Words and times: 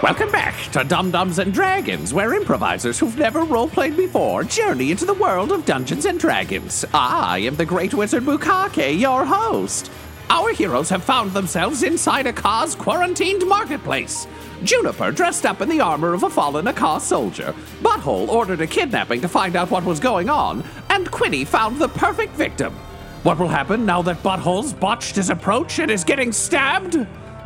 Welcome 0.00 0.30
back 0.30 0.54
to 0.70 0.84
Dumb-Dumbs 0.84 1.40
and 1.40 1.52
Dragons, 1.52 2.14
where 2.14 2.34
improvisers 2.34 3.00
who've 3.00 3.18
never 3.18 3.40
roleplayed 3.44 3.96
before 3.96 4.44
journey 4.44 4.92
into 4.92 5.04
the 5.04 5.14
world 5.14 5.50
of 5.50 5.64
Dungeons 5.64 6.04
and 6.04 6.20
Dragons. 6.20 6.84
I 6.94 7.38
am 7.38 7.56
the 7.56 7.66
Great 7.66 7.92
Wizard 7.92 8.22
Bukake, 8.22 8.96
your 8.96 9.24
host. 9.24 9.90
Our 10.30 10.52
heroes 10.52 10.88
have 10.90 11.02
found 11.02 11.32
themselves 11.32 11.82
inside 11.82 12.26
Akkah's 12.26 12.76
quarantined 12.76 13.44
marketplace. 13.48 14.28
Juniper 14.62 15.10
dressed 15.10 15.44
up 15.44 15.60
in 15.62 15.68
the 15.68 15.80
armor 15.80 16.14
of 16.14 16.22
a 16.22 16.30
fallen 16.30 16.66
Akkah 16.66 17.00
soldier. 17.00 17.52
Butthole 17.82 18.28
ordered 18.28 18.60
a 18.60 18.68
kidnapping 18.68 19.20
to 19.20 19.28
find 19.28 19.56
out 19.56 19.72
what 19.72 19.84
was 19.84 19.98
going 19.98 20.30
on, 20.30 20.62
and 20.90 21.10
Quinny 21.10 21.44
found 21.44 21.80
the 21.80 21.88
perfect 21.88 22.36
victim. 22.36 22.72
What 23.24 23.40
will 23.40 23.48
happen 23.48 23.84
now 23.84 24.02
that 24.02 24.22
Butthole's 24.22 24.72
botched 24.72 25.16
his 25.16 25.30
approach 25.30 25.80
and 25.80 25.90
is 25.90 26.04
getting 26.04 26.30
stabbed? 26.30 27.04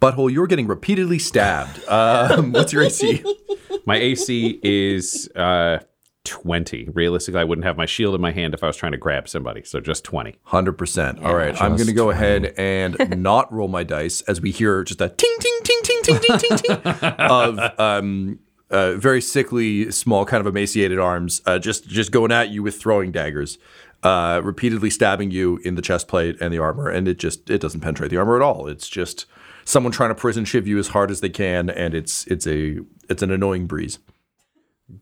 Butthole, 0.00 0.30
you're 0.30 0.46
getting 0.46 0.66
repeatedly 0.66 1.18
stabbed. 1.18 1.82
Um, 1.88 2.52
what's 2.52 2.72
your 2.72 2.82
AC? 2.82 3.24
My 3.86 3.96
AC 3.96 4.60
is 4.62 5.30
uh, 5.34 5.78
20. 6.24 6.90
Realistically, 6.92 7.40
I 7.40 7.44
wouldn't 7.44 7.64
have 7.66 7.76
my 7.76 7.86
shield 7.86 8.14
in 8.14 8.20
my 8.20 8.32
hand 8.32 8.54
if 8.54 8.62
I 8.62 8.66
was 8.66 8.76
trying 8.76 8.92
to 8.92 8.98
grab 8.98 9.28
somebody. 9.28 9.62
So 9.62 9.80
just 9.80 10.04
20. 10.04 10.36
100%. 10.46 11.22
All 11.22 11.34
right. 11.34 11.60
I'm 11.60 11.76
going 11.76 11.86
to 11.86 11.92
go 11.92 12.10
ahead 12.10 12.54
and 12.56 13.22
not 13.22 13.52
roll 13.52 13.68
my 13.68 13.84
dice 13.84 14.22
as 14.22 14.40
we 14.40 14.50
hear 14.50 14.84
just 14.84 15.00
a 15.00 15.08
ting, 15.10 15.36
ting, 15.38 15.58
ting, 15.64 15.80
ting, 15.82 16.02
ting, 16.02 16.18
ting, 16.20 16.38
ting, 16.38 16.56
ting 16.56 16.76
of 17.18 17.58
um, 17.78 18.38
uh, 18.70 18.94
very 18.94 19.20
sickly, 19.20 19.90
small, 19.90 20.24
kind 20.24 20.40
of 20.40 20.46
emaciated 20.46 20.98
arms 20.98 21.42
uh, 21.46 21.58
just, 21.58 21.86
just 21.88 22.10
going 22.10 22.32
at 22.32 22.50
you 22.50 22.62
with 22.62 22.76
throwing 22.76 23.12
daggers. 23.12 23.58
Uh, 24.02 24.42
repeatedly 24.44 24.90
stabbing 24.90 25.30
you 25.30 25.56
in 25.64 25.76
the 25.76 25.82
chest 25.82 26.08
plate 26.08 26.36
and 26.38 26.52
the 26.52 26.58
armor, 26.58 26.90
and 26.90 27.08
it 27.08 27.18
just 27.18 27.48
it 27.48 27.58
doesn't 27.58 27.80
penetrate 27.80 28.10
the 28.10 28.18
armor 28.18 28.36
at 28.36 28.42
all. 28.42 28.66
It's 28.66 28.86
just 28.86 29.24
someone 29.64 29.92
trying 29.92 30.10
to 30.10 30.14
prison 30.14 30.44
shiv 30.44 30.66
you 30.66 30.78
as 30.78 30.88
hard 30.88 31.10
as 31.10 31.22
they 31.22 31.30
can, 31.30 31.70
and 31.70 31.94
it's 31.94 32.26
it's 32.26 32.46
a 32.46 32.80
it's 33.08 33.22
an 33.22 33.30
annoying 33.30 33.66
breeze. 33.66 33.98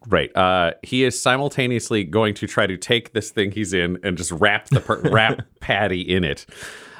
Right. 0.06 0.34
Uh, 0.36 0.72
he 0.82 1.02
is 1.02 1.20
simultaneously 1.20 2.04
going 2.04 2.34
to 2.34 2.46
try 2.46 2.68
to 2.68 2.76
take 2.76 3.12
this 3.12 3.30
thing 3.30 3.50
he's 3.50 3.72
in 3.72 3.98
and 4.04 4.16
just 4.16 4.30
wrap 4.30 4.68
the 4.68 4.80
per- 4.80 5.00
wrap 5.10 5.40
Patty 5.60 6.00
in 6.00 6.22
it, 6.22 6.46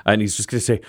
and 0.05 0.21
he's 0.21 0.37
just 0.37 0.49
going 0.49 0.59
to 0.61 0.65
say, 0.65 0.81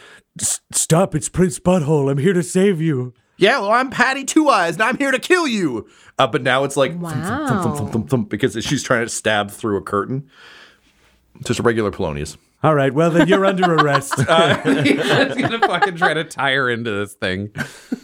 "Stop! 0.72 1.13
It's 1.13 1.29
Prince 1.29 1.59
Butthole. 1.59 2.09
I'm 2.09 2.17
here 2.17 2.33
to 2.33 2.44
save 2.44 2.81
you." 2.81 3.13
Yeah, 3.38 3.59
well, 3.59 3.71
I'm 3.71 3.89
Patty 3.89 4.23
Two 4.23 4.49
Eyes, 4.49 4.75
and 4.75 4.83
I'm 4.83 4.97
here 4.97 5.11
to 5.11 5.19
kill 5.19 5.47
you. 5.47 5.88
Uh, 6.19 6.27
but 6.27 6.44
now 6.44 6.63
it's 6.63 6.77
like 6.77 6.91
thump, 6.91 7.03
thump, 7.03 7.25
thump, 7.25 7.63
thump, 7.63 7.77
thump, 7.77 7.91
thump, 7.91 8.09
thump, 8.09 8.29
because 8.29 8.53
she's 8.63 8.83
trying 8.83 9.05
to 9.05 9.09
stab 9.09 9.49
through 9.49 9.77
a 9.77 9.81
curtain. 9.81 10.29
Just 11.44 11.59
a 11.59 11.63
regular 11.63 11.91
Polonius. 11.91 12.38
All 12.61 12.75
right, 12.75 12.94
well 12.94 13.09
then 13.11 13.27
you're 13.27 13.45
under 13.45 13.73
arrest. 13.73 14.16
he's 14.17 14.25
going 14.25 15.51
to 15.51 15.59
fucking 15.67 15.97
try 15.97 16.13
to 16.13 16.23
tie 16.23 16.53
her 16.53 16.69
into 16.69 16.91
this 16.91 17.13
thing. 17.13 17.51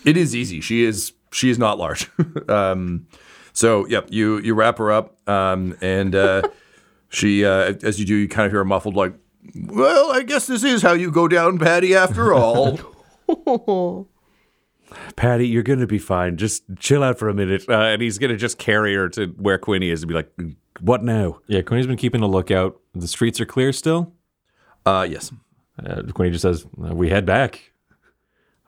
It 0.03 0.17
is 0.17 0.35
easy. 0.35 0.59
She 0.59 0.84
is 0.84 1.13
she 1.31 1.50
is 1.50 1.57
not 1.57 1.78
large. 1.78 2.09
um, 2.50 3.07
so 3.53 3.88
yep, 3.88 4.07
you 4.09 4.40
you 4.40 4.56
wrap 4.56 4.79
her 4.79 4.91
up, 4.91 5.17
um, 5.29 5.78
and 5.81 6.13
uh, 6.13 6.41
she 7.07 7.46
uh, 7.46 7.73
as 7.84 8.00
you 8.00 8.06
do, 8.06 8.16
you 8.16 8.28
kind 8.28 8.47
of 8.47 8.51
hear 8.51 8.61
a 8.61 8.66
muffled 8.66 8.96
like, 8.96 9.13
"Well, 9.56 10.11
I 10.11 10.23
guess 10.23 10.47
this 10.47 10.63
is 10.63 10.81
how 10.81 10.94
you 10.94 11.11
go 11.11 11.28
down, 11.29 11.57
Patty. 11.57 11.96
After 11.96 12.34
all." 12.34 12.79
Patty, 15.16 15.48
you're 15.48 15.64
going 15.64 15.80
to 15.80 15.88
be 15.88 16.00
fine. 16.00 16.38
Just 16.38 16.64
chill 16.80 17.04
out 17.04 17.20
for 17.20 17.30
a 17.30 17.34
minute. 17.34 17.66
Uh, 17.70 17.74
and 17.74 18.02
he's 18.02 18.18
going 18.18 18.32
to 18.32 18.38
just 18.38 18.58
carry 18.58 18.96
her 18.96 19.10
to 19.10 19.28
where 19.38 19.58
Quinny 19.58 19.90
is 19.90 20.02
and 20.04 20.08
be 20.08 20.16
like, 20.16 20.32
"What 20.82 21.04
now?" 21.04 21.40
yeah, 21.48 21.62
Quinny's 21.62 21.88
been 21.88 21.98
keeping 21.98 22.22
a 22.22 22.28
lookout. 22.28 22.80
The 22.96 23.08
streets 23.08 23.40
are 23.40 23.46
clear 23.46 23.72
still. 23.74 24.14
uh, 24.86 25.08
yes. 25.10 25.32
Uh, 25.84 26.02
Quinny 26.14 26.32
just 26.32 26.42
says, 26.42 26.66
uh, 26.84 26.94
"We 26.96 27.10
head 27.10 27.26
back." 27.26 27.72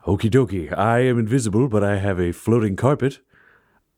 Okie 0.06 0.30
dokie. 0.30 0.76
I 0.76 1.00
am 1.00 1.18
invisible, 1.18 1.68
but 1.68 1.84
I 1.84 1.96
have 1.98 2.18
a 2.18 2.32
floating 2.32 2.74
carpet. 2.74 3.20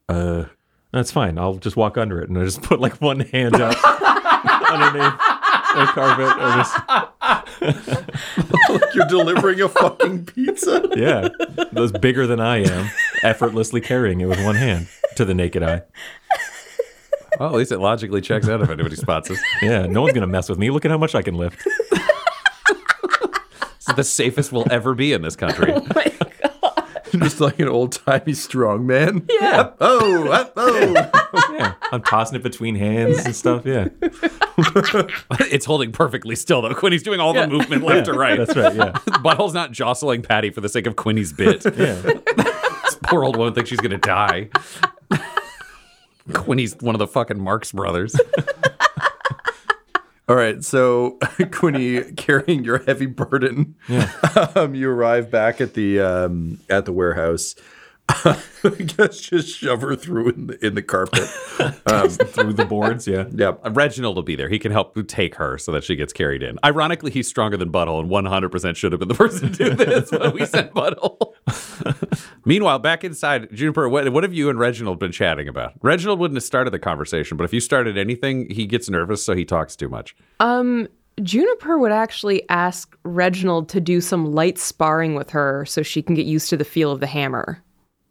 Uh, 0.09 0.45
That's 0.93 1.11
fine. 1.11 1.39
I'll 1.39 1.55
just 1.57 1.77
walk 1.77 1.97
under 1.97 2.21
it 2.21 2.29
and 2.29 2.39
I 2.39 2.45
just 2.45 2.61
put 2.71 2.79
like 2.81 3.01
one 3.01 3.21
hand 3.21 3.55
up 3.55 3.77
underneath 4.71 5.15
the 5.75 5.87
carpet. 5.87 6.37
Or 6.39 6.57
just, 6.57 6.75
You're 8.95 9.07
delivering 9.07 9.61
a 9.61 9.69
fucking 9.69 10.27
pizza. 10.27 10.89
yeah, 10.97 11.29
that's 11.73 11.93
bigger 11.93 12.27
than 12.27 12.41
I 12.41 12.59
am, 12.65 12.91
effortlessly 13.23 13.81
carrying 13.81 14.21
it 14.21 14.27
with 14.27 14.43
one 14.45 14.57
hand 14.57 14.89
to 15.17 15.25
the 15.25 15.35
naked 15.35 15.63
eye. 15.63 15.83
well, 17.39 17.51
at 17.51 17.55
least 17.55 17.71
it 17.73 17.79
logically 17.79 18.21
checks 18.21 18.49
out 18.49 18.61
if 18.61 18.69
anybody 18.71 18.97
spots 18.97 19.31
us. 19.31 19.39
Yeah, 19.63 19.87
no 19.87 20.03
one's 20.03 20.15
gonna 20.15 20.27
mess 20.27 20.49
with 20.49 20.59
me. 20.59 20.71
Look 20.71 20.85
at 20.85 20.91
how 20.91 20.99
much 20.99 21.15
I 21.15 21.23
can 21.23 21.37
lift. 21.37 21.65
This 23.87 23.89
is 23.89 23.95
the 23.97 24.05
safest 24.05 24.51
we'll 24.53 24.67
ever 24.71 24.95
be 24.95 25.13
in 25.13 25.23
this 25.23 25.37
country. 25.37 25.73
Oh 25.83 25.83
Just 27.23 27.41
like 27.41 27.59
an 27.61 27.69
old 27.69 27.93
timey 27.93 28.33
strong 28.35 28.87
man. 28.87 29.27
Yeah. 29.29 29.71
Oh, 29.81 30.51
oh. 30.57 30.95
Yeah, 31.53 31.75
I'm 31.93 32.03
tossing 32.03 32.37
it 32.37 32.43
between 32.43 32.75
hands 32.75 33.25
and 33.25 33.35
stuff. 33.35 33.67
Yeah, 33.67 33.89
it's 35.51 35.65
holding 35.65 35.93
perfectly 35.93 36.37
still, 36.37 36.63
though. 36.63 36.75
Quinny's 36.75 37.03
doing 37.03 37.21
all 37.21 37.33
the 37.33 37.47
movement 37.47 37.83
left 37.83 38.07
to 38.07 38.13
right. 38.13 38.39
that's 38.39 38.57
right. 38.57 38.75
Yeah, 38.75 38.93
Butthole's 38.93 39.55
not 39.55 39.73
jostling 39.73 40.23
Patty 40.23 40.51
for 40.51 40.61
the 40.61 40.69
sake 40.69 40.87
of 40.87 40.97
Quinny's 40.97 41.33
bit. 41.33 41.65
yeah. 41.65 41.95
This 42.01 42.99
poor 43.05 43.25
old 43.25 43.37
woman 43.37 43.55
thinks 43.55 43.71
she's 43.71 43.81
going 43.81 43.91
to 43.91 43.99
die. 43.99 44.49
Quinny's 46.33 46.77
one 46.81 46.95
of 46.95 46.99
the 46.99 47.07
fucking 47.07 47.41
Marx 47.41 47.73
brothers. 47.73 48.17
All 50.27 50.37
right, 50.37 50.65
so 50.65 51.19
Quinny 51.53 52.01
carrying 52.17 52.65
your 52.65 52.79
heavy 52.79 53.07
burden, 53.07 53.75
um, 54.57 54.75
you 54.75 54.91
arrive 54.91 55.31
back 55.31 55.61
at 55.61 55.75
the 55.75 56.01
um, 56.01 56.61
at 56.71 56.87
the 56.87 56.93
warehouse. 56.93 57.55
I 58.09 58.37
guess 58.69 59.21
just 59.21 59.49
shove 59.49 59.81
her 59.81 59.97
through 59.97 60.31
in 60.31 60.47
the, 60.49 60.67
in 60.67 60.75
the 60.75 60.83
carpet. 60.83 61.29
Um, 61.87 62.09
Through 62.09 62.55
the 62.55 62.65
boards. 62.65 63.07
Yeah. 63.07 63.27
yep. 63.31 63.61
Uh, 63.65 63.71
Reginald 63.71 64.17
will 64.17 64.23
be 64.23 64.35
there. 64.35 64.49
He 64.49 64.59
can 64.59 64.73
help 64.73 64.97
take 65.07 65.37
her 65.37 65.57
so 65.59 65.71
that 65.71 65.85
she 65.85 65.95
gets 65.95 66.13
carried 66.13 66.43
in. 66.43 66.59
Ironically, 66.65 67.11
he's 67.11 67.29
stronger 67.29 67.57
than 67.57 67.71
Butthole 67.71 68.01
and 68.01 68.11
100% 68.11 68.75
should 68.75 68.91
have 68.91 68.99
been 68.99 69.09
the 69.09 69.15
person 69.27 69.53
to 69.53 69.71
do 69.71 69.75
this, 69.77 70.11
but 70.11 70.35
we 70.35 70.45
sent 70.47 70.73
Butthole. 70.73 71.35
Meanwhile, 72.45 72.81
back 72.81 73.05
inside, 73.05 73.49
Juniper, 73.53 73.89
what, 73.89 74.13
what 74.13 74.25
have 74.25 74.35
you 74.35 74.51
and 74.51 74.59
Reginald 74.59 74.99
been 74.99 75.13
chatting 75.13 75.47
about? 75.47 75.75
Reginald 75.83 76.19
wouldn't 76.19 76.37
have 76.37 76.45
started 76.45 76.73
the 76.73 76.79
conversation, 76.81 77.37
but 77.37 77.45
if 77.45 77.53
you 77.53 77.61
started 77.61 77.97
anything, 77.97 78.51
he 78.51 78.67
gets 78.67 78.91
nervous, 78.91 79.23
so 79.23 79.35
he 79.35 79.45
talks 79.45 79.77
too 79.77 79.89
much. 79.89 80.17
Um, 80.41 80.89
Juniper 81.23 81.79
would 81.79 81.93
actually 81.93 82.49
ask 82.49 82.97
Reginald 83.05 83.69
to 83.69 83.81
do 83.81 84.01
some 84.01 84.33
light 84.35 84.59
sparring 84.59 85.15
with 85.15 85.31
her 85.31 85.65
so 85.67 85.83
she 85.83 86.03
can 86.03 86.17
get 86.17 86.27
used 86.27 86.51
to 86.51 86.57
the 86.57 86.65
feel 86.65 86.91
of 86.91 87.01
the 87.01 87.07
hammer. 87.07 87.63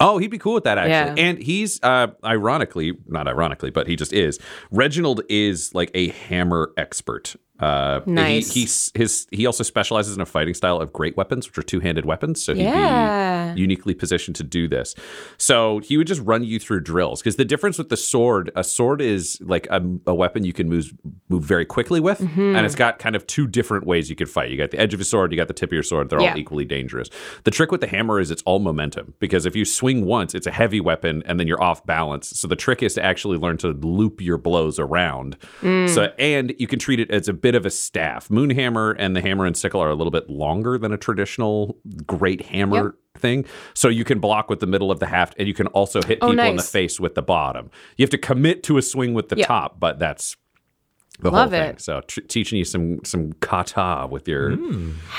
Oh, 0.04 0.18
he'd 0.18 0.30
be 0.32 0.38
cool 0.38 0.54
with 0.54 0.66
that 0.66 0.78
actually. 0.78 1.22
Yeah. 1.22 1.28
And 1.30 1.38
he's 1.42 1.82
uh 1.82 2.08
ironically, 2.24 2.94
not 3.08 3.28
ironically, 3.28 3.72
but 3.72 3.88
he 3.88 3.96
just 3.96 4.14
is. 4.14 4.40
Reginald 4.70 5.22
is 5.30 5.74
like 5.74 5.90
a 5.94 6.10
hammer 6.10 6.72
expert. 6.78 7.36
Uh, 7.60 8.02
Nice. 8.06 8.52
He, 8.54 8.62
he's, 8.62 8.92
his, 8.96 9.28
he 9.32 9.46
also 9.46 9.64
specializes 9.64 10.16
in 10.16 10.22
a 10.22 10.26
fighting 10.26 10.54
style 10.56 10.78
of 10.82 10.92
great 10.92 11.16
weapons, 11.16 11.48
which 11.48 11.58
are 11.58 11.62
two 11.64 11.80
handed 11.80 12.04
weapons. 12.06 12.44
So 12.44 12.54
he'd 12.54 12.64
Yeah. 12.64 13.54
be 13.54 13.62
uniquely 13.62 13.94
positioned 13.94 14.36
to 14.38 14.44
do 14.44 14.68
this. 14.68 14.96
So 15.38 15.80
he 15.80 15.96
would 15.96 16.08
just 16.08 16.22
run 16.22 16.44
you 16.44 16.60
through 16.60 16.82
drills 16.82 17.22
because 17.22 17.36
the 17.36 17.46
difference 17.46 17.78
with 17.78 17.90
the 17.90 17.96
sword, 17.98 18.52
a 18.56 18.64
sword 18.64 19.02
is 19.02 19.38
like 19.42 19.68
a, 19.70 19.82
a 20.08 20.16
weapon 20.16 20.44
you 20.44 20.52
can 20.54 20.68
move 20.68 20.94
move 21.30 21.44
very 21.44 21.66
quickly 21.66 22.00
with, 22.00 22.20
Mm-hmm. 22.20 22.56
and 22.56 22.66
it's 22.66 22.76
got 22.76 23.00
kind 23.00 23.16
of 23.16 23.26
two 23.28 23.48
different 23.48 23.86
ways 23.86 24.10
you 24.10 24.16
could 24.16 24.30
fight. 24.30 24.50
You 24.52 24.58
got 24.58 24.72
the 24.72 24.80
edge 24.80 24.94
of 24.94 25.00
a 25.00 25.04
sword, 25.04 25.32
you 25.32 25.38
got 25.38 25.48
the 25.48 25.54
tip 25.54 25.70
of 25.70 25.74
your 25.74 25.84
sword. 25.84 26.10
They're 26.10 26.22
Yeah. 26.22 26.32
all 26.32 26.38
equally 26.38 26.66
dangerous. 26.66 27.10
The 27.44 27.52
trick 27.52 27.72
with 27.72 27.82
the 27.82 27.88
hammer 27.88 28.20
is 28.20 28.32
it's 28.32 28.44
all 28.44 28.60
momentum 28.60 29.14
because 29.20 29.46
if 29.46 29.56
you 29.56 29.64
swing 29.66 30.06
once, 30.06 30.34
it's 30.36 30.48
a 30.48 30.52
heavy 30.52 30.80
weapon, 30.82 31.22
and 31.26 31.40
then 31.40 31.48
you're 31.48 31.62
off 31.62 31.86
balance. 31.86 32.30
So 32.40 32.48
the 32.48 32.56
trick 32.56 32.82
is 32.84 32.96
to 32.96 33.04
actually 33.04 33.38
learn 33.38 33.58
to 33.58 33.70
loop 33.70 34.22
your 34.22 34.38
blows 34.38 34.80
around. 34.80 35.38
So 35.62 36.12
and 36.18 36.54
you 36.58 36.68
can 36.68 36.80
treat 36.80 37.00
it 37.00 37.10
as 37.12 37.28
a 37.28 37.34
bit 37.44 37.54
of 37.54 37.66
a 37.66 37.70
staff. 37.70 38.30
Moonhammer 38.30 38.96
and 38.98 39.16
the 39.16 39.22
hammer 39.22 39.46
and 39.46 39.56
sickle 39.56 39.80
are 39.82 39.90
a 39.92 39.96
little 39.96 40.10
bit 40.12 40.28
longer 40.30 40.80
than 40.80 40.92
a 40.92 40.98
traditional 40.98 41.78
great 42.08 42.42
hammer 42.48 42.96
thing. 43.18 43.46
So 43.76 43.90
you 43.90 44.04
can 44.04 44.18
block 44.20 44.50
with 44.50 44.60
the 44.62 44.66
middle 44.66 44.90
of 44.90 45.00
the 45.00 45.06
haft 45.06 45.36
and 45.38 45.48
you 45.48 45.54
can 45.54 45.68
also 45.68 46.02
hit 46.02 46.18
Oh, 46.22 46.30
people 46.32 46.46
in 46.46 46.56
the 46.56 46.64
face 46.64 47.00
with 47.00 47.14
the 47.14 47.22
bottom. 47.22 47.70
You 47.98 48.04
have 48.04 48.10
to 48.10 48.18
commit 48.18 48.64
to 48.64 48.78
a 48.78 48.82
swing 48.82 49.14
with 49.14 49.30
the 49.30 49.38
Yeah. 49.38 49.46
top, 49.46 49.80
but 49.80 50.00
that's 50.00 50.36
the 51.20 51.30
Love 51.30 51.52
whole 51.52 51.60
thing. 51.60 51.70
it. 51.76 51.82
So 51.82 52.02
tr- 52.08 52.22
teaching 52.22 52.58
you 52.58 52.66
some 52.66 53.00
some 53.06 53.34
kata 53.34 54.08
with 54.10 54.28
your 54.28 54.58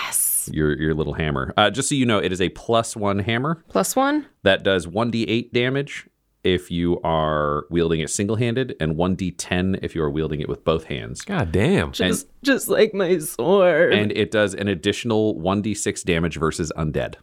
Yes. 0.04 0.50
your 0.52 0.76
your 0.80 0.92
little 0.94 1.14
hammer. 1.14 1.54
Uh, 1.56 1.70
just 1.70 1.88
so 1.88 1.94
you 1.94 2.04
know, 2.04 2.18
it 2.18 2.32
is 2.32 2.40
a 2.40 2.48
plus 2.48 2.96
one 2.96 3.20
hammer 3.20 3.62
Plus 3.68 3.94
one. 3.94 4.26
that 4.42 4.64
does 4.64 4.86
1d8 4.88 5.52
damage 5.52 6.06
if 6.44 6.70
you 6.70 7.00
are 7.02 7.64
wielding 7.70 8.00
it 8.00 8.10
single 8.10 8.36
handed, 8.36 8.76
and 8.78 8.96
1d10 8.96 9.78
if 9.82 9.94
you 9.94 10.02
are 10.02 10.10
wielding 10.10 10.40
it 10.40 10.48
with 10.48 10.62
both 10.64 10.84
hands. 10.84 11.22
God 11.22 11.50
damn. 11.50 11.92
Just, 11.92 12.28
just 12.42 12.68
like 12.68 12.94
my 12.94 13.18
sword. 13.18 13.92
And 13.94 14.12
it 14.12 14.30
does 14.30 14.54
an 14.54 14.68
additional 14.68 15.34
1d6 15.36 16.04
damage 16.04 16.36
versus 16.38 16.70
undead. 16.76 17.14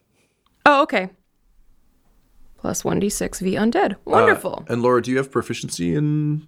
oh, 0.66 0.82
okay. 0.84 1.10
Plus 2.58 2.84
1d6 2.84 3.40
v 3.42 3.56
undead. 3.56 3.96
Wonderful. 4.06 4.66
And 4.68 4.82
Laura, 4.84 5.02
do 5.02 5.10
you 5.12 5.18
have 5.18 5.32
proficiency 5.32 5.96
in? 5.96 6.48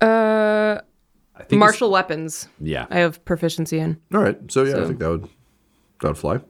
Uh, 0.00 0.78
I 1.34 1.42
think 1.44 1.58
martial 1.58 1.90
weapons. 1.90 2.48
Yeah. 2.60 2.86
I 2.90 2.98
have 2.98 3.24
proficiency 3.24 3.78
in. 3.78 3.98
All 4.12 4.20
right, 4.20 4.38
so 4.50 4.64
yeah, 4.64 4.82
I 4.82 4.86
think 4.86 4.98
that 4.98 5.08
would 5.08 5.22
that 6.02 6.08
would 6.08 6.18
fly. 6.18 6.40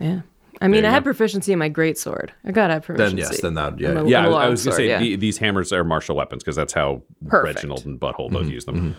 Yeah. 0.00 0.20
I 0.60 0.68
mean, 0.68 0.84
I 0.84 0.90
had 0.90 1.04
proficiency 1.04 1.52
in 1.52 1.58
my 1.58 1.68
great 1.68 1.96
sword. 1.96 2.32
I 2.44 2.52
gotta 2.52 2.74
have 2.74 2.86
Then 2.86 3.16
yes, 3.16 3.40
then 3.40 3.54
that 3.54 3.78
yeah. 3.78 4.02
Yeah, 4.02 4.26
I, 4.26 4.44
I 4.44 4.48
was 4.48 4.64
going 4.64 4.74
to 4.74 4.76
longsword, 4.76 4.76
say 4.76 4.88
yeah. 4.88 4.98
the, 4.98 5.16
these 5.16 5.38
hammers 5.38 5.72
are 5.72 5.84
martial 5.84 6.16
weapons 6.16 6.42
because 6.42 6.56
that's 6.56 6.74
how 6.74 7.02
Perfect. 7.26 7.56
Reginald 7.56 7.86
and 7.86 7.98
Butthole 7.98 8.30
both 8.30 8.48
use 8.48 8.66
them. 8.66 8.96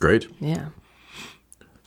Great. 0.00 0.26
Yeah. 0.40 0.68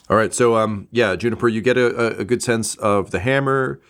All 0.08 0.16
right, 0.16 0.32
so 0.32 0.56
um, 0.56 0.88
yeah, 0.92 1.16
Juniper, 1.16 1.48
you 1.48 1.60
get 1.60 1.76
a, 1.76 2.16
a, 2.16 2.20
a 2.20 2.24
good 2.24 2.42
sense 2.42 2.76
of 2.76 3.10
the 3.10 3.18
hammer. 3.18 3.80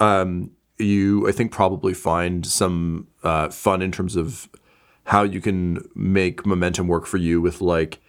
Um, 0.00 0.50
you, 0.78 1.28
I 1.28 1.32
think, 1.32 1.52
probably 1.52 1.94
find 1.94 2.44
some 2.44 3.06
uh, 3.22 3.50
fun 3.50 3.80
in 3.80 3.92
terms 3.92 4.16
of 4.16 4.48
how 5.04 5.22
you 5.22 5.40
can 5.40 5.88
make 5.94 6.44
momentum 6.44 6.88
work 6.88 7.06
for 7.06 7.18
you 7.18 7.40
with 7.40 7.60
like 7.60 8.00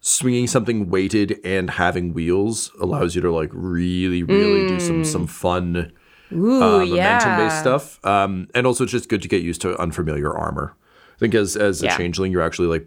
swinging 0.00 0.46
something 0.46 0.88
weighted 0.90 1.38
and 1.44 1.70
having 1.70 2.12
wheels 2.14 2.70
allows 2.80 3.14
you 3.14 3.20
to 3.22 3.30
like 3.32 3.50
really, 3.52 4.22
really 4.22 4.66
do 4.66 4.80
some 4.80 5.04
some 5.04 5.26
fun 5.26 5.92
Ooh, 6.32 6.62
uh, 6.62 6.82
yeah. 6.84 6.94
momentum 7.18 7.36
based 7.36 7.60
stuff. 7.60 8.04
Um, 8.04 8.48
and 8.54 8.66
also, 8.66 8.84
it's 8.84 8.92
just 8.92 9.08
good 9.08 9.22
to 9.22 9.28
get 9.28 9.42
used 9.42 9.60
to 9.62 9.76
unfamiliar 9.80 10.36
armor. 10.36 10.74
I 11.16 11.18
think 11.18 11.34
as 11.34 11.56
as 11.56 11.82
a 11.82 11.88
changeling, 11.88 12.32
you're 12.32 12.42
actually 12.42 12.68
like 12.68 12.86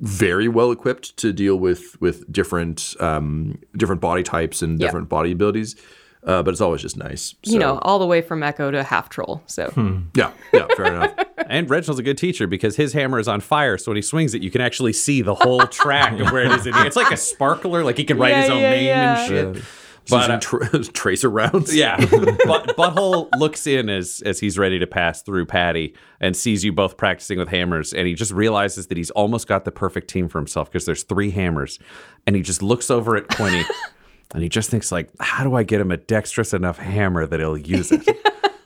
very 0.00 0.48
well 0.48 0.70
equipped 0.70 1.16
to 1.18 1.32
deal 1.32 1.56
with 1.56 1.98
with 2.00 2.30
different 2.30 2.94
um, 3.00 3.58
different 3.76 4.00
body 4.00 4.22
types 4.22 4.60
and 4.60 4.78
Yeah. 4.78 4.86
different 4.88 5.08
body 5.08 5.32
abilities. 5.32 5.76
Uh, 6.26 6.42
but 6.42 6.50
it's 6.50 6.60
always 6.60 6.82
just 6.82 6.96
nice. 6.96 7.34
You 7.44 7.58
know, 7.60 7.78
all 7.82 7.98
the 8.00 8.06
way 8.06 8.20
from 8.20 8.42
Echo 8.42 8.70
to 8.70 8.82
half 8.82 9.08
troll. 9.08 9.40
So 9.46 9.72
yeah, 10.14 10.32
yeah, 10.52 10.66
fair 10.76 10.86
enough. 10.86 11.14
And 11.48 11.68
Reginald's 11.68 11.98
a 11.98 12.02
good 12.02 12.18
teacher 12.18 12.46
because 12.46 12.76
his 12.76 12.92
hammer 12.92 13.18
is 13.18 13.26
on 13.26 13.40
fire. 13.40 13.78
So 13.78 13.90
when 13.90 13.96
he 13.96 14.02
swings 14.02 14.34
it, 14.34 14.42
you 14.42 14.50
can 14.50 14.60
actually 14.60 14.92
see 14.92 15.22
the 15.22 15.34
whole 15.34 15.66
track 15.66 16.20
of 16.20 16.30
where 16.30 16.44
it 16.44 16.52
is. 16.52 16.66
In 16.66 16.74
It's 16.76 16.94
like 16.94 17.10
a 17.10 17.16
sparkler. 17.16 17.82
Like 17.82 17.96
he 17.96 18.04
can 18.04 18.18
write 18.18 18.36
his 18.36 18.50
own 18.50 18.60
yeah, 18.60 18.70
name 18.70 18.86
yeah. 18.86 19.20
and 19.20 19.28
shit. 19.28 19.54
But 19.54 20.28
But, 20.28 20.30
uh, 20.30 20.40
tra- 20.40 20.84
tracer 20.92 21.28
rounds. 21.28 21.74
Yeah, 21.74 21.96
but 22.46 22.76
Butthole 22.76 23.28
looks 23.38 23.66
in 23.66 23.88
as 23.88 24.22
as 24.24 24.40
he's 24.40 24.58
ready 24.58 24.78
to 24.78 24.86
pass 24.86 25.22
through 25.22 25.46
Patty 25.46 25.94
and 26.20 26.36
sees 26.36 26.64
you 26.64 26.72
both 26.72 26.96
practicing 26.96 27.38
with 27.38 27.48
hammers, 27.48 27.92
and 27.92 28.06
he 28.06 28.14
just 28.14 28.32
realizes 28.32 28.86
that 28.86 28.96
he's 28.96 29.10
almost 29.10 29.46
got 29.46 29.64
the 29.64 29.70
perfect 29.70 30.08
team 30.08 30.28
for 30.28 30.38
himself 30.38 30.70
because 30.70 30.86
there's 30.86 31.02
three 31.02 31.30
hammers, 31.30 31.78
and 32.26 32.36
he 32.36 32.42
just 32.42 32.62
looks 32.62 32.90
over 32.90 33.16
at 33.16 33.28
Quinny, 33.28 33.64
and 34.34 34.42
he 34.42 34.48
just 34.48 34.70
thinks 34.70 34.90
like, 34.90 35.10
how 35.20 35.44
do 35.44 35.54
I 35.54 35.62
get 35.62 35.80
him 35.80 35.90
a 35.90 35.96
dexterous 35.98 36.54
enough 36.54 36.78
hammer 36.78 37.26
that 37.26 37.40
he'll 37.40 37.58
use 37.58 37.92
it? 37.92 38.08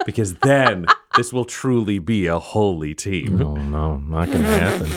Because 0.06 0.34
then 0.34 0.86
this 1.16 1.32
will 1.32 1.44
truly 1.44 1.98
be 1.98 2.26
a 2.26 2.38
holy 2.38 2.94
team. 2.94 3.40
Oh 3.42 3.54
no, 3.54 3.96
not 3.98 4.30
gonna 4.30 4.44
happen. 4.46 4.90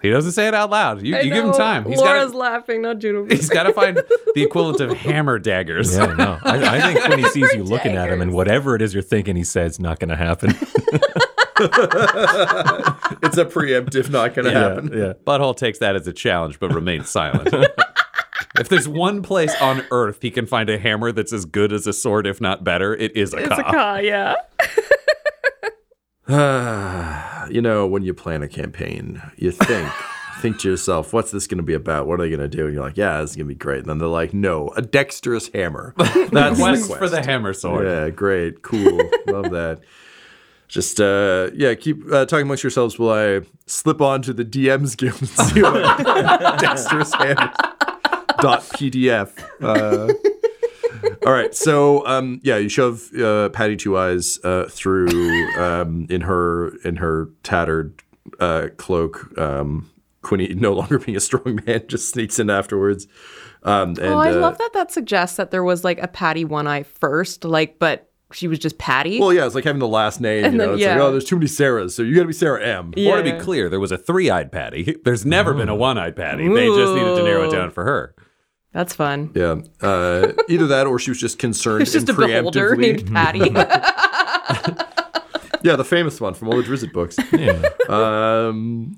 He 0.00 0.10
doesn't 0.10 0.30
say 0.32 0.46
it 0.46 0.54
out 0.54 0.70
loud. 0.70 1.02
You, 1.04 1.16
you 1.16 1.24
give 1.32 1.44
him 1.44 1.52
time. 1.52 1.84
He's 1.84 1.98
Laura's 1.98 2.30
got 2.30 2.38
laughing, 2.38 2.82
not 2.82 3.00
Juniper. 3.00 3.28
he's 3.34 3.48
got 3.48 3.64
to 3.64 3.72
find 3.72 3.96
the 3.96 4.42
equivalent 4.44 4.80
of 4.80 4.96
hammer 4.96 5.40
daggers. 5.40 5.96
Yeah, 5.96 6.14
no. 6.14 6.38
I, 6.44 6.76
I 6.76 6.92
think 6.92 7.08
when 7.08 7.18
he 7.18 7.28
sees 7.30 7.52
you 7.52 7.64
looking 7.64 7.96
at 7.96 8.08
him 8.08 8.20
and 8.20 8.32
whatever 8.32 8.76
it 8.76 8.82
is 8.82 8.94
you're 8.94 9.02
thinking 9.02 9.34
he 9.34 9.42
says 9.42 9.80
not 9.80 9.98
gonna 9.98 10.14
happen. 10.14 10.50
it's 11.60 13.36
a 13.36 13.44
preemptive, 13.44 14.10
not 14.10 14.34
going 14.34 14.44
to 14.46 14.52
happen. 14.52 14.90
yeah. 14.96 15.12
Butthole 15.26 15.56
takes 15.56 15.78
that 15.80 15.96
as 15.96 16.06
a 16.06 16.12
challenge, 16.12 16.60
but 16.60 16.72
remains 16.72 17.08
silent. 17.08 17.48
if 18.58 18.68
there's 18.68 18.86
one 18.88 19.22
place 19.22 19.54
on 19.60 19.84
Earth 19.90 20.18
he 20.22 20.30
can 20.30 20.46
find 20.46 20.70
a 20.70 20.78
hammer 20.78 21.10
that's 21.10 21.32
as 21.32 21.44
good 21.44 21.72
as 21.72 21.86
a 21.88 21.92
sword, 21.92 22.28
if 22.28 22.40
not 22.40 22.62
better, 22.62 22.94
it 22.94 23.16
is 23.16 23.34
a 23.34 23.38
It's 23.38 23.58
a 23.58 23.62
cop. 23.64 24.02
yeah. 24.02 24.36
you 27.50 27.62
know, 27.62 27.86
when 27.86 28.02
you 28.02 28.12
plan 28.12 28.42
a 28.42 28.48
campaign, 28.48 29.22
you 29.36 29.50
think 29.50 29.90
think 30.40 30.58
to 30.60 30.70
yourself, 30.70 31.12
what's 31.12 31.30
this 31.30 31.46
going 31.46 31.58
to 31.58 31.64
be 31.64 31.74
about? 31.74 32.06
What 32.06 32.20
are 32.20 32.24
they 32.24 32.28
going 32.28 32.40
to 32.40 32.48
do? 32.48 32.66
And 32.66 32.74
you're 32.74 32.82
like, 32.82 32.96
yeah, 32.96 33.20
this 33.20 33.30
is 33.30 33.36
going 33.36 33.46
to 33.46 33.54
be 33.54 33.58
great. 33.58 33.80
And 33.80 33.86
then 33.86 33.98
they're 33.98 34.08
like, 34.08 34.32
no, 34.32 34.68
a 34.76 34.82
dexterous 34.82 35.48
hammer. 35.48 35.94
That's 35.98 36.58
Quest 36.58 36.88
the 36.88 36.96
for 36.96 37.08
the 37.08 37.22
hammer 37.22 37.52
sword. 37.52 37.86
Yeah, 37.86 38.10
great, 38.10 38.62
cool, 38.62 39.00
love 39.26 39.50
that. 39.50 39.80
Just 40.68 41.00
uh, 41.00 41.48
yeah, 41.54 41.74
keep 41.74 42.04
uh, 42.12 42.26
talking 42.26 42.42
amongst 42.42 42.62
yourselves 42.62 42.98
while 42.98 43.38
I 43.40 43.46
slip 43.64 44.02
on 44.02 44.20
to 44.22 44.34
the 44.34 44.44
DM's 44.44 44.96
guild 44.96 45.18
and 45.18 45.28
see 45.28 45.62
what 45.62 45.98
dexterous 46.58 47.14
hammers 47.14 47.56
dot 48.38 48.60
PDF. 48.74 49.32
Uh, 49.62 50.12
all 51.28 51.34
right, 51.34 51.54
so 51.54 52.06
um, 52.06 52.40
yeah, 52.42 52.56
you 52.56 52.70
shove 52.70 53.14
uh, 53.14 53.50
Patty 53.50 53.76
Two 53.76 53.98
Eyes 53.98 54.38
uh, 54.44 54.64
through 54.70 55.08
um, 55.58 56.06
in 56.08 56.22
her 56.22 56.74
in 56.86 56.96
her 56.96 57.28
tattered 57.42 58.02
uh, 58.40 58.68
cloak. 58.78 59.36
Um, 59.36 59.90
Quinny, 60.22 60.54
no 60.54 60.72
longer 60.72 60.98
being 60.98 61.18
a 61.18 61.20
strong 61.20 61.60
man, 61.66 61.82
just 61.88 62.08
sneaks 62.08 62.38
in 62.38 62.48
afterwards. 62.48 63.06
Um, 63.62 63.90
and, 63.90 64.00
oh, 64.00 64.18
I 64.18 64.30
uh, 64.30 64.36
love 64.36 64.56
that 64.56 64.70
that 64.72 64.90
suggests 64.90 65.36
that 65.36 65.50
there 65.50 65.62
was 65.62 65.84
like 65.84 65.98
a 65.98 66.08
Patty 66.08 66.46
One 66.46 66.66
Eye 66.66 66.84
first, 66.84 67.44
like, 67.44 67.78
but 67.78 68.10
she 68.32 68.48
was 68.48 68.58
just 68.58 68.78
Patty. 68.78 69.20
Well, 69.20 69.34
yeah, 69.34 69.44
it's 69.44 69.54
like 69.54 69.64
having 69.64 69.80
the 69.80 69.86
last 69.86 70.22
name. 70.22 70.44
And 70.46 70.54
you 70.54 70.58
know, 70.58 70.64
then- 70.64 70.74
it's 70.76 70.82
yeah. 70.82 70.94
like, 70.94 71.02
oh, 71.02 71.10
there's 71.10 71.26
too 71.26 71.36
many 71.36 71.48
Sarahs, 71.48 71.90
so 71.90 72.02
you 72.02 72.14
got 72.14 72.22
to 72.22 72.28
be 72.28 72.32
Sarah 72.32 72.64
M. 72.66 72.94
Yeah. 72.96 73.12
Or 73.12 73.22
to 73.22 73.22
be 73.22 73.38
clear, 73.38 73.68
there 73.68 73.80
was 73.80 73.92
a 73.92 73.98
three-eyed 73.98 74.50
Patty. 74.50 74.96
There's 75.04 75.26
never 75.26 75.52
been 75.52 75.68
a 75.68 75.74
one-eyed 75.74 76.16
Patty. 76.16 76.48
They 76.48 76.68
just 76.68 76.94
needed 76.94 77.16
to 77.16 77.22
narrow 77.22 77.48
it 77.48 77.52
down 77.52 77.70
for 77.70 77.84
her. 77.84 78.14
That's 78.72 78.94
fun. 78.94 79.30
Yeah, 79.34 79.56
uh, 79.80 80.32
either 80.48 80.66
that 80.68 80.86
or 80.86 80.98
she 80.98 81.10
was 81.10 81.18
just 81.20 81.38
concerned. 81.38 81.78
There's 81.86 81.92
just 81.92 82.08
a 82.08 82.12
and 82.12 82.18
beholder 82.18 82.76
preemptively- 82.76 83.10
named 83.10 83.12
Patty. 84.74 84.84
Yeah, 85.64 85.74
the 85.74 85.84
famous 85.84 86.20
one 86.20 86.34
from 86.34 86.46
all 86.48 86.56
the 86.56 86.62
Drizzt 86.62 86.92
books. 86.92 87.16
Yeah. 87.32 87.60
Um, 87.88 88.96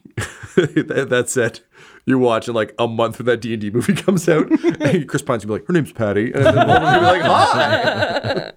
that, 0.56 1.06
that 1.08 1.30
said, 1.30 1.60
you 2.04 2.18
watch 2.18 2.48
and 2.48 2.54
like 2.54 2.74
a 2.78 2.86
month 2.86 3.18
when 3.18 3.24
that 3.26 3.40
D 3.40 3.54
and 3.54 3.62
D 3.62 3.70
movie 3.70 3.94
comes 3.94 4.28
out, 4.28 4.46
Chris 5.08 5.22
Pine's 5.22 5.44
gonna 5.46 5.46
be 5.46 5.52
like, 5.60 5.66
her 5.66 5.72
name's 5.72 5.92
Patty, 5.92 6.32
and 6.32 6.44
then 6.44 6.58
all 6.58 6.70
of 6.70 6.82
them 6.82 7.00
be 7.00 7.06
like, 7.06 7.22
hi. 7.22 8.52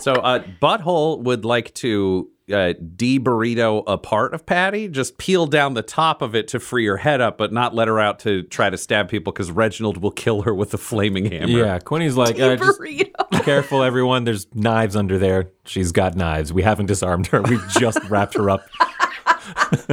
So, 0.00 0.12
uh, 0.14 0.44
Butthole 0.62 1.20
would 1.24 1.44
like 1.44 1.74
to 1.74 2.30
uh, 2.52 2.74
de-burrito 2.96 3.82
a 3.86 3.96
part 3.96 4.34
of 4.34 4.44
Patty, 4.44 4.88
just 4.88 5.16
peel 5.18 5.46
down 5.46 5.74
the 5.74 5.82
top 5.82 6.20
of 6.22 6.34
it 6.34 6.46
to 6.48 6.60
free 6.60 6.84
her 6.86 6.98
head 6.98 7.20
up, 7.20 7.38
but 7.38 7.52
not 7.52 7.74
let 7.74 7.88
her 7.88 7.98
out 7.98 8.18
to 8.20 8.42
try 8.42 8.68
to 8.70 8.76
stab 8.76 9.08
people 9.08 9.32
because 9.32 9.50
Reginald 9.50 9.96
will 9.98 10.10
kill 10.10 10.42
her 10.42 10.54
with 10.54 10.74
a 10.74 10.78
flaming 10.78 11.30
hammer. 11.30 11.46
Yeah, 11.58 11.78
Quinny's 11.78 12.16
like, 12.16 12.38
uh, 12.38 12.56
just 12.56 12.80
careful, 13.44 13.82
everyone. 13.82 14.24
There's 14.24 14.46
knives 14.54 14.94
under 14.96 15.18
there. 15.18 15.50
She's 15.64 15.90
got 15.92 16.16
knives. 16.16 16.52
We 16.52 16.62
haven't 16.62 16.86
disarmed 16.86 17.28
her. 17.28 17.40
We 17.42 17.58
just 17.78 17.98
wrapped 18.10 18.34
her 18.34 18.50
up. 18.50 18.62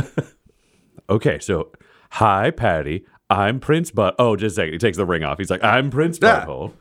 Okay, 1.10 1.40
so 1.40 1.72
hi, 2.12 2.52
Patty. 2.52 3.06
I'm 3.30 3.60
Prince 3.60 3.92
But. 3.92 4.16
Oh, 4.18 4.38
just 4.38 4.54
a 4.54 4.56
second. 4.56 4.74
He 4.74 4.78
takes 4.80 4.96
the 4.96 5.06
ring 5.06 5.24
off. 5.24 5.38
He's 5.38 5.50
like, 5.50 5.62
I'm 5.64 5.90
Prince 5.90 6.20
Yeah. 6.22 6.46
Butthole. 6.46 6.72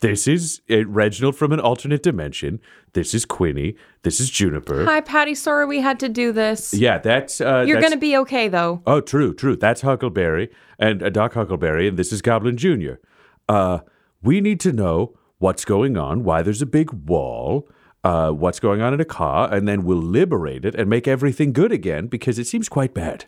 This 0.00 0.28
is 0.28 0.60
uh, 0.70 0.84
Reginald 0.86 1.36
from 1.36 1.52
an 1.52 1.60
alternate 1.60 2.02
dimension. 2.02 2.60
This 2.92 3.14
is 3.14 3.24
Quinny. 3.24 3.76
This 4.02 4.20
is 4.20 4.28
Juniper. 4.30 4.84
Hi, 4.84 5.00
Patty. 5.00 5.34
Sorry 5.34 5.66
we 5.66 5.80
had 5.80 5.98
to 6.00 6.08
do 6.08 6.32
this. 6.32 6.74
Yeah, 6.74 6.98
that's. 6.98 7.40
Uh, 7.40 7.64
You're 7.66 7.76
that's- 7.76 7.82
gonna 7.90 8.00
be 8.00 8.16
okay 8.18 8.48
though. 8.48 8.82
Oh, 8.86 9.00
true, 9.00 9.34
true. 9.34 9.56
That's 9.56 9.80
Huckleberry 9.80 10.50
and 10.78 11.02
uh, 11.02 11.10
Doc 11.10 11.34
Huckleberry, 11.34 11.88
and 11.88 11.98
this 11.98 12.12
is 12.12 12.20
Goblin 12.22 12.56
Junior. 12.56 13.00
Uh, 13.48 13.80
we 14.22 14.40
need 14.40 14.60
to 14.60 14.72
know 14.72 15.16
what's 15.38 15.64
going 15.64 15.96
on, 15.96 16.24
why 16.24 16.42
there's 16.42 16.62
a 16.62 16.66
big 16.66 16.90
wall, 16.92 17.68
uh, 18.04 18.30
what's 18.30 18.60
going 18.60 18.80
on 18.80 18.94
in 18.94 19.00
Akkah, 19.00 19.52
and 19.52 19.68
then 19.68 19.84
we'll 19.84 19.98
liberate 19.98 20.64
it 20.64 20.74
and 20.74 20.88
make 20.90 21.06
everything 21.06 21.52
good 21.52 21.72
again 21.72 22.06
because 22.06 22.38
it 22.38 22.46
seems 22.46 22.68
quite 22.68 22.92
bad. 22.94 23.26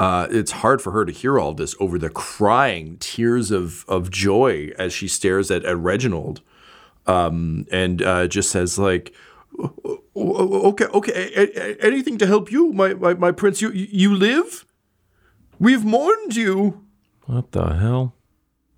Uh, 0.00 0.26
it's 0.30 0.50
hard 0.50 0.80
for 0.80 0.92
her 0.92 1.04
to 1.04 1.12
hear 1.12 1.38
all 1.38 1.52
this 1.52 1.74
over 1.78 1.98
the 1.98 2.08
crying 2.08 2.96
tears 3.00 3.50
of, 3.50 3.84
of 3.86 4.10
joy 4.10 4.70
as 4.78 4.94
she 4.94 5.06
stares 5.06 5.50
at, 5.50 5.62
at 5.66 5.76
Reginald 5.76 6.40
um, 7.06 7.66
and 7.70 8.00
uh, 8.00 8.26
just 8.26 8.50
says 8.50 8.78
like, 8.78 9.12
"O- 9.58 10.00
o- 10.16 10.68
okay, 10.70 10.86
okay, 10.86 11.12
a- 11.36 11.60
a- 11.60 11.76
anything 11.84 12.16
to 12.16 12.26
help 12.26 12.50
you, 12.50 12.72
my, 12.72 12.94
my, 12.94 13.12
my 13.12 13.30
prince. 13.30 13.60
You, 13.60 13.70
you 13.72 14.14
live? 14.14 14.64
We've 15.58 15.84
mourned 15.84 16.34
you. 16.34 16.86
What 17.26 17.52
the 17.52 17.74
hell? 17.74 18.14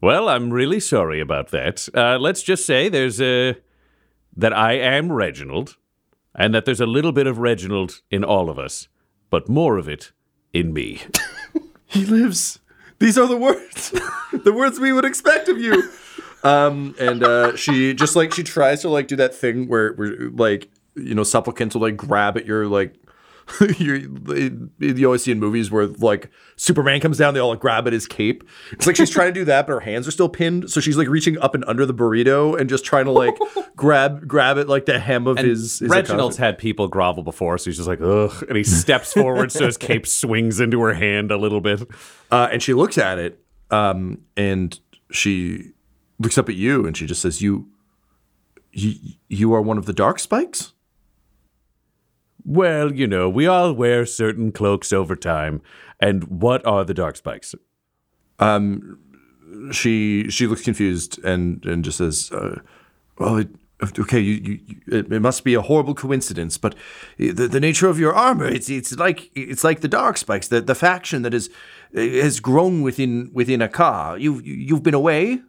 Well, 0.00 0.28
I'm 0.28 0.52
really 0.52 0.80
sorry 0.80 1.20
about 1.20 1.52
that. 1.52 1.88
Uh, 1.94 2.18
let's 2.18 2.42
just 2.42 2.66
say 2.66 2.88
there's 2.88 3.20
a 3.20 3.54
that 4.36 4.52
I 4.52 4.72
am 4.72 5.12
Reginald, 5.12 5.76
and 6.34 6.52
that 6.52 6.64
there's 6.64 6.80
a 6.80 6.86
little 6.96 7.12
bit 7.12 7.28
of 7.28 7.38
Reginald 7.38 8.00
in 8.10 8.24
all 8.24 8.50
of 8.50 8.58
us, 8.58 8.88
but 9.30 9.48
more 9.48 9.78
of 9.78 9.88
it 9.88 10.10
in 10.52 10.72
me. 10.72 11.02
He 11.92 12.06
lives. 12.06 12.58
These 13.00 13.18
are 13.18 13.26
the 13.26 13.36
words, 13.36 13.90
the 14.44 14.52
words 14.52 14.80
we 14.80 14.94
would 14.94 15.04
expect 15.04 15.48
of 15.50 15.58
you. 15.58 15.90
Um, 16.42 16.94
and 16.98 17.22
uh, 17.22 17.54
she 17.54 17.92
just 17.92 18.16
like 18.16 18.32
she 18.32 18.42
tries 18.42 18.80
to 18.80 18.88
like 18.88 19.08
do 19.08 19.16
that 19.16 19.34
thing 19.34 19.68
where, 19.68 19.92
where 19.92 20.30
like 20.30 20.70
you 20.94 21.14
know 21.14 21.22
supplicants 21.22 21.74
will 21.74 21.82
like 21.82 21.98
grab 21.98 22.38
at 22.38 22.46
your 22.46 22.66
like 22.66 22.94
your 23.78 23.96
you 23.96 25.06
always 25.06 25.22
see 25.22 25.32
in 25.32 25.40
movies 25.40 25.70
where 25.70 25.86
like 25.86 26.30
Superman 26.56 27.00
comes 27.00 27.18
down, 27.18 27.34
they 27.34 27.40
all 27.40 27.50
like 27.50 27.60
grab 27.60 27.86
at 27.86 27.92
his 27.92 28.06
cape. 28.06 28.44
It's 28.72 28.86
like 28.86 28.96
she's 28.96 29.10
trying 29.10 29.28
to 29.28 29.32
do 29.32 29.44
that, 29.46 29.66
but 29.66 29.74
her 29.74 29.80
hands 29.80 30.06
are 30.06 30.10
still 30.10 30.28
pinned, 30.28 30.70
so 30.70 30.80
she's 30.80 30.96
like 30.96 31.08
reaching 31.08 31.38
up 31.38 31.54
and 31.54 31.64
under 31.66 31.84
the 31.84 31.94
burrito 31.94 32.58
and 32.58 32.68
just 32.68 32.84
trying 32.84 33.04
to 33.06 33.10
like 33.10 33.36
grab 33.76 34.26
grab 34.26 34.58
at 34.58 34.68
like 34.68 34.86
the 34.86 34.98
hem 34.98 35.26
of 35.26 35.38
his. 35.38 35.80
his 35.80 35.88
Reginald's 35.88 36.36
had 36.36 36.58
people 36.58 36.88
grovel 36.88 37.22
before, 37.22 37.58
so 37.58 37.66
he's 37.70 37.76
just 37.76 37.88
like, 37.88 38.00
ugh. 38.00 38.44
And 38.48 38.56
he 38.56 38.64
steps 38.64 39.12
forward 39.14 39.52
so 39.52 39.66
his 39.66 39.76
cape 39.76 40.06
swings 40.06 40.60
into 40.60 40.80
her 40.82 40.94
hand 40.94 41.30
a 41.30 41.36
little 41.36 41.60
bit. 41.60 41.82
Uh, 42.30 42.48
and 42.50 42.62
she 42.62 42.74
looks 42.74 42.98
at 42.98 43.18
it, 43.18 43.42
um, 43.70 44.20
and 44.36 44.78
she 45.10 45.72
looks 46.18 46.38
up 46.38 46.48
at 46.48 46.54
you, 46.54 46.86
and 46.86 46.96
she 46.96 47.06
just 47.06 47.20
says, 47.20 47.42
"You, 47.42 47.68
you, 48.72 48.94
you 49.28 49.52
are 49.54 49.60
one 49.60 49.78
of 49.78 49.86
the 49.86 49.92
dark 49.92 50.18
spikes." 50.18 50.72
Well, 52.44 52.92
you 52.92 53.06
know, 53.06 53.28
we 53.28 53.46
all 53.46 53.72
wear 53.72 54.04
certain 54.06 54.52
cloaks 54.52 54.92
over 54.92 55.16
time. 55.16 55.62
And 56.00 56.24
what 56.24 56.66
are 56.66 56.84
the 56.84 56.94
dark 56.94 57.16
spikes? 57.16 57.54
Um, 58.38 58.98
She 59.70 60.30
she 60.30 60.46
looks 60.46 60.64
confused 60.64 61.22
and 61.24 61.64
and 61.66 61.84
just 61.84 61.98
says, 61.98 62.32
uh, 62.32 62.60
"Well, 63.18 63.36
it, 63.36 63.48
okay, 63.98 64.18
you, 64.18 64.34
you, 64.34 64.58
it, 64.98 65.12
it 65.12 65.20
must 65.20 65.44
be 65.44 65.54
a 65.54 65.60
horrible 65.60 65.94
coincidence, 65.94 66.58
but 66.58 66.74
the, 67.18 67.48
the 67.48 67.60
nature 67.60 67.90
of 67.90 67.98
your 67.98 68.14
armor, 68.14 68.46
it's 68.46 68.70
it's 68.70 68.96
like 68.96 69.30
it's 69.34 69.62
like 69.62 69.80
the 69.80 69.88
dark 69.88 70.16
spikes, 70.16 70.48
the 70.48 70.60
the 70.60 70.74
faction 70.74 71.22
that 71.22 71.34
is 71.34 71.50
has 71.94 72.40
grown 72.40 72.82
within 72.82 73.30
within 73.34 73.60
Akkah. 73.60 74.18
You've 74.18 74.44
you've 74.44 74.82
been 74.82 74.94
away." 74.94 75.42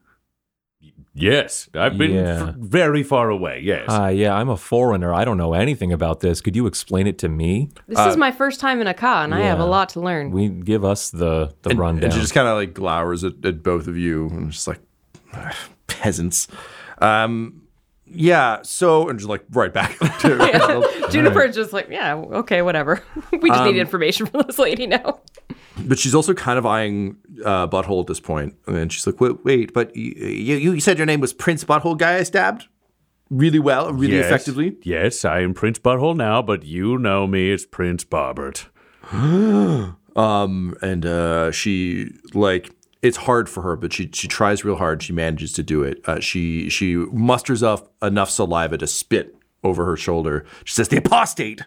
Yes, 1.16 1.70
I've 1.75 1.96
been 1.98 2.12
Yeah. 2.12 2.48
f- 2.50 2.56
very 2.56 3.04
far 3.04 3.30
away. 3.30 3.60
Yes. 3.63 3.86
Ah, 3.88 4.08
yeah, 4.08 4.34
I'm 4.34 4.50
a 4.50 4.58
foreigner. 4.58 5.13
I 5.13 5.25
don't 5.25 5.38
know 5.38 5.54
anything 5.54 5.94
about 5.94 6.22
this. 6.22 6.42
Could 6.42 6.56
you 6.56 6.66
explain 6.66 7.06
it 7.06 7.20
to 7.20 7.30
me? 7.30 7.70
This 7.88 8.00
is 8.00 8.18
my 8.18 8.32
first 8.32 8.60
time 8.60 8.82
in 8.82 8.88
Akkah, 8.88 9.24
and 9.24 9.36
I 9.36 9.42
have 9.42 9.60
a 9.60 9.66
lot 9.66 9.90
to 9.90 10.00
learn. 10.00 10.32
We 10.32 10.50
give 10.50 10.84
us 10.84 11.12
the 11.12 11.54
the 11.62 11.75
rundown. 11.75 12.06
And 12.06 12.13
she 12.13 12.20
just 12.20 12.34
kind 12.34 12.48
of 12.48 12.56
like 12.58 12.74
glowers 12.74 13.24
at, 13.24 13.46
at 13.46 13.62
both 13.62 13.88
of 13.88 13.96
you 13.96 14.28
and 14.30 14.52
just 14.52 14.68
like 14.68 14.80
peasants. 15.88 16.48
Um, 17.00 17.62
yeah. 18.06 18.60
So 18.63 19.08
and 19.10 19.20
just 19.20 19.30
like 19.30 19.44
right 19.52 19.74
back 19.74 19.98
to 20.22 20.36
Reginald. 20.36 20.86
Juniper's 21.12 21.56
just 21.56 21.74
like, 21.74 21.90
yeah, 21.90 22.16
okay, 22.16 22.62
whatever. 22.62 23.04
we 23.32 23.50
just 23.50 23.62
Um, 23.62 23.68
need 23.72 23.80
information 23.80 24.25
from 24.25 24.44
this 24.48 24.58
lady 24.60 24.88
now. 24.88 25.20
But 25.86 25.98
she's 25.98 26.14
also 26.14 26.34
kind 26.34 26.60
of 26.60 26.66
eyeing 26.66 27.18
uh, 27.44 27.68
Butthole 27.68 28.02
at 28.02 28.08
this 28.08 28.20
point, 28.20 28.56
and 28.68 28.92
she's 28.94 29.06
like, 29.08 29.20
"Wait, 29.20 29.44
wait 29.44 29.74
but 29.74 29.96
you, 29.96 30.14
you 30.58 30.72
you 30.74 30.80
said 30.80 30.98
your 30.98 31.08
name 31.08 31.20
was 31.20 31.34
Prince 31.34 31.64
Butthole 31.64 31.98
Guy 31.98 32.18
I 32.18 32.24
stabbed 32.24 32.68
really 33.32 33.58
well, 33.60 33.92
really 33.92 34.18
Yes. 34.18 34.26
effectively." 34.26 34.78
Yes, 34.84 35.26
I 35.26 35.40
am 35.42 35.54
Prince 35.56 35.80
Butthole 35.80 36.16
now, 36.16 36.42
but 36.44 36.64
you 36.64 36.98
know 37.00 37.26
me 37.28 37.52
as 37.52 37.66
Prince 37.66 38.04
Bobbert. 38.04 38.68
Um, 40.16 40.76
and 40.84 41.06
uh, 41.08 41.52
she 41.52 42.12
like 42.36 42.70
it's 43.02 43.18
hard 43.18 43.50
for 43.50 43.64
her, 43.64 43.76
but 43.76 43.92
she 43.92 44.10
she 44.14 44.28
tries 44.28 44.64
real 44.64 44.76
hard. 44.76 45.02
She 45.02 45.12
manages 45.12 45.52
to 45.54 45.64
do 45.64 45.82
it. 45.82 46.02
Uh, 46.06 46.20
she 46.20 46.70
she 46.70 46.96
musters 46.96 47.64
up 47.64 47.92
enough 48.02 48.30
saliva 48.30 48.78
to 48.78 48.86
spit 48.86 49.36
over 49.64 49.86
her 49.86 49.98
shoulder. 49.98 50.46
She 50.66 50.76
says, 50.76 50.90
"The 50.90 50.98
apostate." 50.98 51.64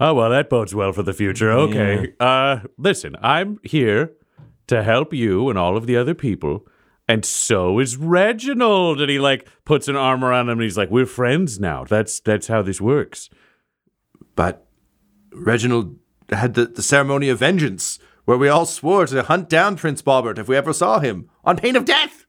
Oh, 0.00 0.14
well, 0.14 0.30
that 0.30 0.50
bodes 0.50 0.74
well 0.74 0.92
for 0.92 1.02
the 1.02 1.12
future. 1.12 1.50
Okay. 1.50 2.14
Uh, 2.18 2.60
listen, 2.76 3.14
I'm 3.22 3.58
here 3.62 4.12
to 4.66 4.82
help 4.82 5.12
you 5.12 5.48
and 5.48 5.58
all 5.58 5.76
of 5.76 5.86
the 5.86 5.96
other 5.96 6.14
people. 6.14 6.66
And 7.08 7.24
so 7.24 7.78
is 7.78 7.96
Reginald. 7.96 9.00
And 9.00 9.10
he 9.10 9.18
like 9.18 9.48
puts 9.64 9.88
an 9.88 9.96
arm 9.96 10.24
around 10.24 10.48
him 10.48 10.58
and 10.58 10.62
he's 10.62 10.78
like, 10.78 10.90
We're 10.90 11.06
friends 11.06 11.60
now. 11.60 11.84
That's 11.84 12.20
that's 12.20 12.46
how 12.46 12.62
this 12.62 12.80
works. 12.80 13.28
But 14.34 14.66
Reginald 15.32 15.98
had 16.30 16.54
the, 16.54 16.66
the 16.66 16.82
ceremony 16.82 17.28
of 17.28 17.38
vengeance, 17.38 17.98
where 18.24 18.38
we 18.38 18.48
all 18.48 18.66
swore 18.66 19.06
to 19.06 19.22
hunt 19.24 19.48
down 19.48 19.76
Prince 19.76 20.02
Bobbert 20.02 20.38
if 20.38 20.48
we 20.48 20.56
ever 20.56 20.72
saw 20.72 21.00
him, 21.00 21.28
on 21.44 21.56
pain 21.56 21.76
of 21.76 21.84
death. 21.84 22.21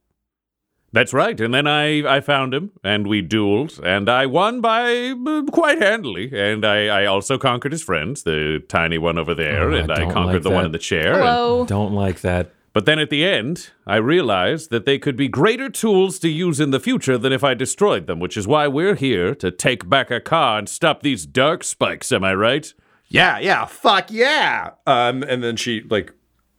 That's 0.94 1.12
right. 1.12 1.40
And 1.42 1.54
then 1.54 1.68
I, 1.68 2.18
I 2.18 2.22
found 2.22 2.54
him 2.54 2.72
and 2.84 3.08
we 3.08 3.22
dueled 3.22 3.84
and 3.84 4.08
I 4.08 4.28
won 4.28 4.62
by 4.62 5.10
uh, 5.10 5.42
quite 5.52 5.82
handily. 5.82 6.32
And 6.32 6.64
I, 6.64 6.86
I 7.02 7.06
also 7.08 7.38
conquered 7.38 7.72
his 7.72 7.84
friends, 7.84 8.24
the 8.24 8.64
tiny 8.70 8.98
one 9.00 9.18
over 9.18 9.34
there, 9.34 9.70
Oh, 9.70 9.76
I 9.76 9.80
and 9.80 9.92
I 9.92 9.96
don't 10.02 10.12
conquered 10.12 10.34
like 10.36 10.44
the 10.44 10.50
one 10.52 10.60
that. 10.64 10.66
in 10.68 10.72
the 10.72 10.78
chair. 10.78 11.14
and- 11.14 11.24
Hello. 11.24 11.66
don't 11.66 11.94
like 11.94 12.22
that. 12.22 12.52
But 12.74 12.86
then 12.86 12.98
at 12.98 13.12
the 13.12 13.24
end, 13.24 13.70
I 13.86 13.98
realized 13.98 14.72
that 14.72 14.86
they 14.86 14.98
could 14.98 15.16
be 15.16 15.28
greater 15.28 15.70
tools 15.70 16.18
to 16.20 16.28
use 16.30 16.60
in 16.60 16.72
the 16.72 16.80
future 16.80 17.20
than 17.20 17.32
if 17.32 17.44
I 17.44 17.54
destroyed 17.54 18.08
them, 18.08 18.20
which 18.20 18.36
is 18.36 18.48
why 18.48 18.68
we're 18.68 18.96
here 18.96 19.36
to 19.36 19.52
take 19.52 19.88
back 19.88 20.10
a 20.10 20.20
car 20.20 20.58
and 20.58 20.68
stop 20.68 21.04
these 21.04 21.28
dark 21.28 21.64
spikes, 21.64 22.12
am 22.12 22.24
I 22.24 22.34
right? 22.34 22.74
Yeah, 23.08 23.38
yeah, 23.38 23.66
fuck 23.66 24.10
yeah. 24.10 24.72
Um, 24.88 25.22
and 25.22 25.44
then 25.44 25.56
she 25.56 25.82
like 25.88 26.14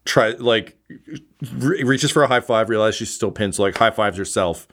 try 0.05 0.31
like 0.31 0.77
re- 1.53 1.83
reaches 1.83 2.11
for 2.11 2.23
a 2.23 2.27
high 2.29 2.41
five, 2.41 2.69
realizes 2.69 2.97
she's 2.97 3.15
still 3.15 3.31
pinned, 3.31 3.55
so 3.55 3.63
like 3.63 3.77
high 3.77 3.91
fives 3.91 4.17
herself. 4.19 4.69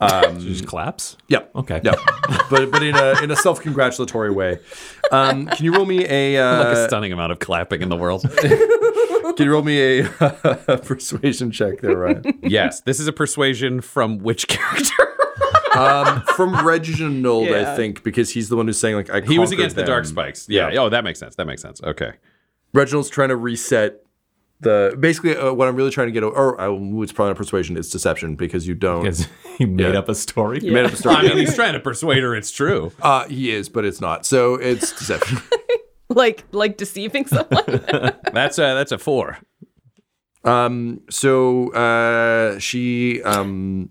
Um, 0.00 0.40
She 0.40 0.48
just 0.48 0.66
claps. 0.66 1.16
Yep. 1.28 1.50
Okay. 1.54 1.80
Yep. 1.84 1.98
but 2.50 2.70
but 2.70 2.82
in 2.82 2.96
a 2.96 3.22
in 3.22 3.30
a 3.30 3.36
self 3.36 3.60
congratulatory 3.60 4.30
way. 4.30 4.58
Um, 5.12 5.46
can 5.46 5.64
you 5.64 5.72
roll 5.72 5.86
me 5.86 6.04
a 6.08 6.36
uh, 6.36 6.58
like 6.64 6.76
a 6.76 6.88
stunning 6.88 7.12
amount 7.12 7.32
of 7.32 7.38
clapping 7.38 7.80
in 7.80 7.88
the 7.88 7.96
world. 7.96 8.22
can 8.38 9.46
you 9.46 9.50
roll 9.52 9.62
me 9.62 10.00
a 10.00 10.78
persuasion 10.84 11.50
check 11.50 11.80
there, 11.80 11.96
Ryan? 11.96 12.24
yes, 12.42 12.80
this 12.82 13.00
is 13.00 13.06
a 13.06 13.12
persuasion 13.12 13.80
from 13.80 14.18
which 14.18 14.48
character? 14.48 15.14
Um, 15.76 16.22
from 16.36 16.64
Reginald, 16.64 17.48
I 17.48 17.74
think, 17.76 18.04
because 18.04 18.30
he's 18.30 18.48
the 18.48 18.56
one 18.56 18.66
who's 18.66 18.78
saying 18.78 18.96
like 18.96 19.10
I 19.10 19.20
he 19.20 19.38
was 19.38 19.50
conquered 19.50 19.54
against 19.54 19.76
the 19.76 19.84
dark 19.84 20.04
spikes. 20.06 20.48
Yeah. 20.48 20.70
Yeah. 20.70 20.80
Oh, 20.82 20.88
that 20.88 21.04
makes 21.04 21.18
sense. 21.18 21.36
That 21.36 21.46
makes 21.46 21.62
sense. 21.62 21.82
Okay. 21.82 22.12
Reginald's 22.72 23.10
trying 23.10 23.28
to 23.30 23.36
reset 23.36 24.03
the 24.64 24.96
basically 24.98 25.36
uh, 25.36 25.52
what 25.52 25.68
I'm 25.68 25.76
really 25.76 25.90
trying 25.92 26.08
to 26.08 26.12
get 26.12 26.22
over. 26.24 26.34
Or 26.36 26.60
uh, 26.60 27.02
it's 27.02 27.12
probably 27.12 27.30
not 27.30 27.36
persuasion; 27.36 27.76
it's 27.76 27.88
deception 27.90 28.34
because 28.34 28.66
you 28.66 28.74
don't. 28.74 29.02
Because 29.02 29.28
he 29.58 29.64
made 29.66 29.92
Yeah. 29.92 29.98
up 30.00 30.08
a 30.08 30.14
story. 30.14 30.58
You 30.62 30.72
made 30.72 30.84
up 30.84 30.92
a 30.92 30.96
story. 30.96 31.16
I 31.16 31.22
mean, 31.22 31.38
he's 31.38 31.54
trying 31.54 31.74
to 31.74 31.80
persuade 31.80 32.22
her 32.22 32.34
it's 32.34 32.50
true. 32.50 32.90
Uh, 33.00 33.28
he 33.28 33.52
is, 33.52 33.68
but 33.68 33.84
it's 33.84 34.00
not. 34.00 34.26
So 34.26 34.54
it's 34.56 34.90
deception. 34.92 35.38
Like 36.10 36.44
like 36.52 36.76
deceiving 36.76 37.26
someone. 37.26 37.64
That's 38.32 38.58
a 38.58 38.74
that's 38.74 38.92
a 38.92 38.98
four. 38.98 39.38
um, 40.44 41.00
so 41.10 41.72
uh, 41.72 42.58
she 42.58 43.22
um, 43.22 43.88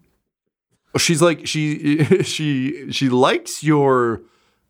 she's 0.98 1.22
like 1.22 1.46
she 1.48 2.04
she 2.24 2.92
she 2.92 3.10
likes 3.10 3.64
your 3.64 4.22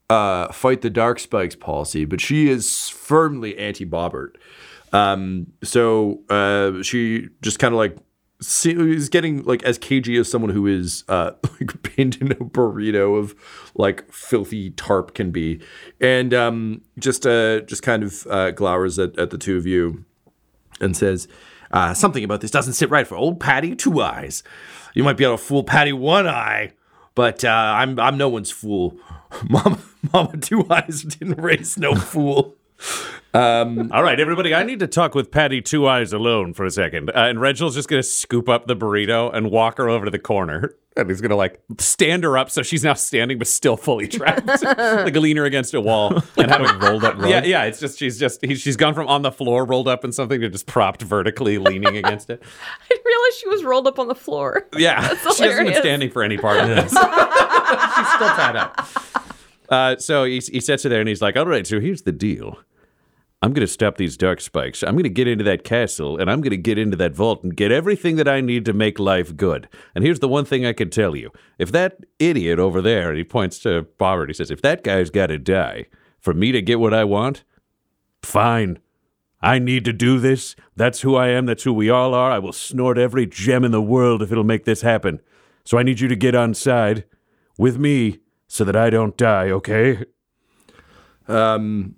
uh 0.10 0.52
fight 0.54 0.82
the 0.82 0.90
dark 0.90 1.20
spikes 1.20 1.56
policy, 1.56 2.06
but 2.06 2.22
she 2.22 2.50
is 2.50 2.90
firmly 2.90 3.58
anti 3.58 3.86
Bobbert. 3.86 4.36
Um, 4.94 5.48
so 5.64 6.22
uh, 6.30 6.82
she 6.84 7.28
just 7.42 7.60
kind 7.60 7.74
of 7.74 7.80
like 7.80 7.98
is 8.66 9.10
getting 9.10 9.44
like 9.44 9.64
as 9.64 9.78
cagey 9.78 10.18
as 10.18 10.30
someone 10.30 10.52
who 10.52 10.68
is 10.68 11.06
uh 11.08 11.32
like 11.60 11.82
pinned 11.84 12.18
in 12.20 12.32
a 12.34 12.36
burrito 12.36 13.18
of 13.18 13.34
like 13.76 14.12
filthy 14.12 14.72
tarp 14.72 15.14
can 15.14 15.32
be, 15.32 15.62
and 16.02 16.34
um 16.34 16.82
just 17.00 17.26
uh 17.26 17.62
just 17.62 17.84
kind 17.84 18.04
of 18.04 18.28
uh 18.30 18.52
glowers 18.52 19.00
at, 19.00 19.18
at 19.18 19.30
the 19.30 19.38
two 19.38 19.58
of 19.58 19.66
you 19.66 20.04
and 20.82 20.96
says, 20.98 21.28
Uh, 21.72 21.94
something 21.94 22.24
about 22.24 22.42
this 22.42 22.52
doesn't 22.52 22.74
sit 22.74 22.90
right 22.90 23.08
for 23.08 23.16
old 23.16 23.40
Patty 23.40 23.76
Two 23.76 24.02
Eyes. 24.02 24.44
You 24.94 25.04
might 25.04 25.18
be 25.18 25.24
able 25.24 25.38
to 25.38 25.44
fool 25.44 25.64
Patty 25.64 25.94
One 25.94 26.28
Eye, 26.28 26.74
but 27.16 27.44
uh, 27.44 27.50
I'm 27.50 28.00
I'm 28.00 28.18
no 28.18 28.30
one's 28.30 28.52
fool. 28.52 28.98
Mama, 29.50 29.80
Mama 30.12 30.38
Two 30.38 30.68
Eyes 30.70 31.04
didn't 31.04 31.42
raise 31.42 31.78
no 31.78 31.96
fool. 31.96 32.56
Um, 33.36 33.92
All 33.92 34.04
right, 34.04 34.20
everybody, 34.20 34.54
I 34.54 34.62
need 34.64 34.80
to 34.80 34.88
talk 34.88 35.16
with 35.16 35.32
Patty 35.32 35.60
Two 35.60 35.88
Eyes 35.88 36.14
alone 36.14 36.54
for 36.54 36.66
a 36.66 36.72
second. 36.72 37.10
Uh, 37.10 37.14
and 37.16 37.42
Reginald's 37.42 37.76
just 37.76 37.90
going 37.90 38.00
to 38.02 38.08
scoop 38.08 38.48
up 38.48 38.68
the 38.68 38.76
burrito 38.76 39.34
and 39.34 39.50
walk 39.50 39.80
her 39.80 39.90
over 39.90 40.06
to 40.06 40.12
the 40.12 40.20
corner. 40.20 40.76
And 40.96 41.10
he's 41.10 41.22
going 41.22 41.32
to 41.32 41.36
like 41.36 41.60
stand 41.80 42.24
her 42.24 42.38
up 42.38 42.52
so 42.52 42.62
she's 42.62 42.84
now 42.84 42.94
standing 42.94 43.40
but 43.40 43.48
still 43.48 43.76
fully 43.76 44.08
trapped. 44.08 44.46
like 44.64 45.16
lean 45.16 45.38
her 45.38 45.46
against 45.46 45.74
a 45.74 45.82
wall 45.82 46.22
and 46.38 46.52
have 46.52 46.62
a 46.62 46.78
rolled 46.78 47.04
up 47.04 47.16
rug. 47.18 47.32
Yeah, 47.32 47.44
yeah. 47.44 47.64
It's 47.64 47.80
just, 47.80 47.98
she's 47.98 48.20
just, 48.20 48.46
he, 48.46 48.54
she's 48.54 48.78
gone 48.78 48.94
from 48.94 49.08
on 49.08 49.24
the 49.24 49.32
floor 49.32 49.66
rolled 49.66 49.88
up 49.88 50.06
in 50.06 50.12
something 50.12 50.40
to 50.42 50.50
just 50.50 50.68
propped 50.68 51.02
vertically 51.02 51.58
leaning 51.58 51.98
against 51.98 52.30
it. 52.30 52.44
I 52.82 52.88
didn't 52.88 53.06
realize 53.06 53.36
she 53.40 53.48
was 53.48 53.64
rolled 53.64 53.88
up 53.88 53.98
on 53.98 54.08
the 54.08 54.14
floor. 54.14 54.68
Yeah. 54.78 55.16
she 55.36 55.44
hasn't 55.44 55.70
been 55.70 55.82
standing 55.82 56.12
for 56.12 56.22
any 56.22 56.38
part 56.38 56.60
of 56.60 56.68
this. 56.68 56.92
she's 56.92 57.00
still 57.00 58.30
tied 58.36 58.56
up. 58.56 58.88
Uh, 59.70 59.98
so 59.98 60.26
he, 60.26 60.36
he 60.38 60.60
sits 60.60 60.84
her 60.84 60.90
there 60.90 61.00
and 61.00 61.10
he's 61.10 61.24
like, 61.24 61.36
all 61.36 61.48
right, 61.48 61.66
so 61.66 61.80
here's 61.80 62.04
the 62.04 62.12
deal. 62.12 62.60
I'm 63.44 63.52
going 63.52 63.68
to 63.68 63.72
stop 63.72 63.98
these 63.98 64.16
dark 64.16 64.40
spikes. 64.40 64.84
I'm 64.84 64.94
going 64.94 65.04
to 65.04 65.10
get 65.10 65.28
into 65.28 65.44
that 65.44 65.66
castle 65.66 66.18
and 66.18 66.32
I'm 66.32 66.40
going 66.40 66.52
to 66.52 66.58
get 66.58 66.78
into 66.78 66.96
that 66.96 67.14
vault 67.14 67.44
and 67.44 67.54
get 67.54 67.74
everything 67.74 68.16
that 68.16 68.28
I 68.28 68.40
need 68.40 68.64
to 68.64 68.72
make 68.72 69.00
life 69.00 69.36
good. 69.36 69.68
And 69.94 70.02
here's 70.02 70.22
the 70.22 70.30
one 70.30 70.46
thing 70.46 70.66
I 70.66 70.72
can 70.72 70.90
tell 70.90 71.14
you. 71.14 71.30
If 71.60 71.70
that 71.74 71.98
idiot 72.20 72.58
over 72.58 72.82
there, 72.82 73.10
and 73.10 73.18
he 73.18 73.26
points 73.26 73.60
to 73.60 73.86
Robert, 74.00 74.30
he 74.30 74.34
says, 74.34 74.50
if 74.50 74.62
that 74.62 74.82
guy's 74.82 75.10
got 75.10 75.28
to 75.28 75.38
die 75.38 75.88
for 76.22 76.34
me 76.34 76.54
to 76.54 76.62
get 76.62 76.80
what 76.80 76.94
I 76.94 77.04
want, 77.04 77.44
fine. 78.22 78.80
I 79.42 79.60
need 79.60 79.84
to 79.84 79.94
do 79.94 80.20
this. 80.20 80.56
That's 80.78 81.02
who 81.02 81.18
I 81.18 81.28
am. 81.28 81.46
That's 81.46 81.64
who 81.64 81.74
we 81.74 81.90
all 81.90 82.14
are. 82.14 82.32
I 82.32 82.40
will 82.40 82.54
snort 82.54 82.98
every 82.98 83.26
gem 83.26 83.66
in 83.66 83.72
the 83.72 83.82
world 83.82 84.22
if 84.22 84.32
it'll 84.32 84.46
make 84.46 84.64
this 84.64 84.84
happen. 84.84 85.20
So 85.66 85.78
I 85.78 85.84
need 85.84 86.00
you 86.00 86.08
to 86.08 86.16
get 86.16 86.34
on 86.34 86.54
side 86.54 87.04
with 87.58 87.78
me 87.78 88.20
so 88.48 88.64
that 88.64 88.78
I 88.78 88.90
don't 88.90 89.18
die, 89.18 89.50
okay? 89.50 90.06
Um, 91.28 91.96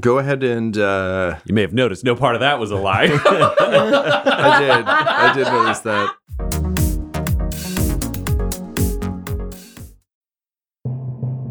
Go 0.00 0.18
ahead 0.18 0.42
and. 0.42 0.76
Uh, 0.76 1.38
you 1.44 1.54
may 1.54 1.60
have 1.62 1.74
noticed 1.74 2.04
no 2.04 2.16
part 2.16 2.34
of 2.34 2.40
that 2.40 2.58
was 2.58 2.70
a 2.70 2.76
lie. 2.76 3.02
I 3.26 4.58
did. 4.60 4.86
I 4.86 5.32
did 5.34 5.46
notice 5.46 5.80
that. 5.80 6.16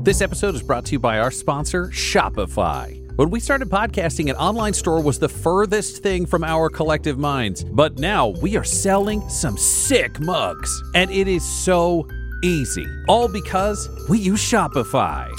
This 0.04 0.22
episode 0.22 0.56
is 0.56 0.64
brought 0.64 0.86
to 0.86 0.94
you 0.94 1.00
by 1.00 1.20
our 1.20 1.30
sponsor, 1.30 1.90
Shopify. 1.90 2.98
When 3.18 3.30
we 3.30 3.40
started 3.40 3.70
podcasting, 3.70 4.32
an 4.32 4.36
online 4.38 4.74
store 4.74 5.00
was 5.00 5.20
the 5.20 5.30
furthest 5.30 6.02
thing 6.02 6.26
from 6.26 6.44
our 6.44 6.70
collective 6.70 7.20
minds. 7.20 7.64
But 7.64 8.00
now 8.00 8.30
we 8.30 8.58
are 8.58 8.64
selling 8.64 9.22
some 9.30 9.58
sick 9.58 10.20
mugs. 10.20 10.82
And 10.96 11.12
it 11.12 11.28
is 11.28 11.44
so 11.44 12.08
easy. 12.44 12.88
All 13.08 13.28
because 13.28 13.88
we 14.10 14.18
use 14.18 14.42
Shopify. 14.42 15.30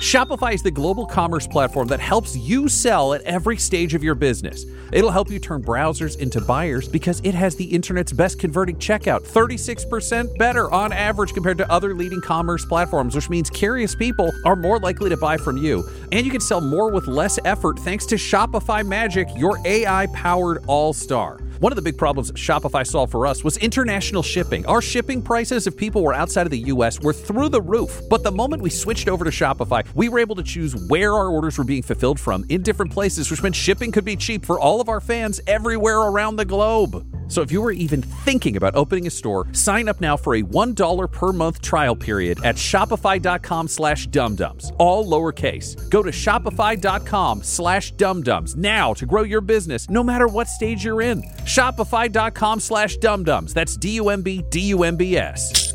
Shopify 0.00 0.54
is 0.54 0.62
the 0.62 0.70
global 0.70 1.04
commerce 1.04 1.46
platform 1.46 1.86
that 1.88 2.00
helps 2.00 2.34
you 2.34 2.70
sell 2.70 3.12
at 3.12 3.20
every 3.24 3.58
stage 3.58 3.92
of 3.92 4.02
your 4.02 4.14
business. 4.14 4.64
It'll 4.92 5.10
help 5.10 5.30
you 5.30 5.38
turn 5.38 5.62
browsers 5.62 6.18
into 6.18 6.40
buyers 6.40 6.88
because 6.88 7.20
it 7.22 7.34
has 7.34 7.54
the 7.54 7.66
internet's 7.66 8.10
best 8.10 8.38
converting 8.38 8.76
checkout, 8.76 9.20
36% 9.28 10.38
better 10.38 10.72
on 10.72 10.94
average 10.94 11.34
compared 11.34 11.58
to 11.58 11.70
other 11.70 11.92
leading 11.92 12.22
commerce 12.22 12.64
platforms, 12.64 13.14
which 13.14 13.28
means 13.28 13.50
curious 13.50 13.94
people 13.94 14.32
are 14.46 14.56
more 14.56 14.78
likely 14.78 15.10
to 15.10 15.18
buy 15.18 15.36
from 15.36 15.58
you. 15.58 15.86
And 16.12 16.24
you 16.24 16.32
can 16.32 16.40
sell 16.40 16.62
more 16.62 16.90
with 16.90 17.06
less 17.06 17.38
effort 17.44 17.78
thanks 17.80 18.06
to 18.06 18.14
Shopify 18.14 18.84
Magic, 18.84 19.28
your 19.36 19.58
AI 19.66 20.06
powered 20.14 20.64
all 20.66 20.94
star. 20.94 21.40
One 21.60 21.72
of 21.72 21.76
the 21.76 21.82
big 21.82 21.98
problems 21.98 22.32
Shopify 22.32 22.86
solved 22.86 23.12
for 23.12 23.26
us 23.26 23.44
was 23.44 23.58
international 23.58 24.22
shipping. 24.22 24.64
Our 24.64 24.80
shipping 24.80 25.20
prices, 25.20 25.66
if 25.66 25.76
people 25.76 26.02
were 26.02 26.14
outside 26.14 26.46
of 26.46 26.50
the 26.50 26.60
US, 26.70 26.98
were 27.00 27.12
through 27.12 27.50
the 27.50 27.60
roof. 27.60 28.00
But 28.08 28.22
the 28.22 28.32
moment 28.32 28.62
we 28.62 28.70
switched 28.70 29.10
over 29.10 29.26
to 29.26 29.30
Shopify, 29.30 29.84
we 29.94 30.08
were 30.08 30.18
able 30.18 30.36
to 30.36 30.42
choose 30.42 30.74
where 30.88 31.14
our 31.14 31.28
orders 31.28 31.58
were 31.58 31.64
being 31.64 31.82
fulfilled 31.82 32.20
from 32.20 32.44
in 32.48 32.62
different 32.62 32.92
places, 32.92 33.30
which 33.30 33.42
meant 33.42 33.54
shipping 33.54 33.92
could 33.92 34.04
be 34.04 34.16
cheap 34.16 34.44
for 34.44 34.58
all 34.58 34.80
of 34.80 34.88
our 34.88 35.00
fans 35.00 35.40
everywhere 35.46 35.98
around 35.98 36.36
the 36.36 36.44
globe. 36.44 37.06
So 37.30 37.42
if 37.42 37.52
you 37.52 37.62
were 37.62 37.70
even 37.70 38.02
thinking 38.02 38.56
about 38.56 38.74
opening 38.74 39.06
a 39.06 39.10
store, 39.10 39.46
sign 39.52 39.88
up 39.88 40.00
now 40.00 40.16
for 40.16 40.34
a 40.34 40.42
$1 40.42 41.12
per 41.12 41.32
month 41.32 41.62
trial 41.62 41.94
period 41.94 42.44
at 42.44 42.56
shopify.com 42.56 43.68
slash 43.68 44.08
dumdums, 44.08 44.74
All 44.78 45.06
lowercase. 45.06 45.88
Go 45.90 46.02
to 46.02 46.10
shopify.com 46.10 47.42
slash 47.44 47.94
dumdums 47.94 48.56
now 48.56 48.94
to 48.94 49.06
grow 49.06 49.22
your 49.22 49.40
business 49.40 49.88
no 49.88 50.02
matter 50.02 50.26
what 50.26 50.48
stage 50.48 50.84
you're 50.84 51.02
in. 51.02 51.22
Shopify.com 51.44 52.58
slash 52.60 52.98
dumdums. 52.98 53.52
That's 53.54 53.76
D-U-M-B 53.76 54.44
D-U-M-B-S. 54.50 55.70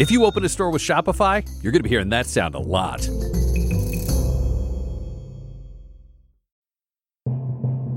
If 0.00 0.10
you 0.10 0.24
open 0.24 0.44
a 0.44 0.48
store 0.48 0.70
with 0.70 0.82
Shopify, 0.82 1.46
you're 1.62 1.72
going 1.72 1.80
to 1.80 1.82
be 1.82 1.90
hearing 1.90 2.08
that 2.10 2.26
sound 2.26 2.54
a 2.54 2.58
lot. 2.58 3.06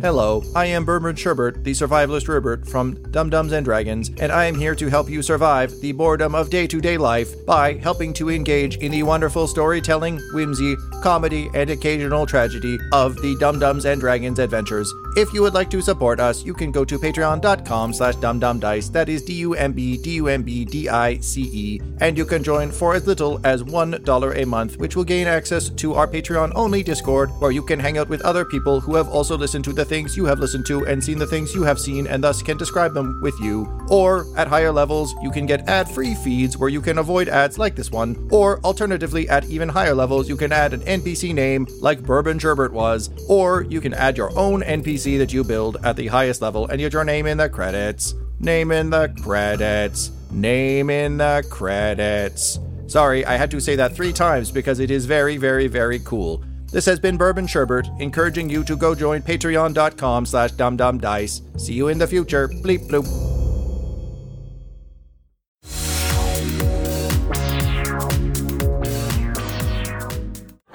Hello, 0.04 0.44
I 0.54 0.66
am 0.66 0.84
Bourbon 0.84 1.16
Sherbert, 1.16 1.64
the 1.64 1.72
survivalist 1.72 2.28
Rupert 2.28 2.68
from 2.68 2.96
Dumb-Dumbs 3.12 3.54
and 3.54 3.64
Dragons, 3.64 4.12
and 4.20 4.34
I 4.34 4.44
am 4.44 4.56
here 4.56 4.76
to 4.76 4.90
help 4.90 5.10
you 5.10 5.22
survive 5.22 5.72
the 5.80 5.94
boredom 5.94 6.36
of 6.36 6.50
day 6.50 6.68
to 6.68 6.82
day 6.82 6.98
life 6.98 7.46
by 7.46 7.76
helping 7.76 8.12
to 8.16 8.30
engage 8.30 8.76
in 8.76 8.92
the 8.92 9.04
wonderful 9.04 9.48
storytelling, 9.48 10.20
whimsy, 10.34 10.76
comedy, 11.02 11.50
and 11.54 11.70
occasional 11.70 12.26
tragedy 12.26 12.78
of 12.92 13.16
the 13.22 13.38
Dumb-Dumbs 13.40 13.86
and 13.86 14.02
Dragons 14.02 14.40
adventures. 14.40 14.94
If 15.16 15.32
you 15.32 15.42
would 15.42 15.54
like 15.54 15.70
to 15.70 15.82
support 15.82 16.20
us, 16.20 16.44
you 16.44 16.54
can 16.54 16.74
go 16.74 16.84
to 16.84 17.00
patreon.com 17.00 17.94
slash 17.94 18.16
dumdumdice, 18.16 18.92
that 18.92 19.08
is 19.08 19.24
D-U-M-B-D-U-M-B-D-I-C-E, 19.24 21.82
and 22.02 22.18
you 22.18 22.26
can 22.26 22.44
join 22.44 22.72
for 22.72 22.94
as 22.94 23.08
little 23.08 23.40
as 23.46 23.64
$1 23.64 24.42
a 24.42 24.46
month, 24.46 24.78
which 24.80 24.98
will 24.98 25.06
gain 25.06 25.28
access 25.28 25.70
to 25.70 25.94
our 25.94 26.10
Patreon-only 26.10 26.84
Discord, 26.84 27.30
where 27.40 27.52
you 27.52 27.62
can 27.62 27.80
hang 27.80 27.98
out 27.98 28.10
with 28.10 28.22
other 28.24 28.44
people 28.44 28.82
who 28.82 28.96
have 28.96 29.08
also 29.08 29.38
listened 29.38 29.64
to 29.64 29.72
the 29.72 29.93
things 29.94 30.18
you 30.18 30.26
have 30.26 30.40
listened 30.40 30.66
to 30.66 30.88
and 30.88 31.04
seen 31.04 31.20
the 31.20 31.28
things 31.28 31.54
you 31.54 31.62
have 31.62 31.80
seen 31.80 32.08
and 32.08 32.24
thus 32.24 32.42
can 32.42 32.58
describe 32.58 32.96
them 32.96 33.22
with 33.22 33.40
you. 33.40 33.70
Or, 33.92 34.26
at 34.36 34.48
higher 34.48 34.72
levels, 34.72 35.14
you 35.22 35.30
can 35.30 35.46
get 35.46 35.70
ad 35.70 35.88
free 35.88 36.16
feeds 36.16 36.58
where 36.58 36.70
you 36.70 36.82
can 36.82 36.98
avoid 36.98 37.30
ads 37.30 37.60
like 37.60 37.76
this 37.76 37.92
one. 37.92 38.28
Or, 38.32 38.60
alternatively, 38.62 39.30
at 39.30 39.46
even 39.46 39.70
higher 39.70 39.94
levels, 39.94 40.28
you 40.28 40.36
can 40.36 40.52
add 40.52 40.74
an 40.74 40.80
NPC 40.80 41.32
name 41.36 41.68
like 41.80 42.02
Bourbon 42.02 42.40
Gerbert 42.40 42.74
was. 42.74 43.12
Or, 43.30 43.66
you 43.70 43.80
can 43.82 43.94
add 43.94 44.18
your 44.18 44.36
own 44.36 44.64
NPC 44.64 45.20
that 45.20 45.32
you 45.32 45.44
build 45.44 45.78
at 45.84 45.96
the 45.96 46.08
highest 46.08 46.42
level 46.42 46.68
and 46.70 46.80
get 46.80 46.92
your 46.92 47.04
name 47.04 47.28
in 47.28 47.38
the 47.38 47.48
credits. 47.48 48.16
Name 48.40 48.72
in 48.72 48.90
the 48.90 49.14
credits. 49.22 50.10
Name 50.32 50.90
in 50.90 51.18
the 51.18 51.46
credits. 51.52 52.58
Sorry, 52.88 53.24
I 53.26 53.38
had 53.38 53.52
to 53.52 53.62
say 53.62 53.76
that 53.76 53.96
three 53.96 54.12
times 54.12 54.50
because 54.50 54.80
it 54.80 54.90
is 54.90 55.06
very, 55.06 55.38
very, 55.38 55.68
very 55.68 56.00
cool. 56.00 56.44
This 56.74 56.88
has 56.88 57.00
been 57.00 57.18
Bourbon 57.18 57.46
Sherbert, 57.46 57.88
encouraging 58.02 58.50
you 58.50 58.64
to 58.64 58.76
go 58.76 58.96
join 58.96 59.22
patreon.com 59.22 60.26
slash 60.26 60.54
dumdumdice. 60.54 61.62
See 61.62 61.74
you 61.74 61.90
in 61.90 62.00
the 62.00 62.08
future. 62.08 62.48
Bleep 62.48 62.90
bloop. 62.90 63.06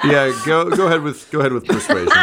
Yeah, 0.04 0.32
go 0.46 0.70
go 0.70 0.87
ahead 0.87 1.02
with 1.02 1.28
go 1.32 1.40
ahead 1.40 1.52
with 1.52 1.66
persuasion. 1.66 2.12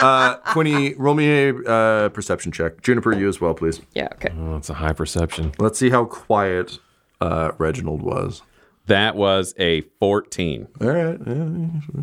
Uh, 0.00 0.36
Quinny, 0.52 0.94
roll 0.94 1.14
me 1.14 1.48
a 1.48 1.56
uh, 1.64 2.08
perception 2.10 2.52
check. 2.52 2.82
Juniper, 2.82 3.12
you 3.12 3.28
as 3.28 3.40
well, 3.40 3.52
please. 3.52 3.80
Yeah, 3.94 4.06
okay. 4.12 4.28
Oh, 4.38 4.54
it's 4.54 4.70
a 4.70 4.74
high 4.74 4.92
perception. 4.92 5.50
Let's 5.58 5.76
see 5.76 5.90
how 5.90 6.04
quiet 6.04 6.78
uh, 7.20 7.50
Reginald 7.58 8.02
was. 8.02 8.42
That 8.86 9.16
was 9.16 9.54
a 9.58 9.80
14. 9.98 10.68
All 10.80 10.86
right. 10.86 11.18
Yeah. 11.26 12.02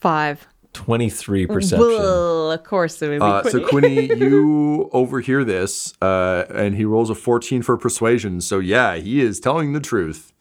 Five. 0.00 0.46
23 0.74 1.46
perception. 1.46 1.86
Well, 1.88 2.52
of 2.52 2.62
course 2.62 3.02
it 3.02 3.08
would 3.08 3.18
be 3.18 3.24
Uh, 3.24 3.42
so 3.42 3.66
Quinny. 3.66 4.06
Quinny, 4.08 4.20
you 4.30 4.88
overhear 4.92 5.42
this, 5.42 5.92
uh, 6.00 6.44
and 6.54 6.76
he 6.76 6.84
rolls 6.84 7.10
a 7.10 7.14
14 7.16 7.62
for 7.62 7.76
persuasion. 7.76 8.40
So 8.40 8.58
yeah, 8.60 8.94
he 8.96 9.20
is 9.20 9.40
telling 9.40 9.72
the 9.72 9.80
truth. 9.80 10.32